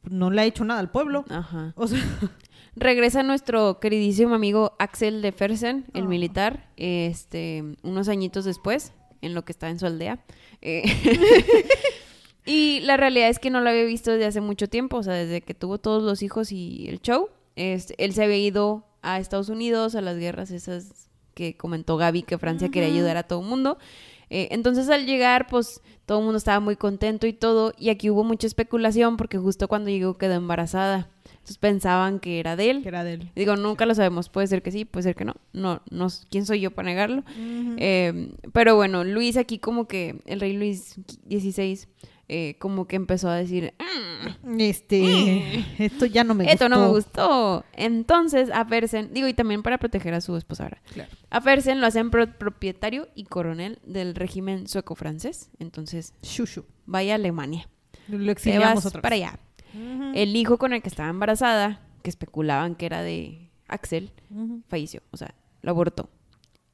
no 0.09 0.31
le 0.31 0.41
ha 0.41 0.45
hecho 0.45 0.65
nada 0.65 0.79
al 0.81 0.91
pueblo. 0.91 1.23
Ajá. 1.29 1.71
O 1.77 1.87
sea, 1.87 1.99
Regresa 2.75 3.23
nuestro 3.23 3.79
queridísimo 3.79 4.35
amigo 4.35 4.73
Axel 4.79 5.21
de 5.21 5.31
Fersen, 5.31 5.85
el 5.93 6.03
Oh. 6.03 6.07
militar, 6.07 6.69
este, 6.77 7.63
unos 7.83 8.09
añitos 8.09 8.43
después, 8.45 8.91
en 9.21 9.33
lo 9.33 9.45
que 9.45 9.53
está 9.53 9.69
en 9.69 9.79
su 9.79 9.85
aldea. 9.85 10.19
Eh, 10.61 10.83
y 12.45 12.81
la 12.81 12.97
realidad 12.97 13.29
es 13.29 13.39
que 13.39 13.49
no 13.49 13.61
lo 13.61 13.69
había 13.69 13.85
visto 13.85 14.11
desde 14.11 14.25
hace 14.25 14.41
mucho 14.41 14.67
tiempo, 14.67 14.97
o 14.97 15.03
sea, 15.03 15.13
desde 15.13 15.41
que 15.41 15.53
tuvo 15.53 15.77
todos 15.77 16.03
los 16.03 16.21
hijos 16.21 16.51
y 16.51 16.87
el 16.89 17.01
show. 17.01 17.29
Este, 17.55 17.95
él 18.03 18.13
se 18.13 18.23
había 18.23 18.37
ido 18.37 18.85
a 19.01 19.19
Estados 19.19 19.49
Unidos, 19.49 19.95
a 19.95 20.01
las 20.01 20.17
guerras 20.17 20.51
esas 20.51 21.09
que 21.33 21.55
comentó 21.57 21.97
Gaby, 21.97 22.23
que 22.23 22.37
Francia 22.37 22.69
quería 22.69 22.89
ayudar 22.89 23.17
a 23.17 23.23
todo 23.23 23.41
el 23.41 23.47
mundo. 23.47 23.77
Eh, 24.29 24.49
entonces 24.51 24.89
al 24.89 25.05
llegar, 25.05 25.47
pues 25.47 25.81
todo 26.05 26.19
el 26.19 26.23
mundo 26.25 26.37
estaba 26.37 26.59
muy 26.59 26.75
contento 26.75 27.27
y 27.27 27.33
todo, 27.33 27.73
y 27.77 27.89
aquí 27.89 28.09
hubo 28.09 28.23
mucha 28.23 28.47
especulación 28.47 29.17
porque 29.17 29.37
justo 29.37 29.67
cuando 29.67 29.89
llegó 29.89 30.17
quedó 30.17 30.33
embarazada. 30.33 31.09
Entonces 31.23 31.57
pensaban 31.59 32.19
que 32.19 32.39
era 32.39 32.55
de 32.55 32.71
él. 32.71 32.81
que 32.81 32.87
era 32.87 33.03
de 33.03 33.13
él. 33.13 33.31
Digo, 33.35 33.55
nunca 33.55 33.85
lo 33.85 33.93
sabemos. 33.93 34.29
Puede 34.29 34.47
ser 34.47 34.63
que 34.63 34.71
sí, 34.71 34.83
puede 34.83 35.03
ser 35.03 35.15
que 35.15 35.25
no. 35.25 35.35
No, 35.53 35.79
no 35.91 36.07
¿quién 36.31 36.43
soy 36.43 36.59
yo 36.59 36.71
para 36.71 36.87
negarlo? 36.87 37.23
Eh, 37.77 38.31
pero 38.51 38.75
bueno, 38.75 39.03
Luis 39.03 39.37
aquí 39.37 39.59
como 39.59 39.87
que, 39.87 40.21
el 40.25 40.39
rey 40.39 40.53
Luis 40.53 40.95
XVI, 41.29 41.87
eh, 42.27 42.55
como 42.59 42.87
que 42.87 42.95
empezó 42.95 43.29
a 43.29 43.35
decir, 43.35 43.73
"Mm, 44.43 44.59
Este, 44.59 45.65
esto 45.83 46.05
ya 46.05 46.23
no 46.23 46.33
me 46.33 46.51
esto 46.51 46.69
no 46.69 46.79
me 46.79 46.87
gustó. 46.87 47.59
gustó. 47.61 47.65
Entonces, 47.73 48.49
a 48.51 48.65
Fersen, 48.65 49.13
digo, 49.13 49.27
y 49.27 49.33
también 49.33 49.61
para 49.63 49.77
proteger 49.77 50.13
a 50.13 50.21
su 50.21 50.35
esposa 50.35 50.63
ahora. 50.63 50.81
Claro. 50.93 51.09
A 51.29 51.41
Fersen 51.41 51.81
lo 51.81 51.87
hacen 51.87 52.09
pro- 52.11 52.31
propietario 52.37 53.07
y 53.15 53.25
coronel 53.25 53.79
del 53.85 54.15
régimen 54.15 54.67
sueco-francés. 54.67 55.49
Entonces, 55.59 56.13
Shushu. 56.23 56.65
vaya 56.85 57.13
a 57.13 57.15
Alemania. 57.15 57.67
Lo 58.07 58.31
exiliamos 58.31 58.75
vas 58.75 58.85
otra 58.87 58.99
vez. 58.99 59.03
para 59.03 59.15
allá. 59.15 59.39
El 60.15 60.35
hijo 60.35 60.57
con 60.57 60.73
el 60.73 60.81
que 60.81 60.89
estaba 60.89 61.09
embarazada, 61.09 61.81
que 62.01 62.09
especulaban 62.09 62.75
que 62.75 62.85
era 62.85 63.01
de 63.01 63.49
Axel, 63.67 64.11
Ujú. 64.29 64.61
falleció, 64.67 65.01
o 65.11 65.17
sea, 65.17 65.33
lo 65.61 65.71
abortó. 65.71 66.09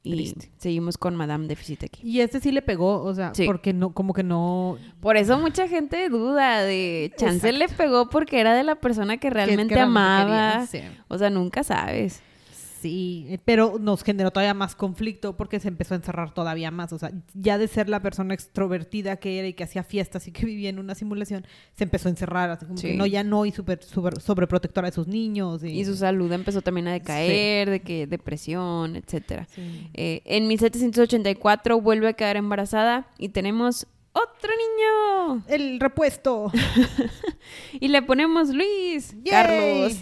Y 0.04 0.12
Triste. 0.12 0.50
seguimos 0.58 0.98
con 0.98 1.14
Madame 1.14 1.46
Deficit 1.46 1.84
aquí. 1.84 2.00
Y 2.02 2.20
este 2.20 2.40
sí 2.40 2.50
le 2.50 2.60
pegó, 2.60 3.02
o 3.04 3.14
sea, 3.14 3.32
Sí. 3.34 3.44
porque 3.46 3.72
no, 3.72 3.92
como 3.94 4.12
que 4.14 4.24
no. 4.24 4.76
Por 5.00 5.16
eso 5.16 5.38
mucha 5.38 5.68
gente 5.68 6.08
duda 6.08 6.62
de 6.62 7.12
Chance 7.16 7.50
Exacto. 7.50 7.58
le 7.58 7.68
pegó 7.68 8.08
porque 8.10 8.40
era 8.40 8.52
de 8.54 8.64
la 8.64 8.74
persona 8.76 9.18
que 9.18 9.30
realmente 9.30 9.74
que 9.74 9.80
amaba. 9.80 10.66
sí. 10.66 10.80
O 11.08 11.18
sea, 11.18 11.30
nunca 11.30 11.62
sabes. 11.62 12.20
Eh, 12.84 13.38
pero 13.44 13.78
nos 13.80 14.02
generó 14.02 14.30
todavía 14.30 14.54
más 14.54 14.74
conflicto 14.74 15.36
porque 15.36 15.60
se 15.60 15.68
empezó 15.68 15.94
a 15.94 15.98
encerrar 15.98 16.32
todavía 16.34 16.70
más. 16.70 16.92
O 16.92 16.98
sea, 16.98 17.12
ya 17.34 17.58
de 17.58 17.68
ser 17.68 17.88
la 17.88 18.00
persona 18.00 18.34
extrovertida 18.34 19.16
que 19.16 19.38
era 19.38 19.48
y 19.48 19.52
que 19.54 19.64
hacía 19.64 19.82
fiestas 19.84 20.26
y 20.28 20.32
que 20.32 20.46
vivía 20.46 20.70
en 20.70 20.78
una 20.78 20.94
simulación, 20.94 21.46
se 21.74 21.84
empezó 21.84 22.08
a 22.08 22.10
encerrar, 22.10 22.50
así 22.50 22.66
como 22.66 22.78
Sí. 22.78 22.88
que 22.88 22.96
no, 22.96 23.06
ya 23.06 23.22
no, 23.24 23.44
y 23.46 23.52
súper 23.52 23.82
super, 23.82 24.20
sobreprotectora 24.20 24.88
de 24.90 24.94
sus 24.94 25.06
niños. 25.08 25.62
Y, 25.64 25.68
Y 25.80 25.84
su 25.84 25.96
salud 25.96 26.30
empezó 26.32 26.62
también 26.62 26.88
a 26.88 26.92
decaer, 26.92 27.70
de 27.70 27.80
que 27.82 28.06
depresión, 28.06 28.96
etcétera. 28.96 29.46
Sí. 29.54 29.88
Eh, 29.94 30.22
en 30.24 30.46
1784 30.48 31.80
vuelve 31.80 32.08
a 32.08 32.12
quedar 32.14 32.36
embarazada 32.36 33.06
y 33.18 33.30
tenemos 33.30 33.86
otro 34.12 34.50
niño. 34.50 35.44
El 35.48 35.80
repuesto. 35.80 36.50
Y 37.80 37.88
le 37.88 38.02
ponemos 38.02 38.50
Luis 38.50 39.14
¡Yay! 39.24 39.30
Carlos. 39.30 40.00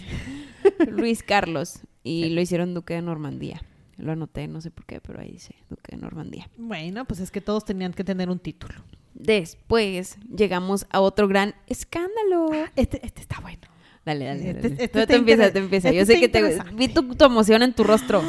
Luis 0.91 1.23
Carlos. 1.23 1.79
Y 2.03 2.29
lo 2.29 2.41
hicieron 2.41 2.73
duque 2.73 2.95
de 2.95 3.01
Normandía. 3.01 3.61
Lo 3.97 4.11
anoté, 4.13 4.47
no 4.47 4.61
sé 4.61 4.71
por 4.71 4.85
qué, 4.85 4.99
pero 5.01 5.21
ahí 5.21 5.31
dice 5.33 5.55
duque 5.69 5.95
de 5.95 5.97
Normandía. 6.01 6.49
Bueno, 6.57 7.05
pues 7.05 7.19
es 7.19 7.29
que 7.31 7.41
todos 7.41 7.65
tenían 7.65 7.93
que 7.93 8.03
tener 8.03 8.29
un 8.29 8.39
título. 8.39 8.73
Después 9.13 10.17
llegamos 10.35 10.87
a 10.89 10.99
otro 11.01 11.27
gran 11.27 11.53
escándalo. 11.67 12.49
Este, 12.75 13.05
este 13.05 13.21
está 13.21 13.39
bueno. 13.39 13.59
Dale, 14.03 14.25
dale, 14.25 14.39
Este- 14.49 14.53
dale. 14.61 14.67
este 14.73 14.83
está 14.85 15.05
te 15.05 15.15
empieza, 15.15 15.53
te 15.53 15.59
empieza. 15.59 15.89
este 15.89 15.99
Yo 15.99 16.05
sé 16.07 16.19
que 16.19 16.27
te 16.27 16.59
vi 16.73 16.87
tu, 16.87 17.03
tu 17.13 17.25
emoción 17.25 17.61
en 17.61 17.73
tu 17.73 17.83
rostro. 17.83 18.23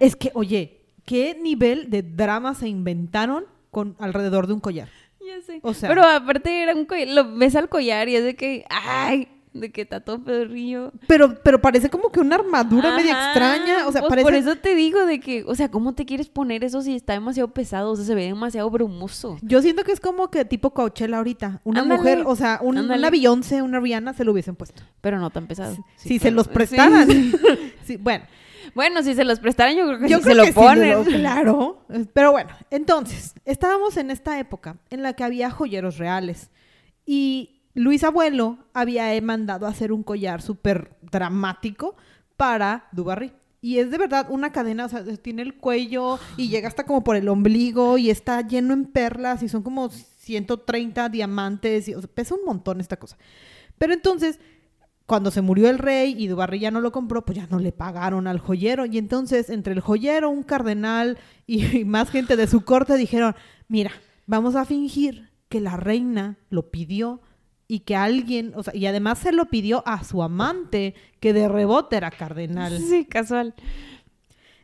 Es 0.00 0.16
que, 0.16 0.30
oye, 0.32 0.80
¿qué 1.04 1.36
nivel 1.40 1.90
de 1.90 2.02
drama 2.02 2.54
se 2.54 2.66
inventaron 2.68 3.44
con 3.70 3.94
alrededor 3.98 4.46
de 4.46 4.54
un 4.54 4.60
collar? 4.60 4.88
Ya 5.20 5.42
sé. 5.42 5.60
O 5.62 5.74
sea- 5.74 5.90
Pero 5.90 6.02
aparte 6.02 6.62
era 6.62 6.74
un 6.74 6.86
collar, 6.86 7.08
lo 7.08 7.36
ves 7.36 7.54
al 7.56 7.68
collar 7.68 8.08
y 8.08 8.16
es 8.16 8.24
de 8.24 8.34
que, 8.36 8.64
ay, 8.70 9.28
de 9.60 9.70
que 9.70 9.82
está 9.82 10.00
todo 10.00 10.22
pedorrillo. 10.22 10.92
Pero, 11.06 11.34
pero 11.42 11.60
parece 11.60 11.90
como 11.90 12.10
que 12.10 12.20
una 12.20 12.36
armadura 12.36 12.94
media 12.96 13.12
Ajá. 13.16 13.26
extraña. 13.30 13.86
O 13.86 13.92
sea, 13.92 14.00
Pues 14.02 14.08
parece. 14.10 14.24
Por 14.24 14.34
eso 14.34 14.56
te 14.56 14.74
digo 14.74 15.04
de 15.06 15.20
que, 15.20 15.44
o 15.46 15.54
sea, 15.54 15.70
¿cómo 15.70 15.94
te 15.94 16.06
quieres 16.06 16.28
poner 16.28 16.64
eso 16.64 16.80
si 16.82 16.94
está 16.94 17.12
demasiado 17.14 17.48
pesado? 17.52 17.90
O 17.92 17.96
sea, 17.96 18.04
se 18.04 18.14
ve 18.14 18.24
demasiado 18.26 18.70
brumoso. 18.70 19.36
Yo 19.42 19.60
siento 19.62 19.84
que 19.84 19.92
es 19.92 20.00
como 20.00 20.30
que 20.30 20.44
tipo 20.44 20.70
Coachella 20.70 21.18
ahorita. 21.18 21.60
Una 21.64 21.82
Ándale. 21.82 21.98
mujer, 22.00 22.22
o 22.26 22.34
sea, 22.36 22.60
un- 22.62 22.78
una 22.78 23.10
Beyoncé, 23.10 23.62
una 23.62 23.80
Rihanna 23.80 24.12
se 24.14 24.24
lo 24.24 24.32
hubiesen 24.32 24.56
puesto. 24.56 24.82
Pero 25.00 25.18
no 25.18 25.30
tan 25.30 25.46
pesado. 25.46 25.74
si 25.96 26.08
Sí, 26.08 26.18
se 26.18 26.30
los 26.30 26.46
Sí. 26.46 26.52
prestaran. 26.52 27.08
Sí, 27.84 27.96
bueno, 27.96 28.24
Bueno, 28.74 29.02
si 29.02 29.14
se 29.14 29.24
los 29.24 29.40
prestaran, 29.40 29.74
yo 29.74 29.86
creo 29.86 29.98
que 29.98 30.08
yo 30.08 30.18
sí 30.18 30.24
creo 30.24 30.34
se 30.34 30.38
lo 30.38 30.42
que 30.44 30.48
sí, 30.48 30.54
ponen. 30.54 31.04
claro. 31.04 31.86
Pero 32.12 32.32
bueno, 32.32 32.50
entonces, 32.70 33.34
estábamos 33.46 33.96
en 33.96 34.10
esta 34.10 34.38
época 34.38 34.76
en 34.90 35.02
la 35.02 35.14
que 35.14 35.24
había 35.24 35.50
joyeros 35.50 35.96
reales. 35.96 36.50
Y 37.06 37.57
Luis 37.78 38.02
Abuelo 38.02 38.58
había 38.74 39.20
mandado 39.22 39.66
a 39.66 39.70
hacer 39.70 39.92
un 39.92 40.02
collar 40.02 40.42
súper 40.42 40.96
dramático 41.12 41.96
para 42.36 42.88
Dubarry. 42.90 43.32
Y 43.60 43.78
es 43.78 43.90
de 43.92 43.98
verdad 43.98 44.26
una 44.30 44.50
cadena, 44.50 44.86
o 44.86 44.88
sea, 44.88 45.04
tiene 45.16 45.42
el 45.42 45.54
cuello 45.54 46.18
y 46.36 46.48
llega 46.48 46.66
hasta 46.66 46.84
como 46.84 47.04
por 47.04 47.14
el 47.14 47.28
ombligo 47.28 47.96
y 47.96 48.10
está 48.10 48.40
lleno 48.40 48.74
en 48.74 48.86
perlas 48.86 49.44
y 49.44 49.48
son 49.48 49.62
como 49.62 49.90
130 49.90 51.08
diamantes. 51.08 51.88
Y, 51.88 51.94
pesa 52.14 52.34
un 52.34 52.44
montón 52.44 52.80
esta 52.80 52.96
cosa. 52.96 53.16
Pero 53.78 53.92
entonces, 53.92 54.40
cuando 55.06 55.30
se 55.30 55.40
murió 55.40 55.70
el 55.70 55.78
rey 55.78 56.16
y 56.18 56.26
Dubarry 56.26 56.58
ya 56.58 56.72
no 56.72 56.80
lo 56.80 56.90
compró, 56.90 57.24
pues 57.24 57.38
ya 57.38 57.46
no 57.48 57.60
le 57.60 57.70
pagaron 57.70 58.26
al 58.26 58.40
joyero. 58.40 58.86
Y 58.86 58.98
entonces, 58.98 59.50
entre 59.50 59.72
el 59.72 59.80
joyero, 59.80 60.30
un 60.30 60.42
cardenal 60.42 61.16
y 61.46 61.84
más 61.84 62.10
gente 62.10 62.36
de 62.36 62.48
su 62.48 62.62
corte 62.62 62.96
dijeron, 62.96 63.36
mira, 63.68 63.92
vamos 64.26 64.56
a 64.56 64.64
fingir 64.64 65.30
que 65.48 65.60
la 65.60 65.76
reina 65.76 66.38
lo 66.50 66.70
pidió 66.70 67.20
y 67.68 67.80
que 67.80 67.94
alguien, 67.94 68.54
o 68.56 68.62
sea, 68.62 68.74
y 68.74 68.86
además 68.86 69.18
se 69.18 69.30
lo 69.30 69.44
pidió 69.46 69.86
a 69.86 70.02
su 70.02 70.22
amante, 70.22 70.94
que 71.20 71.34
de 71.34 71.48
rebote 71.48 71.96
era 71.96 72.10
cardenal. 72.10 72.78
Sí, 72.78 73.04
casual. 73.04 73.54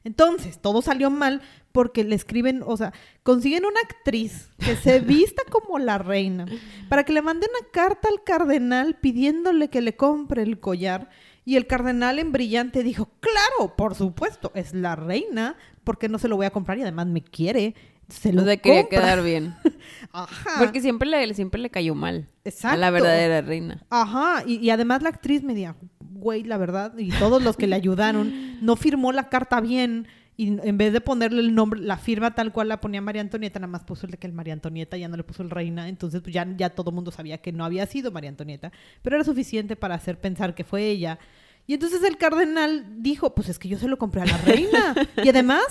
Entonces, 0.05 0.59
todo 0.59 0.81
salió 0.81 1.11
mal 1.11 1.43
porque 1.71 2.03
le 2.05 2.15
escriben, 2.15 2.63
o 2.65 2.77
sea, 2.77 2.93
consiguen 3.23 3.67
una 3.67 3.81
actriz 3.81 4.49
que 4.59 4.77
se 4.77 5.01
vista 5.01 5.43
como 5.51 5.79
la 5.79 5.99
reina 5.99 6.47
para 6.89 7.05
que 7.05 7.13
le 7.13 7.21
mande 7.21 7.47
una 7.49 7.69
carta 7.71 8.09
al 8.09 8.23
cardenal 8.23 8.97
pidiéndole 8.97 9.69
que 9.69 9.83
le 9.83 9.97
compre 9.97 10.43
el 10.43 10.59
collar. 10.59 11.11
Y 11.47 11.57
el 11.57 11.67
cardenal 11.67 12.19
en 12.19 12.33
brillante 12.33 12.83
dijo, 12.83 13.11
claro, 13.21 13.77
por 13.77 13.95
supuesto, 13.95 14.51
es 14.55 14.73
la 14.73 14.97
reina, 14.97 15.57
porque 15.85 16.09
no 16.09 16.19
se 16.19 16.29
lo 16.29 16.37
voy 16.37 16.47
a 16.47 16.51
comprar 16.51 16.79
y 16.79 16.83
además 16.83 17.07
me 17.07 17.23
quiere. 17.23 17.75
Se 18.09 18.33
lo 18.33 18.45
sea, 18.45 18.57
quería 18.57 18.83
compra". 18.83 19.01
quedar 19.01 19.23
bien. 19.23 19.55
Ajá. 20.13 20.51
Porque 20.59 20.81
siempre 20.81 21.09
le, 21.09 21.35
siempre 21.35 21.61
le 21.61 21.71
cayó 21.71 21.95
mal 21.95 22.27
a 22.29 22.49
Exacto. 22.49 22.79
la 22.79 22.91
verdadera 22.91 23.41
reina. 23.41 23.85
Ajá, 23.91 24.45
y, 24.47 24.57
y 24.57 24.71
además 24.71 25.03
la 25.03 25.09
actriz 25.09 25.43
me 25.43 25.55
dijo, 25.55 25.75
güey, 26.01 26.45
la 26.45 26.57
verdad, 26.57 26.97
y 26.99 27.11
todos 27.11 27.43
los 27.43 27.57
que 27.57 27.67
le 27.67 27.77
ayudaron, 27.77 28.59
no 28.65 28.77
firmó 28.77 29.13
la 29.13 29.29
carta 29.29 29.61
bien, 29.61 30.07
y 30.37 30.49
en 30.67 30.79
vez 30.79 30.93
de 30.93 31.01
ponerle 31.01 31.41
el 31.41 31.55
nombre, 31.55 31.81
la 31.81 31.97
firma 31.97 32.35
tal 32.35 32.53
cual 32.53 32.69
la 32.69 32.81
ponía 32.81 33.01
María 33.01 33.23
Antonieta, 33.23 33.61
nada 33.61 33.71
más 33.71 33.85
puso 33.85 34.07
el 34.07 34.13
de 34.13 34.19
que 34.19 34.27
el 34.27 34.33
María 34.33 34.53
Antonieta, 34.53 34.97
ya 34.97 35.09
no 35.09 35.17
le 35.17 35.23
puso 35.23 35.43
el 35.43 35.51
reina, 35.51 35.89
entonces 35.89 36.21
pues 36.23 36.35
ya, 36.35 36.47
ya 36.57 36.71
todo 36.71 36.91
el 36.91 36.95
mundo 36.97 37.11
sabía 37.13 37.39
que 37.39 37.53
no 37.53 37.65
había 37.65 37.87
sido 37.87 38.11
María 38.11 38.31
Antonieta, 38.31 38.73
pero 39.03 39.17
era 39.17 39.25
suficiente 39.25 39.77
para 39.77 39.95
hacer 39.95 40.21
pensar 40.21 40.55
que 40.55 40.65
fue 40.65 40.87
ella. 40.87 41.19
Y 41.67 41.75
entonces 41.75 42.03
el 42.03 42.19
cardenal 42.19 42.85
dijo, 43.03 43.35
pues 43.35 43.49
es 43.49 43.59
que 43.59 43.69
yo 43.69 43.79
se 43.79 43.89
lo 43.89 43.97
compré 43.97 44.23
a 44.23 44.27
la 44.27 44.37
reina. 44.39 44.95
y 45.23 45.29
además 45.29 45.65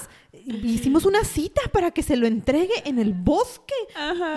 hicimos 0.45 1.05
una 1.05 1.23
cita 1.23 1.61
para 1.71 1.91
que 1.91 2.01
se 2.01 2.17
lo 2.17 2.25
entregue 2.25 2.73
en 2.85 2.99
el 2.99 3.13
bosque. 3.13 3.75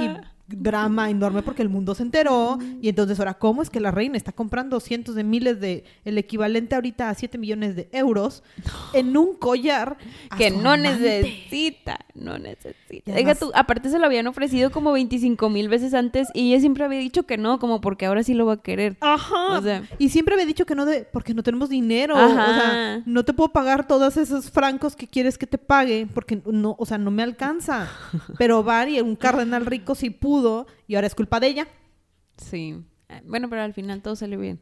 Y 0.00 0.10
drama 0.48 1.10
enorme 1.10 1.42
porque 1.42 1.62
el 1.62 1.68
mundo 1.68 1.94
se 1.94 2.04
enteró 2.04 2.58
y 2.80 2.88
entonces 2.88 3.18
ahora 3.18 3.34
cómo 3.34 3.62
es 3.62 3.70
que 3.70 3.80
la 3.80 3.90
reina 3.90 4.16
está 4.16 4.30
comprando 4.30 4.78
cientos 4.78 5.16
de 5.16 5.24
miles 5.24 5.60
de 5.60 5.84
el 6.04 6.18
equivalente 6.18 6.76
ahorita 6.76 7.10
a 7.10 7.14
7 7.14 7.36
millones 7.36 7.74
de 7.74 7.88
euros 7.92 8.44
en 8.92 9.16
un 9.16 9.34
collar 9.34 9.96
que 10.38 10.50
no 10.50 10.76
necesita, 10.76 11.98
no 12.14 12.38
necesita. 12.38 13.12
Deja 13.12 13.34
tú, 13.34 13.50
aparte 13.54 13.90
se 13.90 13.98
lo 13.98 14.06
habían 14.06 14.28
ofrecido 14.28 14.70
como 14.70 14.92
25 14.92 15.48
mil 15.50 15.68
veces 15.68 15.94
antes 15.94 16.28
y 16.32 16.52
ella 16.52 16.60
siempre 16.60 16.84
había 16.84 17.00
dicho 17.00 17.24
que 17.24 17.38
no, 17.38 17.58
como 17.58 17.80
porque 17.80 18.06
ahora 18.06 18.22
sí 18.22 18.34
lo 18.34 18.46
va 18.46 18.54
a 18.54 18.62
querer. 18.62 18.96
Ajá. 19.00 19.60
y 19.98 20.10
siempre 20.10 20.34
había 20.34 20.46
dicho 20.46 20.64
que 20.64 20.76
no 20.76 20.86
de, 20.86 21.08
porque 21.12 21.34
no 21.34 21.42
tenemos 21.42 21.68
dinero, 21.68 22.14
o 22.14 22.28
sea, 22.28 23.02
no 23.04 23.24
te 23.24 23.32
puedo 23.32 23.48
pagar 23.48 23.86
todos 23.88 24.16
esos 24.16 24.50
francos 24.50 24.94
que 24.94 25.08
quieres 25.08 25.38
que 25.38 25.46
te 25.46 25.58
pague 25.58 26.06
porque 26.14 26.40
no, 26.46 26.76
o 26.78 26.86
sea, 26.86 26.98
no 26.98 27.10
me 27.10 27.24
alcanza. 27.24 27.88
Pero 28.38 28.62
Bari, 28.62 29.00
un 29.00 29.16
cardenal 29.16 29.66
rico 29.66 29.94
sí 29.94 30.10
pudo 30.10 30.35
y 30.86 30.94
ahora 30.94 31.06
es 31.06 31.14
culpa 31.14 31.40
de 31.40 31.48
ella. 31.48 31.68
Sí. 32.36 32.82
Bueno, 33.24 33.48
pero 33.48 33.62
al 33.62 33.72
final 33.72 34.02
todo 34.02 34.16
salió 34.16 34.38
bien. 34.38 34.58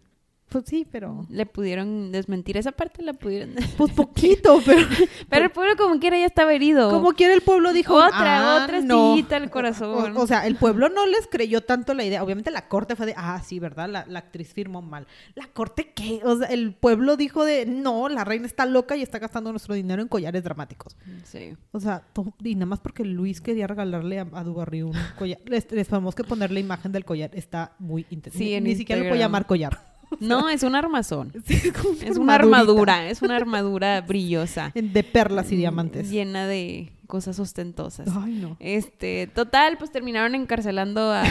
Pues 0.55 0.67
sí, 0.67 0.87
pero... 0.89 1.27
Le 1.31 1.47
pudieron 1.47 2.13
desmentir 2.13 2.57
esa 2.57 2.71
parte, 2.71 3.03
la 3.03 3.13
pudieron... 3.13 3.57
Pues 3.77 3.91
poquito, 3.91 4.61
pero... 4.65 4.87
pero 5.29 5.47
el 5.47 5.51
pueblo 5.51 5.75
como 5.77 5.99
quiera 5.99 6.17
ya 6.17 6.27
estaba 6.27 6.55
herido. 6.55 6.91
Como 6.91 7.13
quiera 7.15 7.35
el 7.35 7.41
pueblo 7.41 7.73
dijo... 7.73 7.97
Otra, 7.97 8.59
ah, 8.59 8.63
otra 8.63 8.79
estillita 8.79 9.35
al 9.35 9.51
corazón. 9.51 10.17
O, 10.17 10.27
sea, 10.29 10.47
el 10.47 10.55
pueblo 10.55 10.89
no 10.91 11.07
les 11.07 11.27
creyó 11.27 11.63
tanto 11.63 11.93
la 11.93 12.05
idea. 12.05 12.23
Obviamente 12.23 12.53
la 12.53 12.69
corte 12.69 12.95
fue 12.95 13.07
de, 13.07 13.15
ah, 13.17 13.43
sí, 13.45 13.59
¿verdad? 13.59 13.89
La, 13.89 14.19
actriz 14.21 14.55
firmó 14.55 14.81
mal. 14.81 15.09
¿La 15.35 15.49
corte 15.49 15.91
qué? 15.93 16.21
O 16.23 16.37
sea, 16.39 16.47
el 16.47 16.73
pueblo 16.73 17.17
dijo 17.17 17.45
de, 17.45 17.67
no, 17.67 18.09
la 18.09 18.23
reina 18.23 18.47
está 18.47 18.65
loca 18.65 18.97
y 18.97 19.03
está 19.03 19.19
gastando 19.19 19.51
nuestro 19.51 19.75
dinero 19.75 20.03
en 20.03 20.07
collares 20.07 20.45
dramáticos. 20.45 20.97
Sí. 21.25 21.57
O 21.73 21.81
sea, 21.81 22.05
y 22.45 22.55
nada 22.55 22.67
más 22.67 22.79
porque 22.79 23.05
Luis 23.05 23.41
quería 23.41 23.67
regalarle 23.67 24.21
a, 24.21 24.29
a 24.35 24.45
Dubarry 24.45 24.83
un 24.83 24.95
collar. 25.19 25.41
Les, 25.47 25.69
les 25.73 25.89
que 25.89 26.23
poner 26.23 26.53
la 26.53 26.61
imagen 26.61 26.93
del 26.93 27.05
collar. 27.05 27.31
Está 27.35 27.73
muy 27.81 28.07
interesante. 28.11 28.45
Sí, 28.45 28.61
ni 28.61 28.77
siquiera 28.77 29.03
lo 29.03 29.09
puedo 29.09 29.21
llamar 29.21 29.47
collar. 29.47 29.94
No, 30.21 30.49
es 30.49 30.63
un 30.63 30.75
armazón. 30.75 31.33
es, 32.03 32.17
una 32.17 32.35
armadura, 32.35 33.09
es 33.09 33.23
una 33.23 33.37
armadura 33.37 34.01
brillosa. 34.07 34.73
De 34.75 35.03
perlas 35.03 35.53
y 35.53 35.57
diamantes. 35.57 36.11
Llena 36.11 36.47
de 36.47 36.93
cosas 37.07 37.39
ostentosas. 37.39 38.09
Ay, 38.17 38.35
no. 38.35 38.57
Este, 38.61 39.27
total, 39.27 39.79
pues 39.79 39.91
terminaron 39.91 40.35
encarcelando 40.35 41.13
a, 41.13 41.25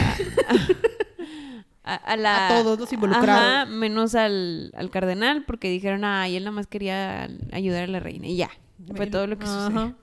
a, 1.84 2.16
la, 2.16 2.46
a 2.46 2.48
todos 2.48 2.78
los 2.78 2.92
involucrados. 2.92 3.68
menos 3.68 4.14
al, 4.14 4.72
cardenal, 4.90 5.44
porque 5.44 5.70
dijeron, 5.70 6.04
ay, 6.04 6.36
él 6.36 6.44
nada 6.44 6.56
más 6.56 6.66
quería 6.66 7.28
ayudar 7.52 7.84
a 7.84 7.88
la 7.88 8.00
reina. 8.00 8.26
Y 8.26 8.36
ya, 8.36 8.50
fue 8.96 9.06
todo 9.06 9.26
lo 9.26 9.38
que 9.38 9.46
sucedió. 9.46 9.94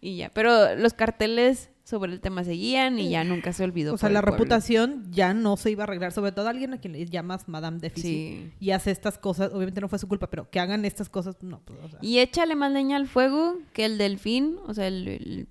Y 0.00 0.16
ya, 0.16 0.30
pero 0.30 0.74
los 0.74 0.94
carteles 0.94 1.70
sobre 1.92 2.10
el 2.10 2.20
tema 2.22 2.42
seguían 2.42 2.98
y 2.98 3.10
ya 3.10 3.22
nunca 3.22 3.52
se 3.52 3.64
olvidó. 3.64 3.92
O 3.92 3.98
sea, 3.98 4.08
la 4.08 4.22
reputación 4.22 5.04
ya 5.10 5.34
no 5.34 5.58
se 5.58 5.70
iba 5.70 5.82
a 5.82 5.84
arreglar, 5.84 6.10
sobre 6.12 6.32
todo 6.32 6.48
alguien 6.48 6.72
a 6.72 6.78
quien 6.78 6.94
le 6.94 7.04
llamas 7.04 7.48
Madame 7.48 7.80
Déficit 7.80 8.54
y 8.58 8.70
hace 8.70 8.90
estas 8.90 9.18
cosas, 9.18 9.52
obviamente 9.52 9.82
no 9.82 9.88
fue 9.88 9.98
su 9.98 10.08
culpa, 10.08 10.30
pero 10.30 10.48
que 10.48 10.58
hagan 10.58 10.86
estas 10.86 11.10
cosas, 11.10 11.36
no. 11.42 11.60
Pues, 11.66 11.78
y 12.00 12.20
échale 12.20 12.56
más 12.56 12.72
leña 12.72 12.96
al 12.96 13.06
fuego 13.06 13.58
que 13.74 13.84
el 13.84 13.98
delfín, 13.98 14.56
o 14.66 14.72
sea, 14.72 14.86
el... 14.86 15.46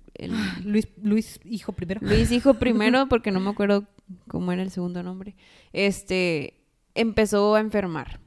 Luis, 0.64 0.88
Luis 1.00 1.40
hijo 1.44 1.72
primero. 1.72 2.00
Luis 2.02 2.32
hijo 2.32 2.54
primero, 2.58 3.08
porque 3.08 3.30
no 3.30 3.38
me 3.38 3.50
acuerdo 3.50 3.86
cómo 4.26 4.50
era 4.50 4.62
el 4.62 4.70
segundo 4.70 5.04
nombre. 5.04 5.36
Este, 5.72 6.62
empezó 6.96 7.54
a 7.54 7.60
enfermar. 7.60 8.18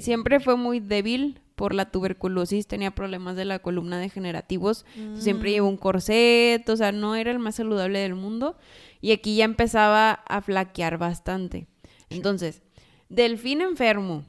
Siempre 0.00 0.38
fue 0.38 0.56
muy 0.56 0.78
débil, 0.78 1.40
por 1.56 1.74
la 1.74 1.90
tuberculosis, 1.90 2.66
tenía 2.66 2.94
problemas 2.94 3.34
de 3.34 3.46
la 3.46 3.58
columna 3.58 3.98
degenerativos, 3.98 4.84
siempre 5.14 5.50
llevó 5.50 5.68
un 5.68 5.78
corset, 5.78 6.68
o 6.68 6.76
sea, 6.76 6.92
no 6.92 7.16
era 7.16 7.30
el 7.30 7.38
más 7.38 7.56
saludable 7.56 7.98
del 7.98 8.14
mundo 8.14 8.56
y 9.00 9.12
aquí 9.12 9.36
ya 9.36 9.46
empezaba 9.46 10.12
a 10.12 10.42
flaquear 10.42 10.98
bastante. 10.98 11.66
Entonces, 12.10 12.62
delfín 13.08 13.62
enfermo, 13.62 14.24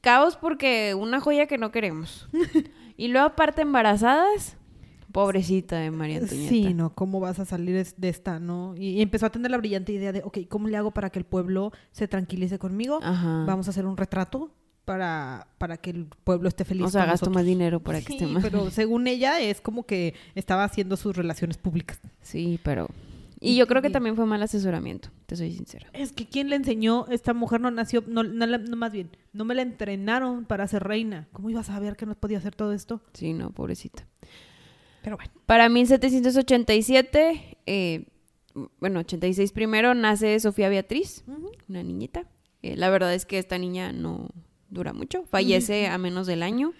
caos 0.00 0.36
porque 0.36 0.94
una 0.94 1.20
joya 1.20 1.46
que 1.46 1.58
no 1.58 1.70
queremos. 1.70 2.28
y 2.96 3.06
luego 3.08 3.28
aparte 3.28 3.62
embarazadas, 3.62 4.56
pobrecita 5.12 5.78
de 5.78 5.92
María 5.92 6.18
Antonieta. 6.18 6.48
Sí, 6.50 6.74
no, 6.74 6.92
¿cómo 6.92 7.20
vas 7.20 7.38
a 7.38 7.44
salir 7.44 7.86
de 7.96 8.08
esta, 8.08 8.40
no? 8.40 8.74
Y, 8.76 9.00
empezó 9.00 9.26
a 9.26 9.30
tener 9.30 9.52
la 9.52 9.58
brillante 9.58 9.92
idea 9.92 10.10
de, 10.10 10.22
ok, 10.24 10.38
¿cómo 10.48 10.66
le 10.66 10.76
hago 10.76 10.90
para 10.90 11.10
que 11.10 11.20
el 11.20 11.24
pueblo 11.24 11.70
se 11.92 12.08
tranquilice 12.08 12.58
conmigo? 12.58 12.98
Vamos 13.00 13.68
a 13.68 13.70
hacer 13.70 13.86
un 13.86 13.96
retrato 13.96 14.50
para, 14.86 15.48
para 15.58 15.76
que 15.76 15.90
el 15.90 16.06
pueblo 16.06 16.48
esté 16.48 16.64
feliz. 16.64 16.86
O 16.86 16.88
sea, 16.88 17.04
gasto 17.04 17.28
más 17.28 17.44
dinero 17.44 17.80
para 17.80 18.00
que 18.00 18.14
esté 18.14 18.26
más. 18.26 18.42
Pero 18.42 18.70
según 18.70 19.06
ella 19.08 19.40
es 19.40 19.60
como 19.60 19.84
que 19.84 20.14
estaba 20.34 20.64
haciendo 20.64 20.96
sus 20.96 21.14
relaciones 21.14 21.58
públicas. 21.58 22.00
Sí, 22.22 22.58
pero. 22.62 22.88
Y 23.38 23.56
yo 23.56 23.66
creo 23.66 23.82
que 23.82 23.90
también 23.90 24.16
fue 24.16 24.24
mal 24.24 24.42
asesoramiento, 24.42 25.10
te 25.26 25.36
soy 25.36 25.52
sincera. 25.52 25.90
Es 25.92 26.12
que 26.12 26.26
quien 26.26 26.48
le 26.48 26.56
enseñó, 26.56 27.06
esta 27.10 27.34
mujer 27.34 27.60
no 27.60 27.70
nació, 27.70 28.02
no, 28.06 28.22
no, 28.22 28.76
más 28.76 28.92
bien, 28.92 29.10
no 29.34 29.44
me 29.44 29.54
la 29.54 29.60
entrenaron 29.60 30.46
para 30.46 30.66
ser 30.66 30.84
reina. 30.84 31.28
¿Cómo 31.32 31.50
ibas 31.50 31.68
a 31.68 31.74
saber 31.74 31.96
que 31.96 32.06
no 32.06 32.14
podía 32.14 32.38
hacer 32.38 32.54
todo 32.54 32.72
esto? 32.72 33.02
Sí, 33.12 33.34
no, 33.34 33.50
pobrecita. 33.50 34.06
Pero 35.02 35.18
bueno. 35.18 35.32
Para 35.44 35.68
1787, 35.68 37.58
eh, 37.66 38.06
bueno, 38.80 39.00
86 39.00 39.52
primero, 39.52 39.94
nace 39.94 40.40
Sofía 40.40 40.70
Beatriz, 40.70 41.22
una 41.68 41.82
niñita. 41.82 42.24
Eh, 42.62 42.74
la 42.74 42.88
verdad 42.88 43.12
es 43.12 43.26
que 43.26 43.38
esta 43.38 43.58
niña 43.58 43.92
no, 43.92 44.30
dura 44.68 44.92
mucho, 44.92 45.24
fallece 45.26 45.86
a 45.88 45.98
menos 45.98 46.26
del 46.26 46.42
año. 46.42 46.72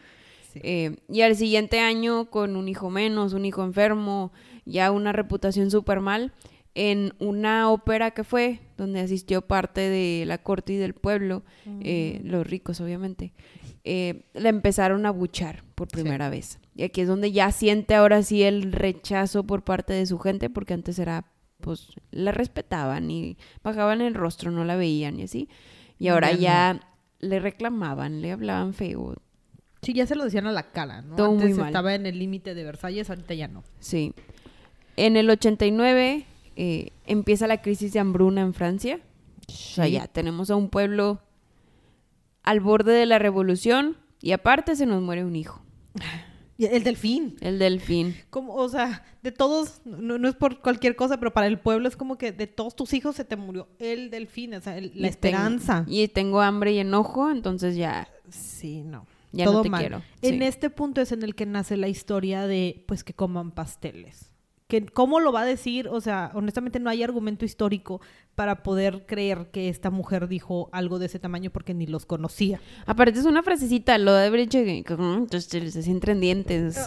Eh, 0.63 0.97
y 1.09 1.21
al 1.21 1.37
siguiente 1.37 1.81
año, 1.81 2.31
con 2.31 2.57
un 2.57 2.69
hijo 2.69 2.91
menos, 2.91 3.35
un 3.35 3.45
hijo 3.45 3.63
enfermo, 3.63 4.33
ya 4.65 4.91
una 4.91 5.13
reputación 5.13 5.71
súper 5.71 6.01
mal, 6.01 6.33
en 6.75 7.15
una 7.19 7.71
ópera 7.71 8.11
que 8.11 8.25
fue, 8.25 8.61
donde 8.77 9.01
asistió 9.01 9.43
parte 9.43 9.81
de 9.81 10.25
la 10.27 10.39
corte 10.39 10.75
y 10.75 10.77
del 10.77 10.95
pueblo, 10.95 11.43
eh, 11.81 12.21
mm. 12.23 12.27
los 12.29 12.47
ricos 12.47 12.81
obviamente, 12.81 13.33
eh, 13.85 14.25
la 14.35 14.51
empezaron 14.51 15.07
a 15.07 15.11
buchar 15.11 15.65
por 15.75 15.89
primera 15.89 16.29
vez. 16.29 16.59
Y 16.75 16.83
aquí 16.83 17.01
es 17.01 17.09
donde 17.09 17.33
ya 17.33 17.51
siente 17.51 17.95
ahora 17.95 18.23
sí 18.23 18.43
el 18.43 18.73
rechazo 18.73 19.45
por 19.45 19.65
parte 19.65 19.95
de 19.95 20.05
su 20.05 20.19
gente, 20.19 20.51
porque 20.51 20.75
antes 20.75 20.99
era, 20.99 21.25
pues, 21.61 21.93
la 22.11 22.33
respetaban 22.33 23.11
y 23.11 23.39
bajaban 23.63 24.03
el 24.03 24.15
rostro, 24.15 24.51
no 24.51 24.65
la 24.65 24.77
veían 24.77 25.19
y 25.19 25.23
así. 25.23 25.49
Y 25.99 26.09
ahora 26.09 26.33
ya 26.33 26.81
le 27.21 27.41
reclamaban, 27.41 28.21
le 28.21 28.33
hablaban 28.33 28.75
feo. 28.75 29.15
Sí, 29.83 29.93
ya 29.93 30.07
se 30.07 30.15
lo 30.15 30.25
decían 30.25 30.47
a 30.47 30.53
la 30.53 30.71
cara, 30.71 31.03
¿no? 31.03 31.17
Todo 31.17 31.33
Antes 31.33 31.59
estaba 31.59 31.95
en 31.95 32.07
el 32.07 32.19
límite 32.19 32.55
de 32.55 32.65
Versalles, 32.65 33.09
ahorita 33.09 33.35
ya 33.35 33.49
no. 33.49 33.63
Sí. 33.79 34.15
En 34.97 35.17
el 35.17 35.31
89 35.31 36.27
eh, 36.57 36.91
empieza 37.07 37.47
la 37.47 37.63
crisis 37.63 37.93
de 37.93 38.01
hambruna 38.01 38.41
en 38.41 38.55
Francia. 38.55 39.01
O 39.49 39.53
sea, 39.53 39.87
ya 39.87 40.09
tenemos 40.09 40.51
a 40.51 40.57
un 40.57 40.71
pueblo 40.71 41.21
al 42.43 42.61
borde 42.61 42.93
de 42.93 43.07
la 43.07 43.19
revolución 43.19 43.97
y 44.21 44.33
aparte 44.33 44.75
se 44.75 44.87
nos 44.87 45.03
muere 45.03 45.25
un 45.25 45.37
hijo. 45.37 45.61
El 46.59 46.85
delfín. 46.85 47.37
El 47.41 47.59
delfín. 47.59 48.17
Como, 48.31 48.55
o 48.55 48.69
sea, 48.69 49.05
de 49.23 49.33
todos, 49.33 49.83
no, 49.85 50.29
es 50.29 50.35
por 50.35 50.61
cualquier 50.61 50.97
cosa, 50.97 51.19
pero 51.19 51.33
para 51.33 51.47
el 51.47 51.59
pueblo 51.59 51.89
es 51.89 51.97
como 51.97 52.17
que 52.17 52.33
de 52.33 52.47
todos 52.47 52.75
tus 52.75 52.95
hijos 52.95 53.17
se 53.17 53.25
te 53.25 53.37
murió 53.37 53.69
el 53.79 54.11
delfín, 54.11 54.55
o 54.55 54.61
sea, 54.61 54.81
la 54.81 55.09
esperanza. 55.09 55.85
y 55.87 56.09
tengo 56.09 56.41
hambre 56.41 56.73
y 56.73 56.79
enojo, 56.79 57.31
entonces 57.31 57.77
ya. 57.77 58.09
Sí, 58.31 58.83
no. 58.83 59.07
Ya 59.33 59.45
no 59.45 59.61
te 59.61 59.71
quiero. 59.71 60.03
En 60.23 60.41
este 60.41 60.71
punto 60.71 61.01
es 61.03 61.13
en 61.13 61.23
el 61.23 61.35
que 61.35 61.45
nace 61.45 61.77
la 61.77 61.89
historia 61.89 62.47
de, 62.47 62.85
pues, 62.87 63.05
que 63.05 63.13
coman 63.13 63.51
pasteles 63.51 64.31
que 64.69 64.85
cómo 64.87 65.21
lo 65.21 65.33
va 65.33 65.43
a 65.43 65.47
decir, 65.47 65.89
o 65.89 66.01
sea, 66.01 66.33
honestamente 66.35 66.81
no 66.81 66.91
hay 66.91 67.03
argumento 67.03 67.45
histórico 67.45 68.01
para 68.37 68.63
poder 68.63 69.07
creer 69.07 69.49
que 69.51 69.71
esta 69.71 69.91
mujer 69.91 70.29
dijo 70.29 70.69
algo 70.71 70.99
de 70.99 71.07
ese 71.07 71.19
tamaño 71.19 71.51
porque 71.51 71.73
ni 71.73 71.87
los 71.87 72.05
conocía. 72.05 72.61
Aparte 72.85 73.19
es 73.19 73.25
una 73.25 73.43
frasecita, 73.43 73.97
lo 73.97 74.13
de 74.13 74.27
haber 74.27 74.41
dicho 74.41 74.59
que 74.59 74.85
entonces 74.87 75.73
se 75.73 75.83
sienten 75.83 76.21
dientes. 76.21 76.79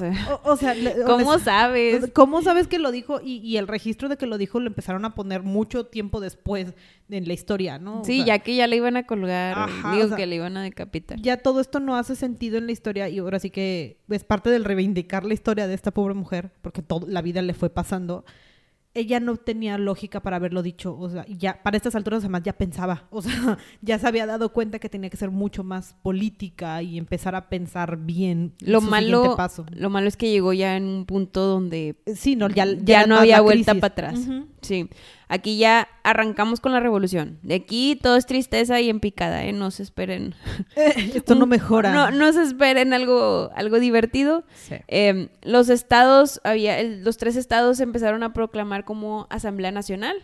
O, 0.43 0.55
sea, 0.55 0.75
¿cómo 1.07 1.39
sabes? 1.39 2.11
¿Cómo 2.13 2.43
sabes 2.43 2.67
que 2.67 2.77
lo 2.77 2.91
dijo? 2.91 3.19
Y, 3.19 3.37
y, 3.37 3.57
el 3.57 3.67
registro 3.67 4.09
de 4.09 4.17
que 4.17 4.27
lo 4.27 4.37
dijo 4.37 4.59
lo 4.59 4.67
empezaron 4.67 5.05
a 5.05 5.15
poner 5.15 5.41
mucho 5.41 5.87
tiempo 5.87 6.19
después 6.19 6.75
en 7.09 7.27
la 7.27 7.33
historia, 7.33 7.79
¿no? 7.79 8.05
Sí, 8.05 8.23
ya 8.23 8.39
que 8.39 8.55
ya 8.55 8.67
le 8.67 8.75
iban 8.75 8.95
a 8.95 9.07
colgar, 9.07 9.69
digo 9.95 10.15
que 10.15 10.27
le 10.27 10.35
iban 10.35 10.55
a 10.55 10.61
decapitar. 10.61 11.19
Ya 11.19 11.37
todo 11.37 11.61
esto 11.61 11.79
no 11.79 11.95
hace 11.95 12.15
sentido 12.15 12.59
en 12.59 12.67
la 12.67 12.71
historia 12.73 13.09
y 13.09 13.17
ahora 13.17 13.39
sí 13.39 13.49
que 13.49 13.97
es 14.07 14.23
parte 14.23 14.51
del 14.51 14.65
reivindicar 14.65 15.25
la 15.25 15.33
historia 15.33 15.67
de 15.67 15.73
esta 15.73 15.89
pobre 15.91 16.13
mujer, 16.13 16.51
porque 16.61 16.83
toda 16.83 17.07
la 17.07 17.23
vida 17.23 17.41
le 17.41 17.55
fue 17.55 17.71
pasando 17.71 18.23
ella 18.99 19.19
no 19.19 19.37
tenía 19.37 19.77
lógica 19.77 20.19
para 20.19 20.35
haberlo 20.35 20.61
dicho, 20.61 20.97
o 20.97 21.09
sea, 21.09 21.25
ya 21.27 21.61
para 21.63 21.77
estas 21.77 21.95
alturas 21.95 22.23
además 22.23 22.43
ya 22.43 22.53
pensaba, 22.53 23.07
o 23.11 23.21
sea, 23.21 23.57
ya 23.81 23.99
se 23.99 24.07
había 24.07 24.25
dado 24.25 24.53
cuenta 24.53 24.79
que 24.79 24.89
tenía 24.89 25.09
que 25.09 25.17
ser 25.17 25.31
mucho 25.31 25.63
más 25.63 25.95
política 26.01 26.81
y 26.81 26.97
empezar 26.97 27.35
a 27.35 27.49
pensar 27.49 27.97
bien 27.97 28.53
lo 28.61 28.81
malo 28.81 29.35
paso. 29.35 29.65
Lo 29.71 29.89
malo 29.89 30.07
es 30.07 30.17
que 30.17 30.29
llegó 30.29 30.53
ya 30.53 30.77
en 30.77 30.85
un 30.85 31.05
punto 31.05 31.41
donde 31.41 31.95
sí, 32.15 32.35
no, 32.35 32.49
ya, 32.49 32.65
ya, 32.65 33.05
no 33.05 33.15
había 33.15 33.41
vuelta 33.41 33.73
para 33.75 33.87
atrás. 33.87 34.19
Sí. 34.61 34.89
Aquí 35.31 35.59
ya 35.59 35.87
arrancamos 36.01 36.59
con 36.59 36.71
la 36.71 36.79
revolución. 36.79 37.37
De 37.43 37.53
aquí 37.53 37.95
todo 38.01 38.15
es 38.15 38.25
tristeza 38.25 38.81
y 38.81 38.89
en 38.89 38.99
picada, 38.99 39.45
¿eh? 39.45 39.53
No 39.53 39.69
se 39.69 39.83
esperen. 39.83 40.33
Esto 40.75 41.35
no 41.35 41.45
mejora. 41.47 41.93
No, 41.93 42.09
no 42.09 42.33
se 42.33 42.41
esperen 42.41 42.93
algo, 42.93 43.51
algo 43.55 43.79
divertido. 43.79 44.43
Eh, 44.87 45.29
los 45.43 45.69
estados, 45.69 46.41
había, 46.43 46.81
los 46.81 47.17
tres 47.17 47.35
estados 47.35 47.79
empezaron 47.79 48.23
a 48.23 48.33
proclamar 48.33 48.85
como 48.85 49.27
Asamblea 49.29 49.71
Nacional. 49.71 50.17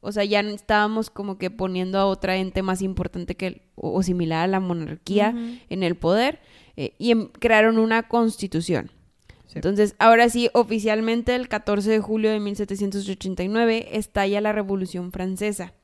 O 0.00 0.12
sea, 0.12 0.24
ya 0.24 0.40
estábamos 0.40 1.08
como 1.08 1.38
que 1.38 1.50
poniendo 1.50 1.98
a 1.98 2.04
otra 2.04 2.36
ente 2.36 2.60
más 2.60 2.82
importante 2.82 3.36
que, 3.36 3.62
o, 3.74 4.02
similar 4.02 4.44
a 4.44 4.48
la 4.48 4.60
monarquía 4.60 5.34
en 5.70 5.82
el 5.82 5.94
poder. 5.94 6.40
Eh, 6.76 6.94
y 6.98 7.10
em, 7.10 7.28
crearon 7.28 7.78
una 7.78 8.02
constitución. 8.02 8.90
Entonces, 9.54 9.94
ahora 9.98 10.28
sí, 10.28 10.48
oficialmente 10.54 11.34
el 11.34 11.48
14 11.48 11.90
de 11.90 12.00
julio 12.00 12.30
de 12.30 12.40
1789 12.40 13.88
estalla 13.92 14.40
la 14.40 14.52
Revolución 14.52 15.12
Francesa. 15.12 15.74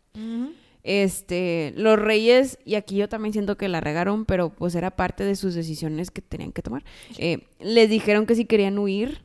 Este, 0.84 1.74
los 1.76 1.98
reyes, 1.98 2.58
y 2.64 2.76
aquí 2.76 2.96
yo 2.96 3.08
también 3.08 3.32
siento 3.32 3.56
que 3.56 3.68
la 3.68 3.80
regaron, 3.80 4.24
pero 4.24 4.50
pues 4.50 4.74
era 4.74 4.90
parte 4.90 5.24
de 5.24 5.36
sus 5.36 5.54
decisiones 5.54 6.10
que 6.10 6.22
tenían 6.22 6.52
que 6.52 6.62
tomar. 6.62 6.84
Eh, 7.18 7.46
les 7.60 7.90
dijeron 7.90 8.26
que 8.26 8.34
si 8.34 8.46
querían 8.46 8.78
huir, 8.78 9.20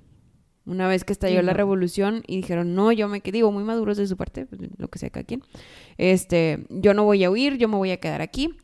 una 0.65 0.87
vez 0.87 1.03
que 1.03 1.13
estalló 1.13 1.41
la 1.41 1.53
revolución, 1.53 2.23
y 2.27 2.37
dijeron, 2.37 2.75
no, 2.75 2.91
yo 2.91 3.07
me 3.07 3.21
quedé, 3.21 3.37
digo, 3.37 3.51
muy 3.51 3.63
maduros 3.63 3.97
de 3.97 4.07
su 4.07 4.17
parte, 4.17 4.45
pues, 4.45 4.61
lo 4.77 4.87
que 4.89 4.99
sea 4.99 5.09
cada 5.09 5.23
quien. 5.23 5.43
Este, 5.97 6.65
yo 6.69 6.93
no 6.93 7.05
voy 7.05 7.23
a 7.23 7.31
huir, 7.31 7.57
yo 7.57 7.67
me 7.67 7.77
voy 7.77 7.91
a 7.91 7.97
quedar 7.97 8.21
aquí. 8.21 8.55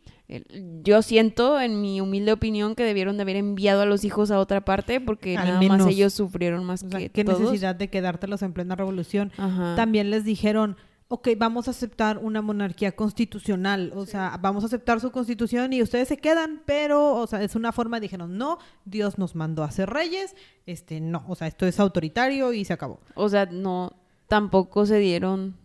Yo 0.84 1.02
siento, 1.02 1.60
en 1.60 1.82
mi 1.82 2.02
humilde 2.02 2.32
opinión, 2.32 2.76
que 2.76 2.84
debieron 2.84 3.18
de 3.18 3.24
haber 3.24 3.36
enviado 3.36 3.82
a 3.82 3.86
los 3.86 4.04
hijos 4.04 4.30
a 4.30 4.40
otra 4.40 4.62
parte 4.62 5.02
porque 5.02 5.34
nada 5.34 5.60
más 5.62 5.88
ellos 5.88 6.14
sufrieron 6.14 6.64
más 6.66 6.84
o 6.84 6.90
que 6.90 7.10
¿Qué 7.10 7.24
necesidad 7.24 7.74
de 7.74 7.90
quedártelos 7.90 8.44
en 8.44 8.54
plena 8.54 8.76
revolución? 8.76 9.32
También 9.76 10.12
les 10.12 10.24
dijeron, 10.26 10.78
ok, 11.08 11.30
vamos 11.36 11.68
a 11.68 11.72
aceptar 11.72 12.20
una 12.20 12.44
monarquía 12.44 12.92
constitucional, 12.92 13.92
o 13.96 14.06
sea, 14.06 14.38
vamos 14.40 14.64
a 14.64 14.68
aceptar 14.68 15.00
su 15.00 15.12
constitución 15.12 15.74
y 15.74 15.82
ustedes 15.82 16.08
se 16.08 16.18
quedan, 16.18 16.62
pero, 16.68 17.16
o 17.16 17.26
sea, 17.26 17.42
es 17.42 17.56
una 17.56 17.72
forma, 17.72 18.00
dijeron, 18.00 18.38
no, 18.38 18.60
Dios 18.86 19.18
nos 19.18 19.34
mandó 19.34 19.64
a 19.64 19.72
ser 19.72 19.90
reyes, 19.90 20.36
este, 20.68 21.02
no, 21.02 21.26
o 21.28 21.34
sea, 21.34 21.48
esto 21.48 21.66
es 21.66 21.80
autoritario 21.80 22.54
y 22.54 22.66
se 22.66 22.74
acabó. 22.74 23.00
O 23.16 23.28
sea, 23.30 23.48
no, 23.48 23.94
tampoco 24.28 24.86
se 24.86 25.00
dieron... 25.00 25.56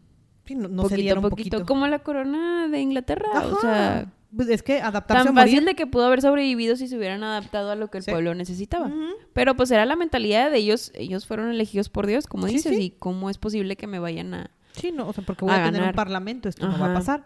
Sí, 0.47 0.55
no, 0.55 0.89
se 0.89 0.97
dieron 0.97 1.23
poquito, 1.23 1.65
Como 1.65 1.87
la 1.87 2.01
corona 2.01 2.69
de 2.69 2.81
Inglaterra, 2.81 3.29
o 3.47 3.61
sea 3.61 4.11
es 4.49 4.62
que 4.62 4.80
adaptarse 4.80 5.24
Tan 5.24 5.35
fácil 5.35 5.64
de 5.64 5.74
que 5.74 5.87
pudo 5.87 6.07
haber 6.07 6.22
sobrevivido 6.22 6.76
si 6.76 6.89
se 6.89 6.97
hubieran 6.97 7.22
adaptado 7.22 7.70
a 7.70 7.76
lo 7.76 7.89
que 7.89 7.99
el 7.99 8.05
pueblo 8.05 8.35
necesitaba. 8.35 8.91
Pero 9.32 9.55
pues 9.57 9.70
era 9.70 9.85
la 9.87 9.97
mentalidad 9.97 10.51
de 10.51 10.59
ellos, 10.59 10.93
ellos 10.95 11.26
fueron 11.26 11.51
elegidos 11.51 11.89
por 11.89 12.07
Dios, 12.07 12.26
como 12.26 12.47
dices, 12.47 12.78
y 12.78 12.91
cómo 12.91 13.30
es 13.30 13.39
posible 13.39 13.76
que 13.76 13.87
me 13.87 13.99
vayan 13.99 14.35
a 14.35 14.51
Sí, 14.72 14.91
no, 14.93 15.09
o 15.09 15.12
sea, 15.12 15.24
porque 15.24 15.45
voy 15.45 15.55
a, 15.55 15.64
tener 15.64 15.82
un 15.82 15.93
parlamento, 15.93 16.49
esto 16.49 16.66
no 16.68 16.78
va 16.78 16.91
a 16.91 16.95
pasar. 16.95 17.24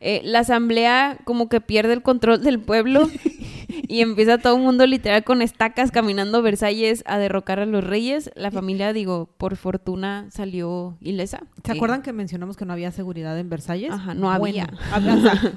Eh, 0.00 0.20
la 0.24 0.40
asamblea 0.40 1.18
como 1.24 1.48
que 1.48 1.60
pierde 1.60 1.92
el 1.92 2.02
control 2.02 2.42
del 2.42 2.60
pueblo 2.60 3.08
y 3.88 4.00
empieza 4.00 4.38
todo 4.38 4.56
el 4.56 4.62
mundo 4.62 4.86
literal 4.86 5.24
con 5.24 5.42
estacas 5.42 5.90
caminando 5.90 6.40
Versalles 6.40 7.02
a 7.06 7.18
derrocar 7.18 7.58
a 7.58 7.66
los 7.66 7.82
reyes. 7.82 8.30
La 8.36 8.50
familia, 8.50 8.92
digo, 8.92 9.28
por 9.38 9.56
fortuna 9.56 10.26
salió 10.30 10.96
ilesa. 11.00 11.42
¿Se 11.64 11.72
acuerdan 11.72 12.02
que 12.02 12.12
mencionamos 12.12 12.56
que 12.56 12.64
no 12.64 12.72
había 12.72 12.92
seguridad 12.92 13.38
en 13.38 13.48
Versalles? 13.48 13.90
Ajá, 13.90 14.14
no 14.14 14.30
había. 14.30 14.68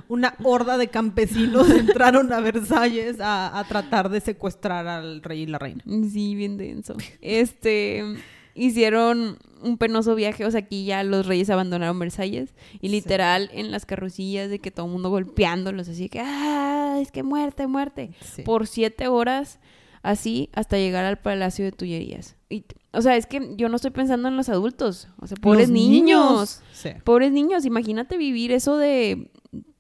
una 0.08 0.34
horda 0.44 0.78
de 0.78 0.88
campesinos 0.88 1.70
entraron 1.76 2.34
a 2.34 2.40
Versalles 2.40 3.20
a, 3.20 3.60
a 3.60 3.64
tratar 3.66 4.10
de 4.10 4.22
secuestrar 4.22 4.88
al 4.88 5.22
rey 5.22 5.42
y 5.42 5.46
la 5.46 5.60
reina. 5.60 5.84
Sí, 5.86 6.36
bien 6.36 6.58
denso. 6.58 6.96
Este 7.22 8.16
hicieron 8.56 9.38
un 9.62 9.78
penoso 9.78 10.16
viaje, 10.16 10.46
o 10.46 10.52
sea, 10.52 10.62
aquí 10.62 10.86
ya 10.86 11.04
los 11.04 11.26
reyes 11.26 11.50
abandonaron 11.50 12.00
Versalles 12.00 12.54
y 12.82 12.90
literal 12.90 13.50
en 13.54 13.72
las 13.72 13.86
carrocillas 13.86 14.50
de 14.50 14.60
que 14.60 14.72
todo 14.72 14.88
el 14.88 14.92
mundo 14.92 15.10
golpeándolos, 15.10 15.88
así 15.88 16.10
que, 16.10 16.20
ah, 16.20 16.98
es 17.02 17.12
que 17.12 17.24
muerte, 17.24 17.68
muerte, 17.68 18.12
por 18.44 18.68
siete 18.68 19.08
horas, 19.08 19.60
así 20.02 20.50
hasta 20.54 20.78
llegar 20.78 21.06
al 21.06 21.20
Palacio 21.20 21.66
de 21.66 21.72
Tullerías. 21.72 22.36
Y, 22.50 22.66
o 22.94 23.02
sea, 23.02 23.16
es 23.16 23.26
que 23.26 23.54
yo 23.56 23.70
no 23.70 23.78
estoy 23.78 23.92
pensando 23.92 24.28
en 24.28 24.38
los 24.38 24.50
adultos, 24.50 25.08
o 25.20 25.28
sea, 25.28 25.38
pobres 25.38 25.70
niños, 25.70 26.62
pobres 27.04 27.32
niños, 27.32 27.66
imagínate 27.66 28.18
vivir 28.18 28.52
eso 28.52 28.78
de 28.78 29.30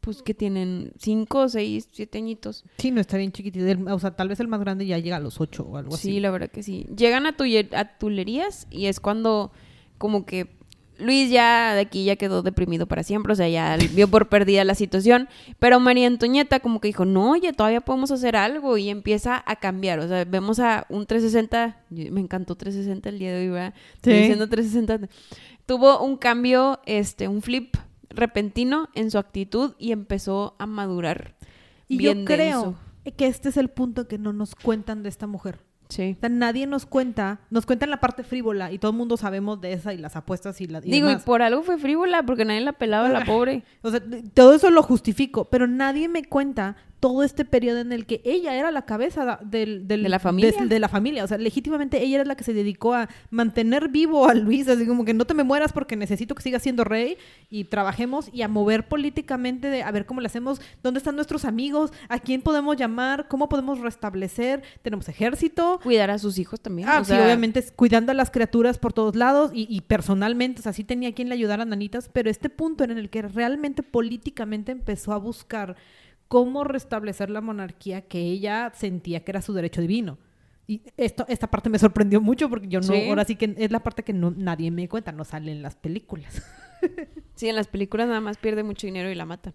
pues 0.02 0.24
que 0.24 0.34
tienen 0.34 0.94
cinco, 0.98 1.48
seis, 1.48 1.88
siete 1.92 2.18
añitos. 2.18 2.66
Sí, 2.80 2.90
no 2.90 3.00
está 3.00 3.18
bien 3.18 3.32
chiquitito. 3.32 3.66
O 3.94 4.00
sea, 4.00 4.16
tal 4.16 4.30
vez 4.30 4.40
el 4.40 4.48
más 4.48 4.60
grande 4.60 4.86
ya 4.88 4.98
llega 4.98 5.18
a 5.18 5.20
los 5.20 5.40
ocho 5.40 5.64
o 5.64 5.78
algo 5.78 5.94
así. 5.94 6.14
Sí, 6.14 6.20
la 6.20 6.32
verdad 6.32 6.50
que 6.50 6.64
sí. 6.64 6.88
Llegan 6.96 7.28
a, 7.28 7.36
a 7.76 7.98
tulerías 8.00 8.68
y 8.72 8.88
es 8.88 9.00
cuando 9.00 9.52
como 10.00 10.26
que 10.26 10.58
Luis 11.02 11.30
ya 11.30 11.74
de 11.74 11.82
aquí 11.82 12.06
ya 12.06 12.16
quedó 12.16 12.42
deprimido 12.42 12.88
para 12.88 13.04
siempre, 13.04 13.34
o 13.34 13.36
sea, 13.36 13.50
ya 13.50 13.78
vio 13.94 14.08
por 14.08 14.30
perdida 14.30 14.64
la 14.64 14.76
situación, 14.76 15.28
pero 15.60 15.80
María 15.80 16.08
Antonieta 16.08 16.60
como 16.60 16.80
que 16.80 16.88
dijo, 16.88 17.06
no, 17.06 17.32
oye, 17.32 17.54
todavía 17.54 17.82
podemos 17.82 18.12
hacer 18.12 18.36
algo 18.36 18.78
y 18.78 18.90
empieza 18.90 19.44
a 19.46 19.56
cambiar, 19.58 20.00
o 20.00 20.08
sea, 20.08 20.26
vemos 20.26 20.60
a 20.60 20.86
un 20.90 21.06
360, 21.06 21.78
me 21.90 22.22
encantó 22.22 22.56
360 22.56 23.10
el 23.10 23.20
día 23.20 23.34
de 23.34 23.42
hoy, 23.42 23.50
¿verdad? 23.50 23.74
Sí. 24.04 24.12
diciendo 24.12 24.48
360. 24.48 25.10
Tuvo 25.66 26.04
un 26.04 26.18
cambio, 26.18 26.80
este, 26.86 27.28
un 27.28 27.42
flip 27.42 27.76
repentino 28.10 28.90
en 28.94 29.12
su 29.12 29.18
actitud 29.18 29.74
y 29.78 29.92
empezó 29.92 30.56
a 30.60 30.66
madurar. 30.66 31.36
Y 31.88 31.98
yo 31.98 32.26
creo 32.26 32.76
que 33.18 33.28
este 33.28 33.50
es 33.50 33.58
el 33.58 33.70
punto 33.70 34.08
que 34.08 34.18
no 34.18 34.34
nos 34.34 34.56
cuentan 34.56 35.04
de 35.04 35.10
esta 35.10 35.28
mujer. 35.28 35.60
Sí. 35.92 36.16
O 36.18 36.20
sea, 36.22 36.30
nadie 36.30 36.68
nos 36.68 36.86
cuenta, 36.86 37.42
nos 37.50 37.66
cuentan 37.66 37.90
la 37.90 38.00
parte 38.00 38.24
frívola 38.24 38.72
y 38.72 38.80
todo 38.80 38.92
el 38.92 38.98
mundo 38.98 39.18
sabemos 39.18 39.60
de 39.60 39.74
esa 39.74 39.94
y 39.94 39.98
las 39.98 40.16
apuestas 40.16 40.62
y 40.62 40.68
la 40.68 40.80
Digo, 40.80 41.12
y 41.12 41.18
por 41.18 41.42
algo 41.42 41.64
fue 41.64 41.78
frívola 41.78 42.24
porque 42.24 42.46
nadie 42.46 42.62
la 42.62 42.74
pelaba 42.74 43.08
a 43.08 43.12
la 43.12 43.26
pobre. 43.26 43.64
O 43.82 43.92
sea, 43.92 44.02
todo 44.34 44.56
eso 44.56 44.70
lo 44.70 44.84
justifico, 44.84 45.46
pero 45.46 45.68
nadie 45.68 46.08
me 46.08 46.24
cuenta 46.24 46.78
todo 47.02 47.24
este 47.24 47.46
periodo 47.46 47.80
en 47.80 47.92
el 47.92 48.06
que 48.06 48.22
ella 48.24 48.56
era 48.56 48.70
la 48.70 48.84
cabeza 48.84 49.40
del, 49.42 49.88
de 49.88 49.98
la 49.98 50.20
familia. 50.20 50.54
De, 50.64 50.80
la 50.80 50.88
familia. 50.88 51.24
O 51.24 51.28
sea, 51.28 51.40
legítimamente 51.40 52.02
ella 52.02 52.18
era 52.18 52.26
la 52.26 52.36
que 52.36 52.44
se 52.44 52.54
dedicó 52.54 52.94
a 52.94 53.10
mantener 53.32 53.90
vivo 53.90 54.30
a 54.30 54.36
Luis, 54.36 54.68
así 54.68 54.86
como 54.86 55.04
que 55.04 55.16
no 55.16 55.26
te 55.26 55.34
me 55.34 55.44
mueras 55.44 55.74
porque 55.74 55.96
necesito 55.96 56.36
que 56.36 56.44
sigas 56.44 56.62
siendo 56.62 56.84
rey 56.84 57.18
y 57.50 57.64
trabajemos 57.64 58.30
y 58.32 58.44
a 58.44 58.48
mover 58.48 58.88
políticamente 58.88 59.68
de 59.68 59.82
a 59.82 59.90
ver 59.90 60.06
cómo 60.06 60.22
le 60.22 60.28
hacemos, 60.28 60.62
dónde 60.84 61.00
están 61.00 61.16
nuestros 61.16 61.44
amigos, 61.44 61.92
a 62.08 62.20
quién 62.20 62.44
podemos 62.44 62.78
llamar, 62.78 63.28
cómo 63.28 63.50
podemos 63.50 63.80
restablecer, 63.80 64.62
tenemos 64.84 65.10
ejército. 65.10 65.80
Cuidar 65.82 66.12
a 66.12 66.20
sus 66.20 66.38
hijos 66.38 66.62
también. 66.62 66.88
Ah, 66.88 67.04
sí, 67.04 67.14
obviamente 67.14 67.64
cuidando 67.76 68.12
a 68.12 68.16
las 68.16 68.30
criaturas 68.30 68.78
por 68.78 68.94
todos 68.94 69.16
lados 69.16 69.50
y, 69.56 69.66
y 69.68 69.82
personalmente, 69.82 70.60
o 70.60 70.64
sea, 70.64 70.72
sí 70.72 70.84
tenía 70.84 71.16
quien 71.16 71.30
le 71.30 71.34
ayudara 71.34 71.64
a 71.64 71.66
Nanitas, 71.66 72.12
pero 72.14 72.30
este 72.30 72.52
punto 72.52 72.84
en 72.84 72.92
el 72.92 73.10
que 73.10 73.24
realmente 73.24 73.82
políticamente 73.82 74.72
empezó 74.72 75.14
a 75.14 75.18
buscar 75.18 75.76
cómo 76.32 76.64
restablecer 76.64 77.30
la 77.30 77.42
monarquía 77.42 78.04
que 78.04 78.20
ella 78.20 78.72
sentía 78.74 79.22
que 79.26 79.32
era 79.34 79.42
su 79.42 79.52
derecho 79.52 79.82
divino. 79.82 80.18
Y 80.66 80.82
esto, 80.96 81.26
esta 81.28 81.52
parte 81.52 81.70
me 81.70 81.78
sorprendió 81.78 82.22
mucho 82.22 82.50
porque 82.50 82.70
yo 82.70 82.80
no, 82.80 82.94
ahora 83.10 83.26
sí 83.26 83.36
que 83.36 83.54
es 83.58 83.70
la 83.70 83.84
parte 83.84 84.04
que 84.04 84.14
no, 84.14 84.32
nadie 84.32 84.72
me 84.72 84.88
cuenta, 84.88 85.12
no 85.12 85.26
sale 85.26 85.52
en 85.52 85.62
las 85.62 85.76
películas. 85.76 86.42
Sí, 87.36 87.48
en 87.48 87.56
las 87.56 87.68
películas 87.68 88.08
nada 88.08 88.22
más 88.22 88.38
pierde 88.38 88.64
mucho 88.64 88.86
dinero 88.86 89.10
y 89.10 89.16
la 89.16 89.26
mata. 89.26 89.54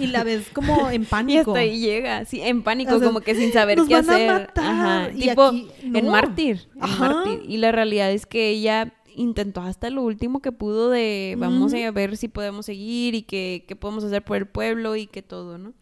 y, 0.00 0.06
la 0.06 0.24
ves 0.24 0.48
como 0.52 0.90
en 0.90 1.04
pánico. 1.04 1.36
Y 1.36 1.38
hasta 1.38 1.58
ahí 1.58 1.80
llega, 1.80 2.24
sí, 2.24 2.40
en 2.40 2.62
pánico, 2.62 3.00
como 3.00 3.20
que 3.20 3.34
sin 3.36 3.52
saber 3.52 3.78
qué 3.86 3.94
hacer. 3.96 4.50
Ajá. 4.56 5.10
Tipo, 5.10 5.52
en 5.52 6.08
Mártir, 6.08 6.68
en 6.74 6.98
Mártir. 6.98 7.42
Y 7.48 7.58
la 7.58 7.70
realidad 7.70 8.10
es 8.10 8.26
que 8.26 8.50
ella 8.50 8.94
intentó 9.14 9.60
hasta 9.60 9.90
lo 9.90 10.02
último 10.02 10.40
que 10.40 10.50
pudo 10.50 10.90
de 10.90 11.36
vamos 11.38 11.74
a 11.74 11.90
ver 11.90 12.16
si 12.16 12.28
podemos 12.28 12.66
seguir 12.66 13.14
y 13.14 13.22
qué, 13.22 13.64
qué 13.68 13.76
podemos 13.76 14.02
hacer 14.02 14.24
por 14.24 14.36
el 14.36 14.46
pueblo 14.46 14.96
y 14.96 15.06
que 15.06 15.22
todo, 15.22 15.58
¿no? 15.58 15.74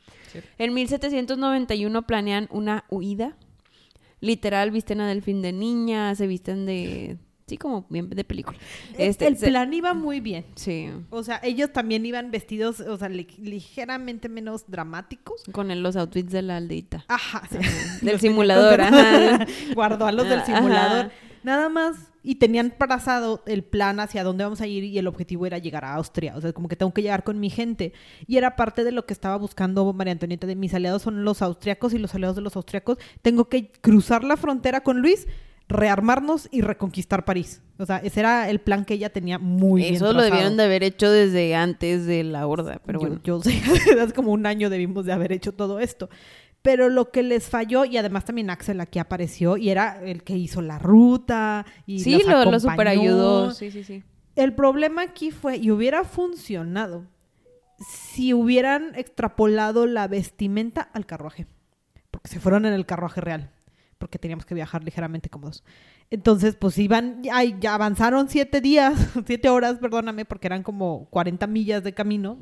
En 0.58 0.74
1791 0.74 2.06
planean 2.06 2.48
una 2.50 2.84
huida. 2.88 3.36
Literal, 4.20 4.70
visten 4.70 5.00
a 5.00 5.08
Delfín 5.08 5.42
de 5.42 5.52
niña, 5.52 6.14
se 6.14 6.26
visten 6.26 6.66
de... 6.66 7.18
Sí, 7.46 7.56
como 7.56 7.86
bien 7.88 8.10
de 8.10 8.24
película. 8.24 8.58
Este, 8.98 9.26
el 9.26 9.36
plan 9.36 9.72
iba 9.72 9.94
muy 9.94 10.20
bien. 10.20 10.44
Sí. 10.54 10.90
O 11.08 11.22
sea, 11.22 11.40
ellos 11.42 11.72
también 11.72 12.04
iban 12.04 12.30
vestidos, 12.30 12.80
o 12.80 12.98
sea, 12.98 13.08
ligeramente 13.08 14.28
menos 14.28 14.64
dramáticos. 14.68 15.44
Con 15.52 15.82
los 15.82 15.96
outfits 15.96 16.30
de 16.30 16.42
la 16.42 16.58
aldeita. 16.58 17.06
Ajá. 17.08 17.42
del 18.02 18.20
simulador. 18.20 18.80
Guardó 19.74 20.06
a 20.06 20.12
los 20.12 20.28
del 20.28 20.44
simulador. 20.44 21.10
Nada 21.42 21.70
más 21.70 21.96
y 22.28 22.34
tenían 22.34 22.74
trazado 22.76 23.42
el 23.46 23.64
plan 23.64 24.00
hacia 24.00 24.22
dónde 24.22 24.44
vamos 24.44 24.60
a 24.60 24.66
ir 24.66 24.84
y 24.84 24.98
el 24.98 25.06
objetivo 25.06 25.46
era 25.46 25.56
llegar 25.56 25.86
a 25.86 25.94
Austria. 25.94 26.36
O 26.36 26.42
sea, 26.42 26.52
como 26.52 26.68
que 26.68 26.76
tengo 26.76 26.92
que 26.92 27.00
llegar 27.00 27.24
con 27.24 27.40
mi 27.40 27.48
gente. 27.48 27.94
Y 28.26 28.36
era 28.36 28.54
parte 28.54 28.84
de 28.84 28.92
lo 28.92 29.06
que 29.06 29.14
estaba 29.14 29.38
buscando 29.38 29.90
María 29.94 30.12
Antonieta, 30.12 30.46
de 30.46 30.54
mis 30.54 30.74
aliados 30.74 31.00
son 31.00 31.24
los 31.24 31.40
austriacos 31.40 31.94
y 31.94 31.98
los 31.98 32.14
aliados 32.14 32.36
de 32.36 32.42
los 32.42 32.54
austriacos. 32.54 32.98
Tengo 33.22 33.48
que 33.48 33.72
cruzar 33.80 34.24
la 34.24 34.36
frontera 34.36 34.82
con 34.82 35.00
Luis, 35.00 35.26
rearmarnos 35.68 36.50
y 36.52 36.60
reconquistar 36.60 37.24
París. 37.24 37.62
O 37.78 37.86
sea, 37.86 37.96
ese 37.96 38.20
era 38.20 38.50
el 38.50 38.60
plan 38.60 38.84
que 38.84 38.92
ella 38.92 39.08
tenía 39.08 39.38
muy 39.38 39.86
Eso 39.86 40.04
bien 40.04 40.16
lo 40.18 40.22
debieron 40.22 40.58
de 40.58 40.64
haber 40.64 40.82
hecho 40.82 41.10
desde 41.10 41.54
antes 41.54 42.04
de 42.04 42.24
la 42.24 42.46
horda, 42.46 42.82
pero 42.84 43.00
bueno. 43.00 43.20
Yo, 43.24 43.40
sé, 43.40 43.58
hace 44.02 44.12
como 44.12 44.32
un 44.32 44.44
año 44.44 44.68
debimos 44.68 45.06
de 45.06 45.12
haber 45.12 45.32
hecho 45.32 45.52
todo 45.52 45.80
esto 45.80 46.10
pero 46.62 46.88
lo 46.88 47.10
que 47.10 47.22
les 47.22 47.48
falló, 47.48 47.84
y 47.84 47.96
además 47.96 48.24
también 48.24 48.50
Axel 48.50 48.80
aquí 48.80 48.98
apareció, 48.98 49.56
y 49.56 49.70
era 49.70 50.02
el 50.02 50.22
que 50.22 50.36
hizo 50.36 50.60
la 50.60 50.78
ruta, 50.78 51.64
y 51.86 52.00
sí, 52.00 52.22
lo, 52.26 52.50
lo 52.50 53.52
sí, 53.52 53.70
sí, 53.70 53.84
sí. 53.84 54.02
El 54.36 54.54
problema 54.54 55.02
aquí 55.02 55.30
fue, 55.30 55.56
y 55.56 55.70
hubiera 55.70 56.04
funcionado, 56.04 57.06
si 57.86 58.34
hubieran 58.34 58.92
extrapolado 58.94 59.86
la 59.86 60.08
vestimenta 60.08 60.80
al 60.80 61.06
carruaje. 61.06 61.46
Porque 62.10 62.28
se 62.28 62.40
fueron 62.40 62.66
en 62.66 62.72
el 62.72 62.86
carruaje 62.86 63.20
real. 63.20 63.50
Porque 63.98 64.18
teníamos 64.18 64.46
que 64.46 64.54
viajar 64.54 64.84
ligeramente 64.84 65.28
cómodos. 65.28 65.64
Entonces, 66.10 66.56
pues 66.56 66.78
iban, 66.78 67.22
ay, 67.32 67.56
ya 67.60 67.74
avanzaron 67.74 68.28
siete 68.28 68.60
días, 68.60 68.94
siete 69.26 69.48
horas, 69.48 69.78
perdóname, 69.78 70.24
porque 70.24 70.46
eran 70.46 70.62
como 70.62 71.08
40 71.10 71.46
millas 71.46 71.82
de 71.82 71.94
camino. 71.94 72.38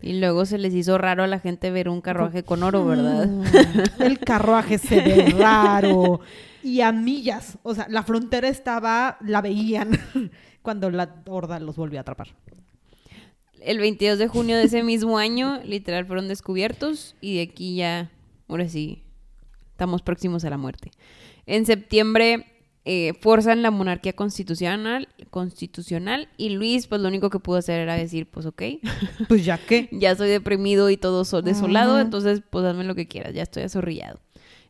Y 0.00 0.20
luego 0.20 0.44
se 0.44 0.58
les 0.58 0.74
hizo 0.74 0.98
raro 0.98 1.22
a 1.22 1.26
la 1.26 1.38
gente 1.38 1.70
ver 1.70 1.88
un 1.88 2.00
carruaje 2.00 2.42
con 2.42 2.62
oro, 2.62 2.84
¿verdad? 2.84 3.26
Mm, 3.26 3.44
El 4.02 4.18
carruaje 4.18 4.78
se 4.78 5.00
ve 5.00 5.34
raro. 5.38 6.20
Y 6.62 6.82
a 6.82 6.92
millas. 6.92 7.58
O 7.62 7.74
sea, 7.74 7.86
la 7.88 8.02
frontera 8.02 8.48
estaba, 8.48 9.16
la 9.20 9.40
veían 9.40 9.98
cuando 10.62 10.90
la 10.90 11.22
horda 11.26 11.58
los 11.60 11.76
volvió 11.76 11.98
a 11.98 12.02
atrapar. 12.02 12.28
El 13.60 13.78
22 13.78 14.18
de 14.18 14.28
junio 14.28 14.56
de 14.56 14.64
ese 14.64 14.82
mismo 14.82 15.18
año, 15.18 15.60
literal, 15.64 16.06
fueron 16.06 16.28
descubiertos 16.28 17.16
y 17.20 17.36
de 17.36 17.42
aquí 17.42 17.76
ya, 17.76 18.10
ahora 18.48 18.68
sí, 18.68 19.02
estamos 19.72 20.02
próximos 20.02 20.44
a 20.44 20.50
la 20.50 20.58
muerte. 20.58 20.90
En 21.46 21.66
septiembre 21.66 22.55
eh, 22.88 23.14
forzan 23.20 23.62
la 23.62 23.72
monarquía 23.72 24.12
constitucional, 24.14 25.08
constitucional 25.30 26.28
y 26.36 26.50
Luis, 26.50 26.86
pues 26.86 27.00
lo 27.00 27.08
único 27.08 27.30
que 27.30 27.40
pudo 27.40 27.56
hacer 27.58 27.80
era 27.80 27.94
decir, 27.96 28.26
pues 28.30 28.46
ok, 28.46 28.62
Pues 29.28 29.44
ya 29.44 29.58
que. 29.58 29.88
ya 29.92 30.12
estoy 30.12 30.28
deprimido 30.28 30.88
y 30.88 30.96
todo 30.96 31.24
so- 31.24 31.42
desolado, 31.42 31.98
entonces 32.00 32.42
pues 32.48 32.64
hazme 32.64 32.84
lo 32.84 32.94
que 32.94 33.08
quieras, 33.08 33.34
ya 33.34 33.42
estoy 33.42 33.64
azorrillado. 33.64 34.20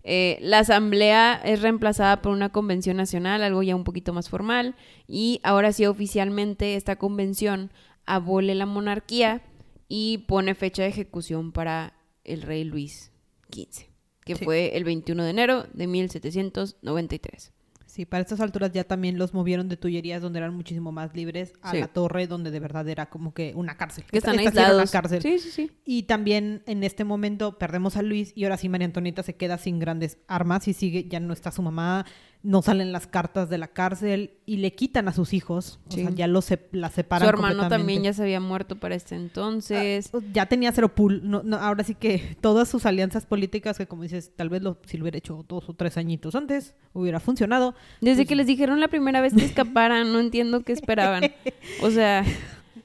Eh, 0.08 0.38
la 0.40 0.60
asamblea 0.60 1.34
es 1.44 1.60
reemplazada 1.62 2.22
por 2.22 2.32
una 2.32 2.50
convención 2.50 2.96
nacional, 2.96 3.42
algo 3.42 3.62
ya 3.62 3.76
un 3.76 3.84
poquito 3.84 4.12
más 4.14 4.28
formal, 4.30 4.76
y 5.06 5.40
ahora 5.42 5.72
sí 5.72 5.84
oficialmente 5.84 6.76
esta 6.76 6.96
convención 6.96 7.70
abole 8.06 8.54
la 8.54 8.66
monarquía 8.66 9.42
y 9.88 10.18
pone 10.26 10.54
fecha 10.54 10.82
de 10.84 10.88
ejecución 10.88 11.52
para 11.52 11.92
el 12.24 12.42
rey 12.42 12.64
Luis 12.64 13.10
XV, 13.52 13.88
que 14.24 14.36
Sí. 14.36 14.44
fue 14.44 14.76
el 14.76 14.84
21 14.84 15.22
de 15.24 15.30
enero 15.30 15.66
de 15.74 15.86
1793. 15.86 17.52
Sí, 17.97 18.05
para 18.05 18.20
estas 18.20 18.40
alturas 18.40 18.72
ya 18.72 18.84
también 18.84 19.16
los 19.16 19.32
movieron 19.32 19.70
de 19.70 19.78
Tullerías 19.78 20.20
donde 20.20 20.38
eran 20.38 20.55
muchísimo 20.55 20.92
más 20.92 21.14
libres 21.16 21.55
a 21.62 21.70
Sí. 21.70 21.80
la 21.80 21.88
torre 21.88 22.26
donde 22.26 22.51
de 22.51 22.61
verdad 22.61 22.86
era 22.90 23.07
como 23.07 23.32
que 23.32 23.55
una 23.57 23.78
cárcel. 23.78 24.05
Que 24.05 24.18
están 24.18 24.34
esta 24.38 24.51
aislados. 24.51 24.82
una 24.82 24.90
cárcel. 24.90 25.22
Sí, 25.22 25.38
sí, 25.38 25.51
sí. 25.51 25.70
Y 25.86 26.03
también 26.03 26.62
en 26.66 26.84
este 26.84 27.05
momento 27.05 27.57
perdemos 27.57 27.97
a 27.97 28.03
Luis 28.03 28.32
y 28.36 28.44
ahora 28.44 28.59
sí 28.59 28.68
María 28.68 28.84
Antonieta 28.84 29.22
se 29.22 29.34
queda 29.34 29.57
sin 29.57 29.78
grandes 29.78 30.18
armas 30.28 30.68
y 30.68 30.74
sigue, 30.74 31.09
ya 31.09 31.20
no 31.20 31.32
está 31.32 31.51
su 31.51 31.62
mamá, 31.62 32.05
no 32.47 32.62
salen 32.62 32.92
las 32.92 33.09
cartas 33.09 33.51
de 33.51 33.59
la 33.59 33.66
cárcel 33.66 34.30
y 34.47 34.59
le 34.59 34.72
quitan 34.72 35.09
a 35.09 35.12
sus 35.12 35.32
hijos. 35.34 35.80
O 35.88 35.92
sea, 35.92 36.11
ya 36.11 36.28
los 36.28 36.44
se- 36.44 36.68
la 36.70 36.90
separan 36.90 37.26
Su 37.26 37.28
hermano 37.28 37.68
también 37.68 38.05
ya 38.05 38.12
se 38.12 38.22
había 38.22 38.38
muerto 38.38 38.76
para 38.76 38.94
este 38.94 39.16
entonces. 39.16 40.11
Ah, 40.14 40.18
ya 40.32 40.47
tenía 40.47 40.70
cero 40.70 40.94
pool. 40.94 41.22
No, 41.28 41.42
no, 41.42 41.57
ahora 41.57 41.82
sí 41.82 41.97
que 41.97 42.36
todas 42.40 42.68
sus 42.68 42.86
alianzas 42.86 43.26
políticas, 43.26 43.76
que 43.78 43.88
como 43.88 44.05
dices, 44.05 44.30
tal 44.36 44.49
vez 44.49 44.62
lo, 44.62 44.78
si 44.86 44.97
lo 44.97 45.03
hubiera 45.03 45.18
hecho 45.18 45.44
dos 45.49 45.68
o 45.68 45.74
tres 45.74 45.97
añitos 45.97 46.36
antes, 46.36 46.76
hubiera 46.92 47.18
funcionado. 47.18 47.74
Desde 48.01 48.18
Pues- 48.20 48.28
que 48.28 48.36
les 48.36 48.47
dijeron 48.47 48.78
la 48.78 48.88
primera 48.88 49.20
vez 49.20 49.34
que 49.34 49.44
escaparan, 49.44 50.12
no 50.12 50.20
entiendo 50.20 50.61
qué 50.62 50.72
esperaban. 50.72 51.24
O 51.82 51.90
sea, 51.90 52.24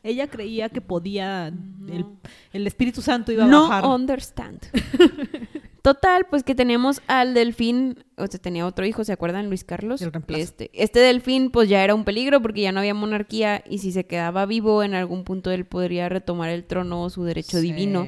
Ella 0.03 0.27
creía 0.27 0.69
que 0.69 0.81
podía, 0.81 1.47
el, 1.49 2.05
el 2.53 2.65
Espíritu 2.65 3.03
Santo 3.03 3.31
iba 3.31 3.43
a 3.43 3.47
no 3.47 3.69
bajar. 3.69 3.85
understand. 3.85 4.59
Total, 5.81 6.27
pues 6.29 6.43
que 6.43 6.53
teníamos 6.53 7.01
al 7.07 7.33
delfín, 7.33 8.03
o 8.17 8.27
sea, 8.27 8.39
tenía 8.39 8.67
otro 8.67 8.85
hijo, 8.85 9.03
¿se 9.03 9.13
acuerdan? 9.13 9.47
Luis 9.47 9.63
Carlos. 9.63 9.99
El. 10.01 10.11
Este, 10.29 10.69
este 10.73 10.99
delfín, 10.99 11.49
pues 11.49 11.69
ya 11.69 11.83
era 11.83 11.95
un 11.95 12.03
peligro 12.03 12.39
porque 12.41 12.61
ya 12.61 12.71
no 12.71 12.79
había 12.81 12.93
monarquía 12.93 13.63
y 13.67 13.79
si 13.79 13.91
se 13.91 14.05
quedaba 14.05 14.45
vivo, 14.45 14.83
en 14.83 14.93
algún 14.93 15.23
punto 15.23 15.49
él 15.49 15.65
podría 15.65 16.07
retomar 16.07 16.49
el 16.49 16.65
trono 16.65 17.01
o 17.01 17.09
su 17.09 17.23
derecho 17.23 17.57
Sí. 17.59 17.63
divino. 17.71 18.07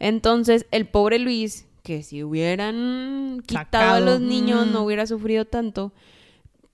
Entonces, 0.00 0.66
el 0.72 0.86
pobre 0.86 1.20
Luis, 1.20 1.68
que 1.84 2.02
si 2.02 2.24
hubieran 2.24 3.42
quitado 3.46 3.94
a 3.94 4.00
los 4.00 4.20
niños, 4.20 4.66
Mm. 4.66 4.72
no 4.72 4.82
hubiera 4.82 5.06
sufrido 5.06 5.44
tanto. 5.44 5.92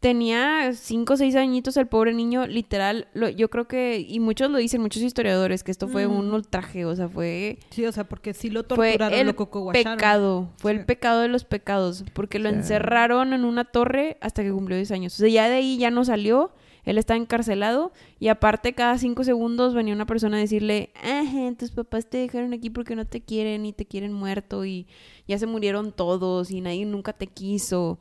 Tenía 0.01 0.73
cinco 0.75 1.15
o 1.15 1.17
seis 1.17 1.35
añitos 1.35 1.77
el 1.77 1.89
pobre 1.89 2.15
niño, 2.15 2.47
literal, 2.47 3.09
lo- 3.15 3.29
yo 3.31 3.51
creo 3.51 3.67
que, 3.67 3.99
y 3.99 4.21
muchos 4.21 4.49
lo 4.49 4.59
dicen, 4.59 4.81
muchos 4.81 5.03
historiadores, 5.03 5.65
que 5.65 5.73
esto 5.73 5.89
fue 5.89 6.07
Mm. 6.07 6.17
un 6.17 6.33
ultraje, 6.35 6.85
o 6.85 6.95
sea, 6.95 7.09
fue, 7.09 7.59
Sí, 7.71 7.85
o 7.85 7.91
sea, 7.91 8.05
porque 8.05 8.33
sí 8.33 8.49
lo 8.49 8.63
fue 8.63 8.91
torturaron, 8.93 9.19
el 9.19 9.27
lo 9.27 9.35
cocoguacharon. 9.35 9.97
pecado, 9.97 10.51
fue 10.59 10.73
Sí. 10.73 10.79
el 10.79 10.85
pecado 10.87 11.21
de 11.23 11.27
los 11.29 11.45
pecados, 11.45 12.05
porque 12.13 12.39
lo 12.39 12.49
Sí. 12.49 12.55
encerraron 12.55 13.33
en 13.33 13.45
una 13.45 13.65
torre 13.65 14.19
hasta 14.21 14.45
que 14.45 14.53
cumplió 14.53 14.77
10 14.77 14.93
años. 14.93 15.15
O 15.15 15.17
sea, 15.17 15.29
ya 15.29 15.49
de 15.49 15.57
ahí 15.57 15.79
ya 15.79 15.91
no 15.91 16.05
salió, 16.05 16.53
él 16.85 16.97
está 16.97 17.17
encarcelado, 17.17 17.91
y 18.21 18.29
aparte 18.29 18.75
cada 18.75 18.99
cinco 18.99 19.25
segundos 19.25 19.75
venía 19.75 19.95
una 19.95 20.07
persona 20.07 20.37
a 20.37 20.41
decirle, 20.41 20.91
"Ajá, 21.03 21.53
tus 21.59 21.73
papás 21.73 22.09
te 22.09 22.19
dejaron 22.19 22.53
aquí 22.55 22.71
porque 22.71 22.95
no 22.95 23.05
te 23.05 23.21
quieren 23.21 23.67
y 23.67 23.73
te 23.73 23.85
quieren 23.85 24.13
muerto 24.13 24.65
y 24.65 24.87
ya 25.27 25.39
se 25.41 25.47
murieron 25.47 25.91
todos 25.91 26.53
y 26.53 26.61
nadie 26.61 26.87
nunca 26.87 27.13
te 27.13 27.27
quiso. 27.27 27.99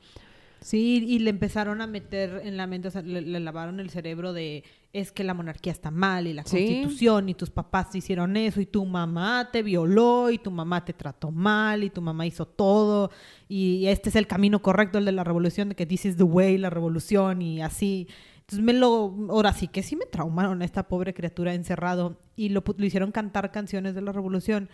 Sí, 0.59 1.05
y 1.07 1.19
le 1.19 1.29
empezaron 1.29 1.81
a 1.81 1.87
meter 1.87 2.41
en 2.43 2.57
la 2.57 2.67
mente, 2.67 2.87
o 2.87 2.91
sea, 2.91 3.01
le, 3.01 3.21
le 3.21 3.39
lavaron 3.39 3.79
el 3.79 3.89
cerebro 3.89 4.33
de 4.33 4.63
es 4.93 5.11
que 5.11 5.23
la 5.23 5.33
monarquía 5.35 5.71
está 5.71 5.91
mal 5.91 6.25
y 6.27 6.33
la 6.33 6.43
Sí. 6.43 6.57
constitución 6.57 7.29
y 7.29 7.33
tus 7.35 7.49
papás 7.51 7.91
te 7.91 7.99
hicieron 7.99 8.35
eso 8.35 8.59
y 8.61 8.65
tu 8.65 8.83
mamá 8.85 9.49
te 9.51 9.61
violó 9.61 10.31
y 10.31 10.39
tu 10.39 10.49
mamá 10.49 10.83
te 10.83 10.93
trató 10.93 11.29
mal 11.29 11.83
y 11.83 11.89
tu 11.91 12.01
mamá 12.01 12.25
hizo 12.25 12.47
todo 12.47 13.11
y 13.47 13.85
este 13.87 14.09
es 14.09 14.15
el 14.15 14.25
camino 14.25 14.61
correcto, 14.61 14.97
el 14.97 15.05
de 15.05 15.11
la 15.11 15.23
revolución, 15.23 15.69
de 15.69 15.75
que 15.75 15.85
this 15.85 16.05
is 16.05 16.17
the 16.17 16.23
way, 16.23 16.57
la 16.57 16.69
revolución 16.71 17.41
y 17.41 17.61
así. 17.61 18.07
Entonces 18.39 18.63
me 18.65 18.73
lo, 18.73 19.13
ahora 19.29 19.51
sí 19.53 19.67
que 19.67 19.83
sí 19.83 19.95
me 19.97 20.05
traumaron 20.05 20.61
a 20.61 20.65
esta 20.65 20.87
pobre 20.87 21.13
criatura 21.13 21.53
encerrado 21.53 22.17
y 22.35 22.49
lo, 22.49 22.63
lo 22.77 22.85
hicieron 22.85 23.11
cantar 23.11 23.51
canciones 23.51 23.93
de 23.93 24.01
la 24.01 24.13
revolución. 24.13 24.69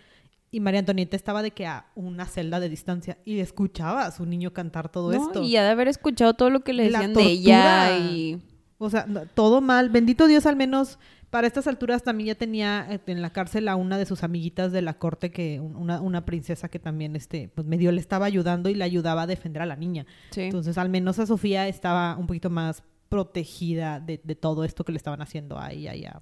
Y 0.54 0.60
María 0.60 0.80
Antonieta 0.82 1.16
estaba 1.18 1.42
de 1.42 1.52
que 1.52 1.66
a 1.66 1.88
una 1.96 2.26
celda 2.28 2.60
de 2.60 2.70
distancia 2.70 3.18
y 3.26 3.40
escuchaba 3.40 4.06
a 4.06 4.12
su 4.12 4.26
niño 4.26 4.54
cantar 4.54 4.88
todo 4.90 5.12
¿no? 5.12 5.22
esto. 5.28 5.44
Y 5.44 5.58
ha 5.58 5.64
de 5.64 5.70
haber 5.72 5.88
escuchado 5.88 6.36
todo 6.36 6.50
lo 6.52 6.62
que 6.62 6.74
le 6.74 6.84
decían 6.84 7.14
de 7.14 7.24
ella 7.24 7.98
y... 7.98 8.40
O 8.78 8.90
sea, 8.90 9.06
todo 9.34 9.62
mal. 9.62 9.90
Bendito 9.90 10.28
Dios, 10.28 10.46
al 10.46 10.56
menos 10.56 11.00
para 11.30 11.48
estas 11.48 11.66
alturas 11.68 12.04
también 12.04 12.28
ya 12.28 12.36
tenía 12.36 12.86
eh, 12.90 13.00
en 13.08 13.22
la 13.24 13.32
cárcel 13.32 13.68
a 13.68 13.76
una 13.76 13.98
de 13.98 14.06
sus 14.06 14.22
amiguitas 14.24 14.72
de 14.72 14.84
la 14.84 14.94
corte, 15.00 15.32
que 15.32 15.60
un- 15.60 15.76
una, 15.76 16.00
una 16.02 16.26
princesa 16.26 16.70
que 16.70 16.78
también 16.78 17.16
este, 17.16 17.50
pues 17.56 17.66
medio 17.66 17.92
le 17.92 18.00
estaba 18.00 18.26
ayudando 18.28 18.70
y 18.70 18.76
le 18.76 18.84
ayudaba 18.84 19.24
a 19.24 19.28
defender 19.28 19.64
a 19.64 19.66
la 19.66 19.76
niña. 19.76 20.06
Sí. 20.30 20.42
Entonces, 20.42 20.78
al 20.78 20.90
menos 20.90 21.18
a 21.18 21.26
Sofía 21.26 21.68
estaba 21.68 22.16
un 22.18 22.28
poquito 22.28 22.50
más 22.52 22.84
protegida 23.10 24.00
de, 24.00 24.22
de 24.24 24.36
todo 24.36 24.64
esto 24.64 24.84
que 24.84 24.92
le 24.92 24.98
estaban 24.98 25.22
haciendo 25.22 25.58
a 25.58 25.72
ella 25.72 25.96
y 25.96 26.06
a, 26.06 26.22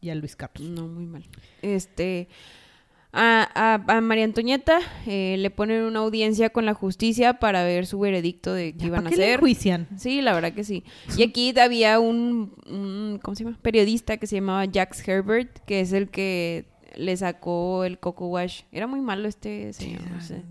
y 0.00 0.08
a 0.10 0.14
Luis 0.16 0.34
Carlos. 0.34 0.68
No, 0.68 0.88
muy 0.88 1.06
mal. 1.06 1.24
Este. 1.62 2.28
A, 3.20 3.48
a- 3.74 3.96
a 3.96 4.00
María 4.00 4.22
Antonieta 4.24 4.78
eh, 5.06 5.34
le 5.38 5.50
ponen 5.50 5.82
una 5.82 5.98
audiencia 5.98 6.50
con 6.50 6.64
la 6.66 6.72
justicia 6.74 7.34
para 7.40 7.64
ver 7.64 7.84
su 7.86 7.98
veredicto 7.98 8.54
de 8.54 8.74
qué 8.76 8.86
iban 8.86 9.00
a 9.00 9.02
¿para 9.04 9.10
qué 9.10 9.16
le 9.16 9.24
hacer. 9.24 9.34
enjuician? 9.40 9.88
Sí, 9.96 10.22
la 10.22 10.32
verdad 10.34 10.52
que 10.52 10.62
sí. 10.62 10.84
Y 11.16 11.24
aquí 11.24 11.52
había 11.58 11.98
un, 11.98 12.54
un- 12.66 13.18
¿cómo 13.20 13.34
se 13.34 13.42
llama? 13.42 13.58
Periodista 13.60 14.18
que 14.18 14.28
se 14.28 14.36
llamaba 14.36 14.64
Jax 14.72 15.06
Herbert, 15.08 15.58
que 15.66 15.80
es 15.80 15.92
el 15.92 16.10
que 16.10 16.66
le 16.96 17.16
sacó 17.16 17.82
el 17.84 17.98
Coco 17.98 18.28
Wash. 18.28 18.62
Era 18.70 18.86
muy 18.86 19.00
malo 19.00 19.26
este 19.28 19.72
señor, 19.72 20.02
no 20.10 20.20
sé. 20.20 20.42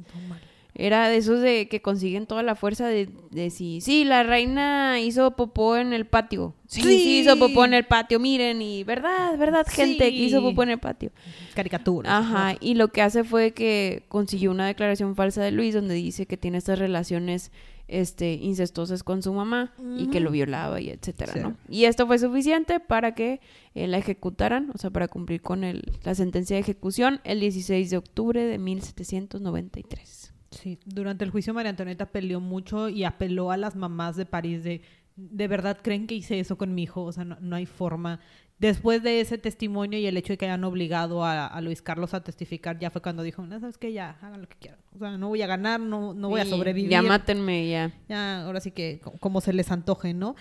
Era 0.79 1.09
de 1.09 1.17
esos 1.17 1.41
de 1.41 1.67
que 1.67 1.81
consiguen 1.81 2.27
toda 2.27 2.43
la 2.43 2.53
fuerza 2.53 2.87
de, 2.87 3.09
de 3.31 3.49
si, 3.49 3.81
sí, 3.81 4.03
la 4.03 4.21
reina 4.21 4.99
hizo 5.01 5.31
popó 5.35 5.75
en 5.75 5.91
el 5.91 6.05
patio. 6.05 6.53
Sí, 6.67 6.81
sí, 6.83 6.87
Sí. 6.99 7.19
hizo 7.21 7.35
popó 7.39 7.65
en 7.65 7.73
el 7.73 7.85
patio, 7.85 8.19
miren, 8.19 8.61
y 8.61 8.83
verdad, 8.83 9.35
verdad, 9.39 9.65
gente, 9.67 10.09
que 10.11 10.15
hizo 10.15 10.39
popó 10.41 10.61
en 10.61 10.69
el 10.69 10.77
patio. 10.79 11.09
Caricaturas. 11.55 12.11
Ajá, 12.13 12.55
y 12.59 12.75
lo 12.75 12.89
que 12.89 13.01
hace 13.01 13.23
fue 13.23 13.53
que 13.53 14.03
consiguió 14.07 14.51
una 14.51 14.67
declaración 14.67 15.15
falsa 15.15 15.41
de 15.41 15.49
Luis 15.51 15.73
donde 15.73 15.95
dice 15.95 16.27
que 16.27 16.37
tiene 16.37 16.59
estas 16.59 16.77
relaciones 16.77 17.51
este 17.89 18.33
incestuosas 18.33 19.01
con 19.01 19.23
su 19.23 19.31
mamá 19.31 19.73
y 19.97 20.07
que 20.09 20.19
lo 20.19 20.29
violaba 20.29 20.81
y 20.81 20.89
etcétera, 20.89 21.31
Sí. 21.33 21.39
¿no? 21.39 21.55
Y 21.69 21.85
esto 21.85 22.05
fue 22.05 22.19
suficiente 22.19 22.81
para 22.81 23.15
que 23.15 23.39
eh, 23.75 23.87
la 23.87 23.97
ejecutaran, 23.97 24.71
o 24.75 24.77
sea, 24.77 24.89
para 24.89 25.07
cumplir 25.07 25.41
con 25.41 25.63
el, 25.63 25.83
la 26.03 26.13
sentencia 26.13 26.57
de 26.57 26.59
ejecución 26.61 27.21
el 27.23 27.39
16 27.39 27.89
de 27.89 27.95
octubre 27.97 28.43
de 28.45 28.57
1793. 28.57 30.26
Sí, 30.57 30.77
durante 30.85 31.23
el 31.23 31.31
juicio 31.31 31.53
María 31.53 31.69
Antonieta 31.69 32.05
peleó 32.07 32.39
mucho 32.39 32.89
y 32.89 33.03
apeló 33.03 33.51
a 33.51 33.57
las 33.57 33.75
mamás 33.75 34.15
de 34.15 34.25
París 34.25 34.63
de, 34.63 34.81
¿de 35.15 35.47
verdad 35.47 35.77
creen 35.81 36.07
que 36.07 36.15
hice 36.15 36.39
eso 36.39 36.57
con 36.57 36.73
mi 36.75 36.83
hijo? 36.83 37.03
O 37.03 37.11
sea, 37.11 37.23
no, 37.25 37.37
no 37.39 37.55
hay 37.55 37.65
forma. 37.65 38.19
Después 38.59 39.03
de 39.03 39.21
ese 39.21 39.37
testimonio 39.37 39.99
y 39.99 40.07
el 40.07 40.17
hecho 40.17 40.33
de 40.33 40.37
que 40.37 40.45
hayan 40.45 40.63
obligado 40.63 41.23
a, 41.23 41.45
a 41.45 41.61
Luis 41.61 41.83
Carlos 41.83 42.15
a 42.15 42.23
testificar, 42.23 42.79
ya 42.79 42.89
fue 42.89 43.03
cuando 43.03 43.21
dijo, 43.21 43.45
no, 43.45 43.59
sabes 43.59 43.77
que 43.77 43.93
ya, 43.93 44.17
hagan 44.19 44.41
lo 44.41 44.49
que 44.49 44.55
quieran. 44.57 44.79
O 44.95 44.97
sea, 44.97 45.15
no 45.15 45.27
voy 45.27 45.43
a 45.43 45.47
ganar, 45.47 45.79
no, 45.79 46.15
no 46.15 46.29
voy 46.29 46.41
a 46.41 46.45
sobrevivir. 46.45 46.89
Ya 46.89 47.03
mátenme, 47.03 47.69
ya. 47.69 47.91
Ya, 48.09 48.41
ahora 48.43 48.59
sí 48.59 48.71
que 48.71 48.99
co- 49.03 49.13
como 49.19 49.41
se 49.41 49.53
les 49.53 49.71
antoje, 49.71 50.15
¿no? 50.15 50.35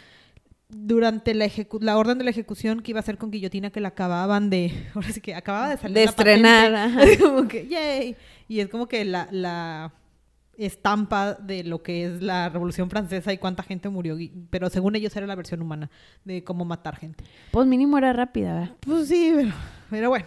Durante 0.68 1.32
la, 1.34 1.44
ejecu- 1.46 1.80
la 1.80 1.96
orden 1.96 2.18
de 2.18 2.24
la 2.24 2.30
ejecución 2.30 2.80
que 2.80 2.90
iba 2.90 2.98
a 3.00 3.02
ser 3.02 3.18
con 3.18 3.30
guillotina 3.30 3.70
que 3.70 3.80
la 3.80 3.88
acababan 3.88 4.50
de, 4.50 4.72
ahora 4.94 5.08
sí 5.12 5.20
que 5.20 5.34
acababa 5.34 5.68
de 5.68 5.76
salir 5.76 5.94
De 5.94 6.04
la 6.04 6.10
estrenar, 6.10 7.18
como 7.20 7.46
que, 7.46 7.68
yay. 7.68 8.16
Y 8.48 8.60
es 8.60 8.68
como 8.68 8.88
que 8.88 9.04
la, 9.04 9.28
la 9.30 9.92
estampa 10.58 11.34
de 11.34 11.64
lo 11.64 11.82
que 11.82 12.04
es 12.06 12.22
la 12.22 12.48
Revolución 12.48 12.90
Francesa 12.90 13.32
y 13.32 13.38
cuánta 13.38 13.62
gente 13.62 13.88
murió, 13.88 14.16
pero 14.50 14.70
según 14.70 14.96
ellos 14.96 15.14
era 15.16 15.26
la 15.26 15.34
versión 15.34 15.62
humana 15.62 15.90
de 16.24 16.44
cómo 16.44 16.64
matar 16.64 16.96
gente. 16.96 17.24
Pues 17.50 17.66
mínimo 17.66 17.98
era 17.98 18.12
rápida, 18.12 18.54
¿verdad? 18.54 18.76
Pues 18.80 19.08
sí, 19.08 19.32
pero, 19.34 19.52
pero 19.90 20.08
bueno. 20.08 20.26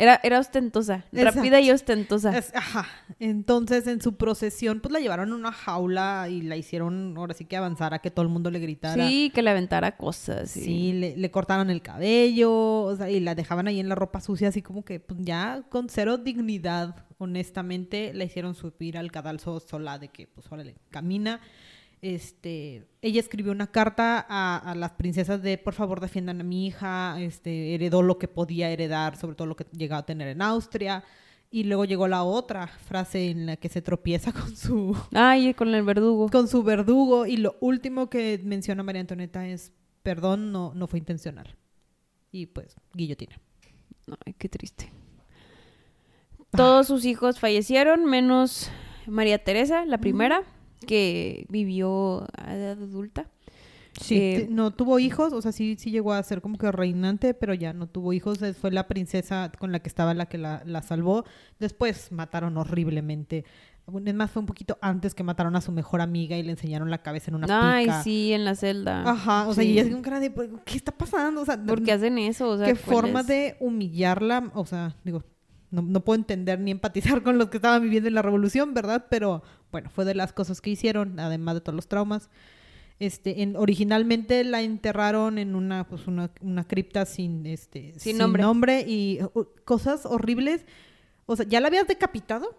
Era, 0.00 0.20
era 0.22 0.38
ostentosa, 0.38 1.04
Exacto. 1.10 1.38
rápida 1.40 1.60
y 1.60 1.72
ostentosa. 1.72 2.38
Es- 2.38 2.54
ajá. 2.54 2.86
Entonces, 3.18 3.84
en 3.88 4.00
su 4.00 4.14
procesión, 4.16 4.78
pues 4.78 4.92
la 4.92 5.00
llevaron 5.00 5.32
a 5.32 5.34
una 5.34 5.50
jaula 5.50 6.28
y 6.30 6.42
la 6.42 6.56
hicieron, 6.56 7.14
ahora 7.16 7.34
sí 7.34 7.46
que 7.46 7.56
avanzar 7.56 7.94
a 7.94 7.98
que 7.98 8.12
todo 8.12 8.22
el 8.22 8.28
mundo 8.28 8.48
le 8.52 8.60
gritara. 8.60 9.08
Sí, 9.08 9.32
que 9.34 9.42
le 9.42 9.50
aventara 9.50 9.96
cosas. 9.96 10.50
Sí, 10.52 10.62
Sí. 10.62 10.92
le, 10.92 11.16
le 11.16 11.30
cortaron 11.32 11.68
el 11.68 11.82
cabello, 11.82 12.52
o 12.82 12.94
sea, 12.96 13.10
y 13.10 13.18
la 13.18 13.34
dejaban 13.34 13.66
ahí 13.66 13.80
en 13.80 13.88
la 13.88 13.96
ropa 13.96 14.20
sucia, 14.20 14.48
así 14.50 14.62
como 14.62 14.84
que 14.84 15.00
pues, 15.00 15.18
ya 15.20 15.64
con 15.68 15.88
cero 15.88 16.16
dignidad, 16.16 16.94
honestamente, 17.18 18.12
la 18.14 18.24
hicieron 18.24 18.54
subir 18.54 18.96
al 18.96 19.10
cadalso 19.12 19.60
sola 19.60 19.98
de 19.98 20.08
que, 20.08 20.26
pues, 20.26 20.50
órale, 20.50 20.76
camina. 20.90 21.40
Este, 22.00 22.86
ella 23.02 23.18
escribió 23.20 23.50
una 23.50 23.66
carta 23.72 24.24
a, 24.28 24.56
a 24.58 24.74
las 24.76 24.92
princesas 24.92 25.42
de, 25.42 25.58
por 25.58 25.74
favor, 25.74 26.00
defiendan 26.00 26.40
a 26.40 26.44
mi 26.44 26.66
hija, 26.66 27.20
este, 27.20 27.74
heredó 27.74 28.02
lo 28.02 28.18
que 28.18 28.28
podía 28.28 28.70
heredar, 28.70 29.16
sobre 29.16 29.34
todo 29.34 29.48
lo 29.48 29.56
que 29.56 29.66
llegaba 29.72 30.00
a 30.00 30.06
tener 30.06 30.28
en 30.28 30.40
Austria. 30.42 31.04
Y 31.50 31.64
luego 31.64 31.86
llegó 31.86 32.06
la 32.08 32.24
otra 32.24 32.66
frase 32.66 33.30
en 33.30 33.46
la 33.46 33.56
que 33.56 33.68
se 33.70 33.80
tropieza 33.82 34.32
con 34.34 34.54
su, 34.56 34.96
Ay, 35.12 35.54
con 35.54 35.74
el 35.74 35.82
verdugo. 35.82 36.28
con 36.28 36.46
su 36.46 36.62
verdugo 36.62 37.26
y 37.26 37.38
lo 37.38 37.56
último 37.60 38.10
que 38.10 38.38
menciona 38.44 38.82
María 38.82 39.00
Antonieta 39.00 39.48
es 39.48 39.72
perdón 40.02 40.52
no 40.52 40.72
no 40.74 40.86
fue 40.86 40.98
intencional 40.98 41.56
y 42.30 42.46
pues 42.46 42.76
guillotina 42.92 43.40
Ay, 44.26 44.34
qué 44.38 44.48
triste. 44.50 44.90
Todos 46.52 46.86
sus 46.86 47.04
hijos 47.04 47.38
fallecieron, 47.38 48.04
menos 48.06 48.70
María 49.06 49.42
Teresa, 49.42 49.84
la 49.84 49.98
primera, 49.98 50.42
que 50.86 51.46
vivió 51.48 52.26
a 52.36 52.54
edad 52.54 52.72
adulta. 52.82 53.26
sí 54.00 54.16
Eh, 54.16 54.46
no 54.50 54.70
tuvo 54.70 54.98
hijos 55.00 55.32
o 55.32 55.42
sea 55.42 55.50
sí 55.52 55.76
sí 55.78 55.90
llegó 55.90 56.12
a 56.12 56.22
ser 56.22 56.40
como 56.40 56.56
que 56.56 56.70
reinante 56.70 57.34
pero 57.34 57.52
ya 57.52 57.72
no 57.72 57.88
tuvo 57.88 58.12
hijos 58.12 58.38
fue 58.60 58.70
la 58.70 58.86
princesa 58.86 59.50
con 59.58 59.72
la 59.72 59.80
que 59.80 59.88
estaba 59.88 60.14
la 60.14 60.26
que 60.26 60.38
la, 60.38 60.62
la 60.66 60.82
salvó 60.82 61.24
después 61.58 62.12
mataron 62.12 62.56
horriblemente 62.58 63.44
es 64.06 64.14
más 64.14 64.30
fue 64.30 64.40
un 64.40 64.46
poquito 64.46 64.78
antes 64.82 65.14
que 65.16 65.24
mataron 65.24 65.56
a 65.56 65.60
su 65.62 65.72
mejor 65.72 66.00
amiga 66.00 66.36
y 66.36 66.42
le 66.44 66.52
enseñaron 66.52 66.90
la 66.90 66.98
cabeza 67.02 67.30
en 67.32 67.36
una 67.36 67.76
Ay, 67.76 67.86
pica 67.86 68.02
sí, 68.04 68.32
en 68.32 68.44
la 68.44 68.54
celda. 68.54 69.02
ajá 69.10 69.48
o 69.48 69.54
sea 69.54 69.64
Sí. 69.64 69.70
y 69.72 69.78
es 69.80 69.88
con 69.90 70.02
cara 70.02 70.20
de 70.20 70.30
pues, 70.30 70.48
qué 70.64 70.76
está 70.76 70.92
pasando 70.92 71.40
o 71.40 71.44
sea 71.44 71.60
¿Por 71.60 71.82
qué 71.82 71.90
hacen 71.92 72.18
eso? 72.18 72.50
O 72.50 72.56
sea, 72.58 72.66
qué 72.66 72.74
¿cuál 72.74 72.94
forma 73.02 73.20
es? 73.22 73.26
de 73.26 73.56
humillarla, 73.60 74.52
o 74.54 74.64
sea, 74.66 74.94
digo, 75.04 75.24
no, 75.70 75.82
no 75.82 76.04
puedo 76.04 76.18
entender 76.18 76.58
ni 76.60 76.70
empatizar 76.70 77.22
con 77.22 77.38
los 77.38 77.48
que 77.48 77.58
estaban 77.58 77.82
viviendo 77.82 78.08
en 78.08 78.14
la 78.14 78.22
revolución, 78.22 78.74
¿verdad? 78.74 79.06
Pero 79.10 79.42
bueno, 79.70 79.90
fue 79.90 80.04
de 80.04 80.14
las 80.14 80.32
cosas 80.32 80.60
que 80.60 80.70
hicieron, 80.70 81.18
además 81.20 81.54
de 81.56 81.60
todos 81.60 81.76
los 81.76 81.88
traumas. 81.88 82.30
Este, 83.00 83.42
en, 83.42 83.54
originalmente 83.56 84.42
la 84.42 84.60
enterraron 84.60 85.38
en 85.38 85.54
una, 85.54 85.86
pues 85.86 86.08
una, 86.08 86.32
una 86.40 86.66
cripta 86.66 87.06
sin, 87.06 87.46
este, 87.46 87.94
Sin 87.96 88.18
nombre. 88.18 88.84
y 88.86 89.20
uh, 89.22 89.46
cosas 89.64 90.04
horribles. 90.04 90.64
O 91.26 91.36
sea, 91.36 91.46
ya 91.46 91.60
la 91.60 91.68
habías 91.68 91.86
decapitado, 91.86 92.58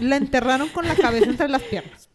la 0.00 0.16
enterraron 0.16 0.68
con 0.70 0.86
la 0.86 0.94
cabeza 0.94 1.30
entre 1.30 1.48
las 1.48 1.62
piernas. 1.62 2.10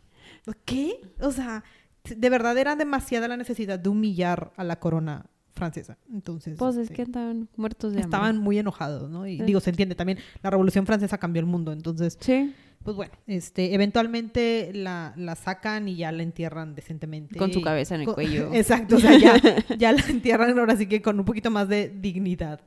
¿Qué? 0.66 1.02
O 1.20 1.32
sea, 1.32 1.64
de 2.04 2.30
verdad 2.30 2.58
era 2.58 2.76
demasiada 2.76 3.28
la 3.28 3.38
necesidad 3.38 3.80
de 3.80 3.90
humillar 3.90 4.52
a 4.58 4.64
la 4.64 4.80
corona 4.80 5.26
francesa. 5.56 5.98
Entonces, 6.12 6.58
Pues 6.58 6.76
es 6.76 6.84
este, 6.84 6.96
que 6.96 7.02
estaban 7.04 7.48
muertos 7.56 7.92
de 7.94 7.98
hambre. 8.00 8.08
estaban 8.08 8.38
muy 8.38 8.58
enojados, 8.58 9.10
¿no? 9.10 9.28
Y 9.28 9.38
Sí. 9.38 9.44
digo, 9.44 9.60
se 9.60 9.70
entiende 9.70 9.96
también, 9.96 10.18
la 10.42 10.50
Revolución 10.50 10.86
Francesa 10.86 11.18
cambió 11.18 11.40
el 11.40 11.46
mundo, 11.46 11.72
entonces, 11.72 12.18
Sí, 12.20 12.54
pues 12.84 12.96
bueno, 12.98 13.14
este, 13.28 13.74
eventualmente 13.74 14.72
la, 14.74 15.14
la 15.16 15.36
sacan 15.36 15.88
y 15.88 15.96
ya 15.96 16.12
la 16.12 16.24
entierran 16.24 16.76
decentemente. 16.76 17.38
Con 17.38 17.54
su 17.54 17.62
cabeza 17.62 17.96
en 17.96 18.02
el 18.02 18.06
con- 18.06 18.16
cuello. 18.16 18.50
Exacto, 18.54 18.96
o 18.98 19.00
sea, 19.00 19.18
ya, 19.18 19.34
ya 19.78 19.92
la 19.92 20.02
entierran 20.08 20.58
ahora 20.60 20.76
sí 20.76 20.88
que 20.88 21.02
con 21.02 21.20
un 21.20 21.26
poquito 21.26 21.50
más 21.52 21.70
de 21.70 21.90
dignidad. 21.90 22.62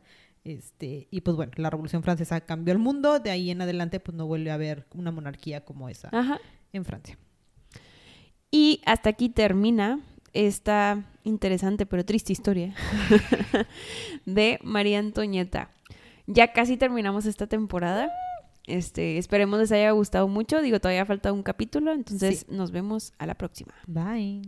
Este, 0.45 1.09
y 1.11 1.23
pues 1.23 1.37
bueno, 1.37 1.51
la 1.57 1.71
Revolución 1.71 2.05
Francesa 2.05 2.41
cambió 2.41 2.71
el 2.73 2.79
mundo, 2.79 3.19
de 3.19 3.31
ahí 3.31 3.51
en 3.51 3.61
adelante 3.63 3.99
pues 3.99 4.17
no 4.17 4.27
vuelve 4.29 4.53
a 4.53 4.55
haber 4.55 4.87
una 4.95 5.11
monarquía 5.11 5.65
como 5.65 5.89
esa 5.89 6.09
ajá. 6.13 6.39
en 6.73 6.85
Francia. 6.85 7.19
Y 8.51 8.81
hasta 8.87 9.11
aquí 9.11 9.29
termina 9.29 9.99
esta 10.33 11.05
interesante 11.25 11.87
pero 11.87 12.05
triste 12.05 12.33
historia 12.33 12.75
de 14.27 14.59
María 14.63 14.99
Antonieta. 14.99 15.71
Ya 16.27 16.53
casi 16.53 16.77
terminamos 16.77 17.25
esta 17.27 17.47
temporada. 17.47 18.11
Este, 18.67 19.17
esperemos 19.19 19.61
les 19.61 19.71
haya 19.73 19.91
gustado 19.93 20.27
mucho. 20.29 20.61
Digo, 20.61 20.81
todavía 20.81 21.07
falta 21.07 21.33
un 21.33 21.43
capítulo, 21.45 21.93
entonces 21.93 22.41
Sí. 22.41 22.47
nos 22.55 22.73
vemos 22.73 23.13
a 23.19 23.27
la 23.27 23.35
próxima. 23.37 23.73
Bye. 23.87 24.43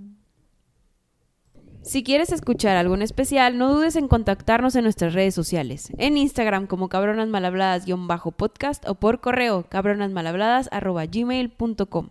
Si 1.83 2.03
quieres 2.03 2.33
escuchar 2.33 2.77
algo 2.77 2.97
en 2.97 3.03
especial, 3.03 3.57
no 3.57 3.73
dudes 3.73 3.95
en 3.95 4.09
contactarnos 4.09 4.75
en 4.75 4.83
nuestras 4.83 5.15
redes 5.15 5.35
sociales. 5.37 5.93
En 5.99 6.17
Instagram 6.19 6.67
como 6.67 6.89
cabronasmalhabladas-podcast 6.89 8.89
o 8.89 8.97
por 8.97 9.21
correo 9.21 9.65
cabronasmalhabladas.gmail.com. 9.69 12.09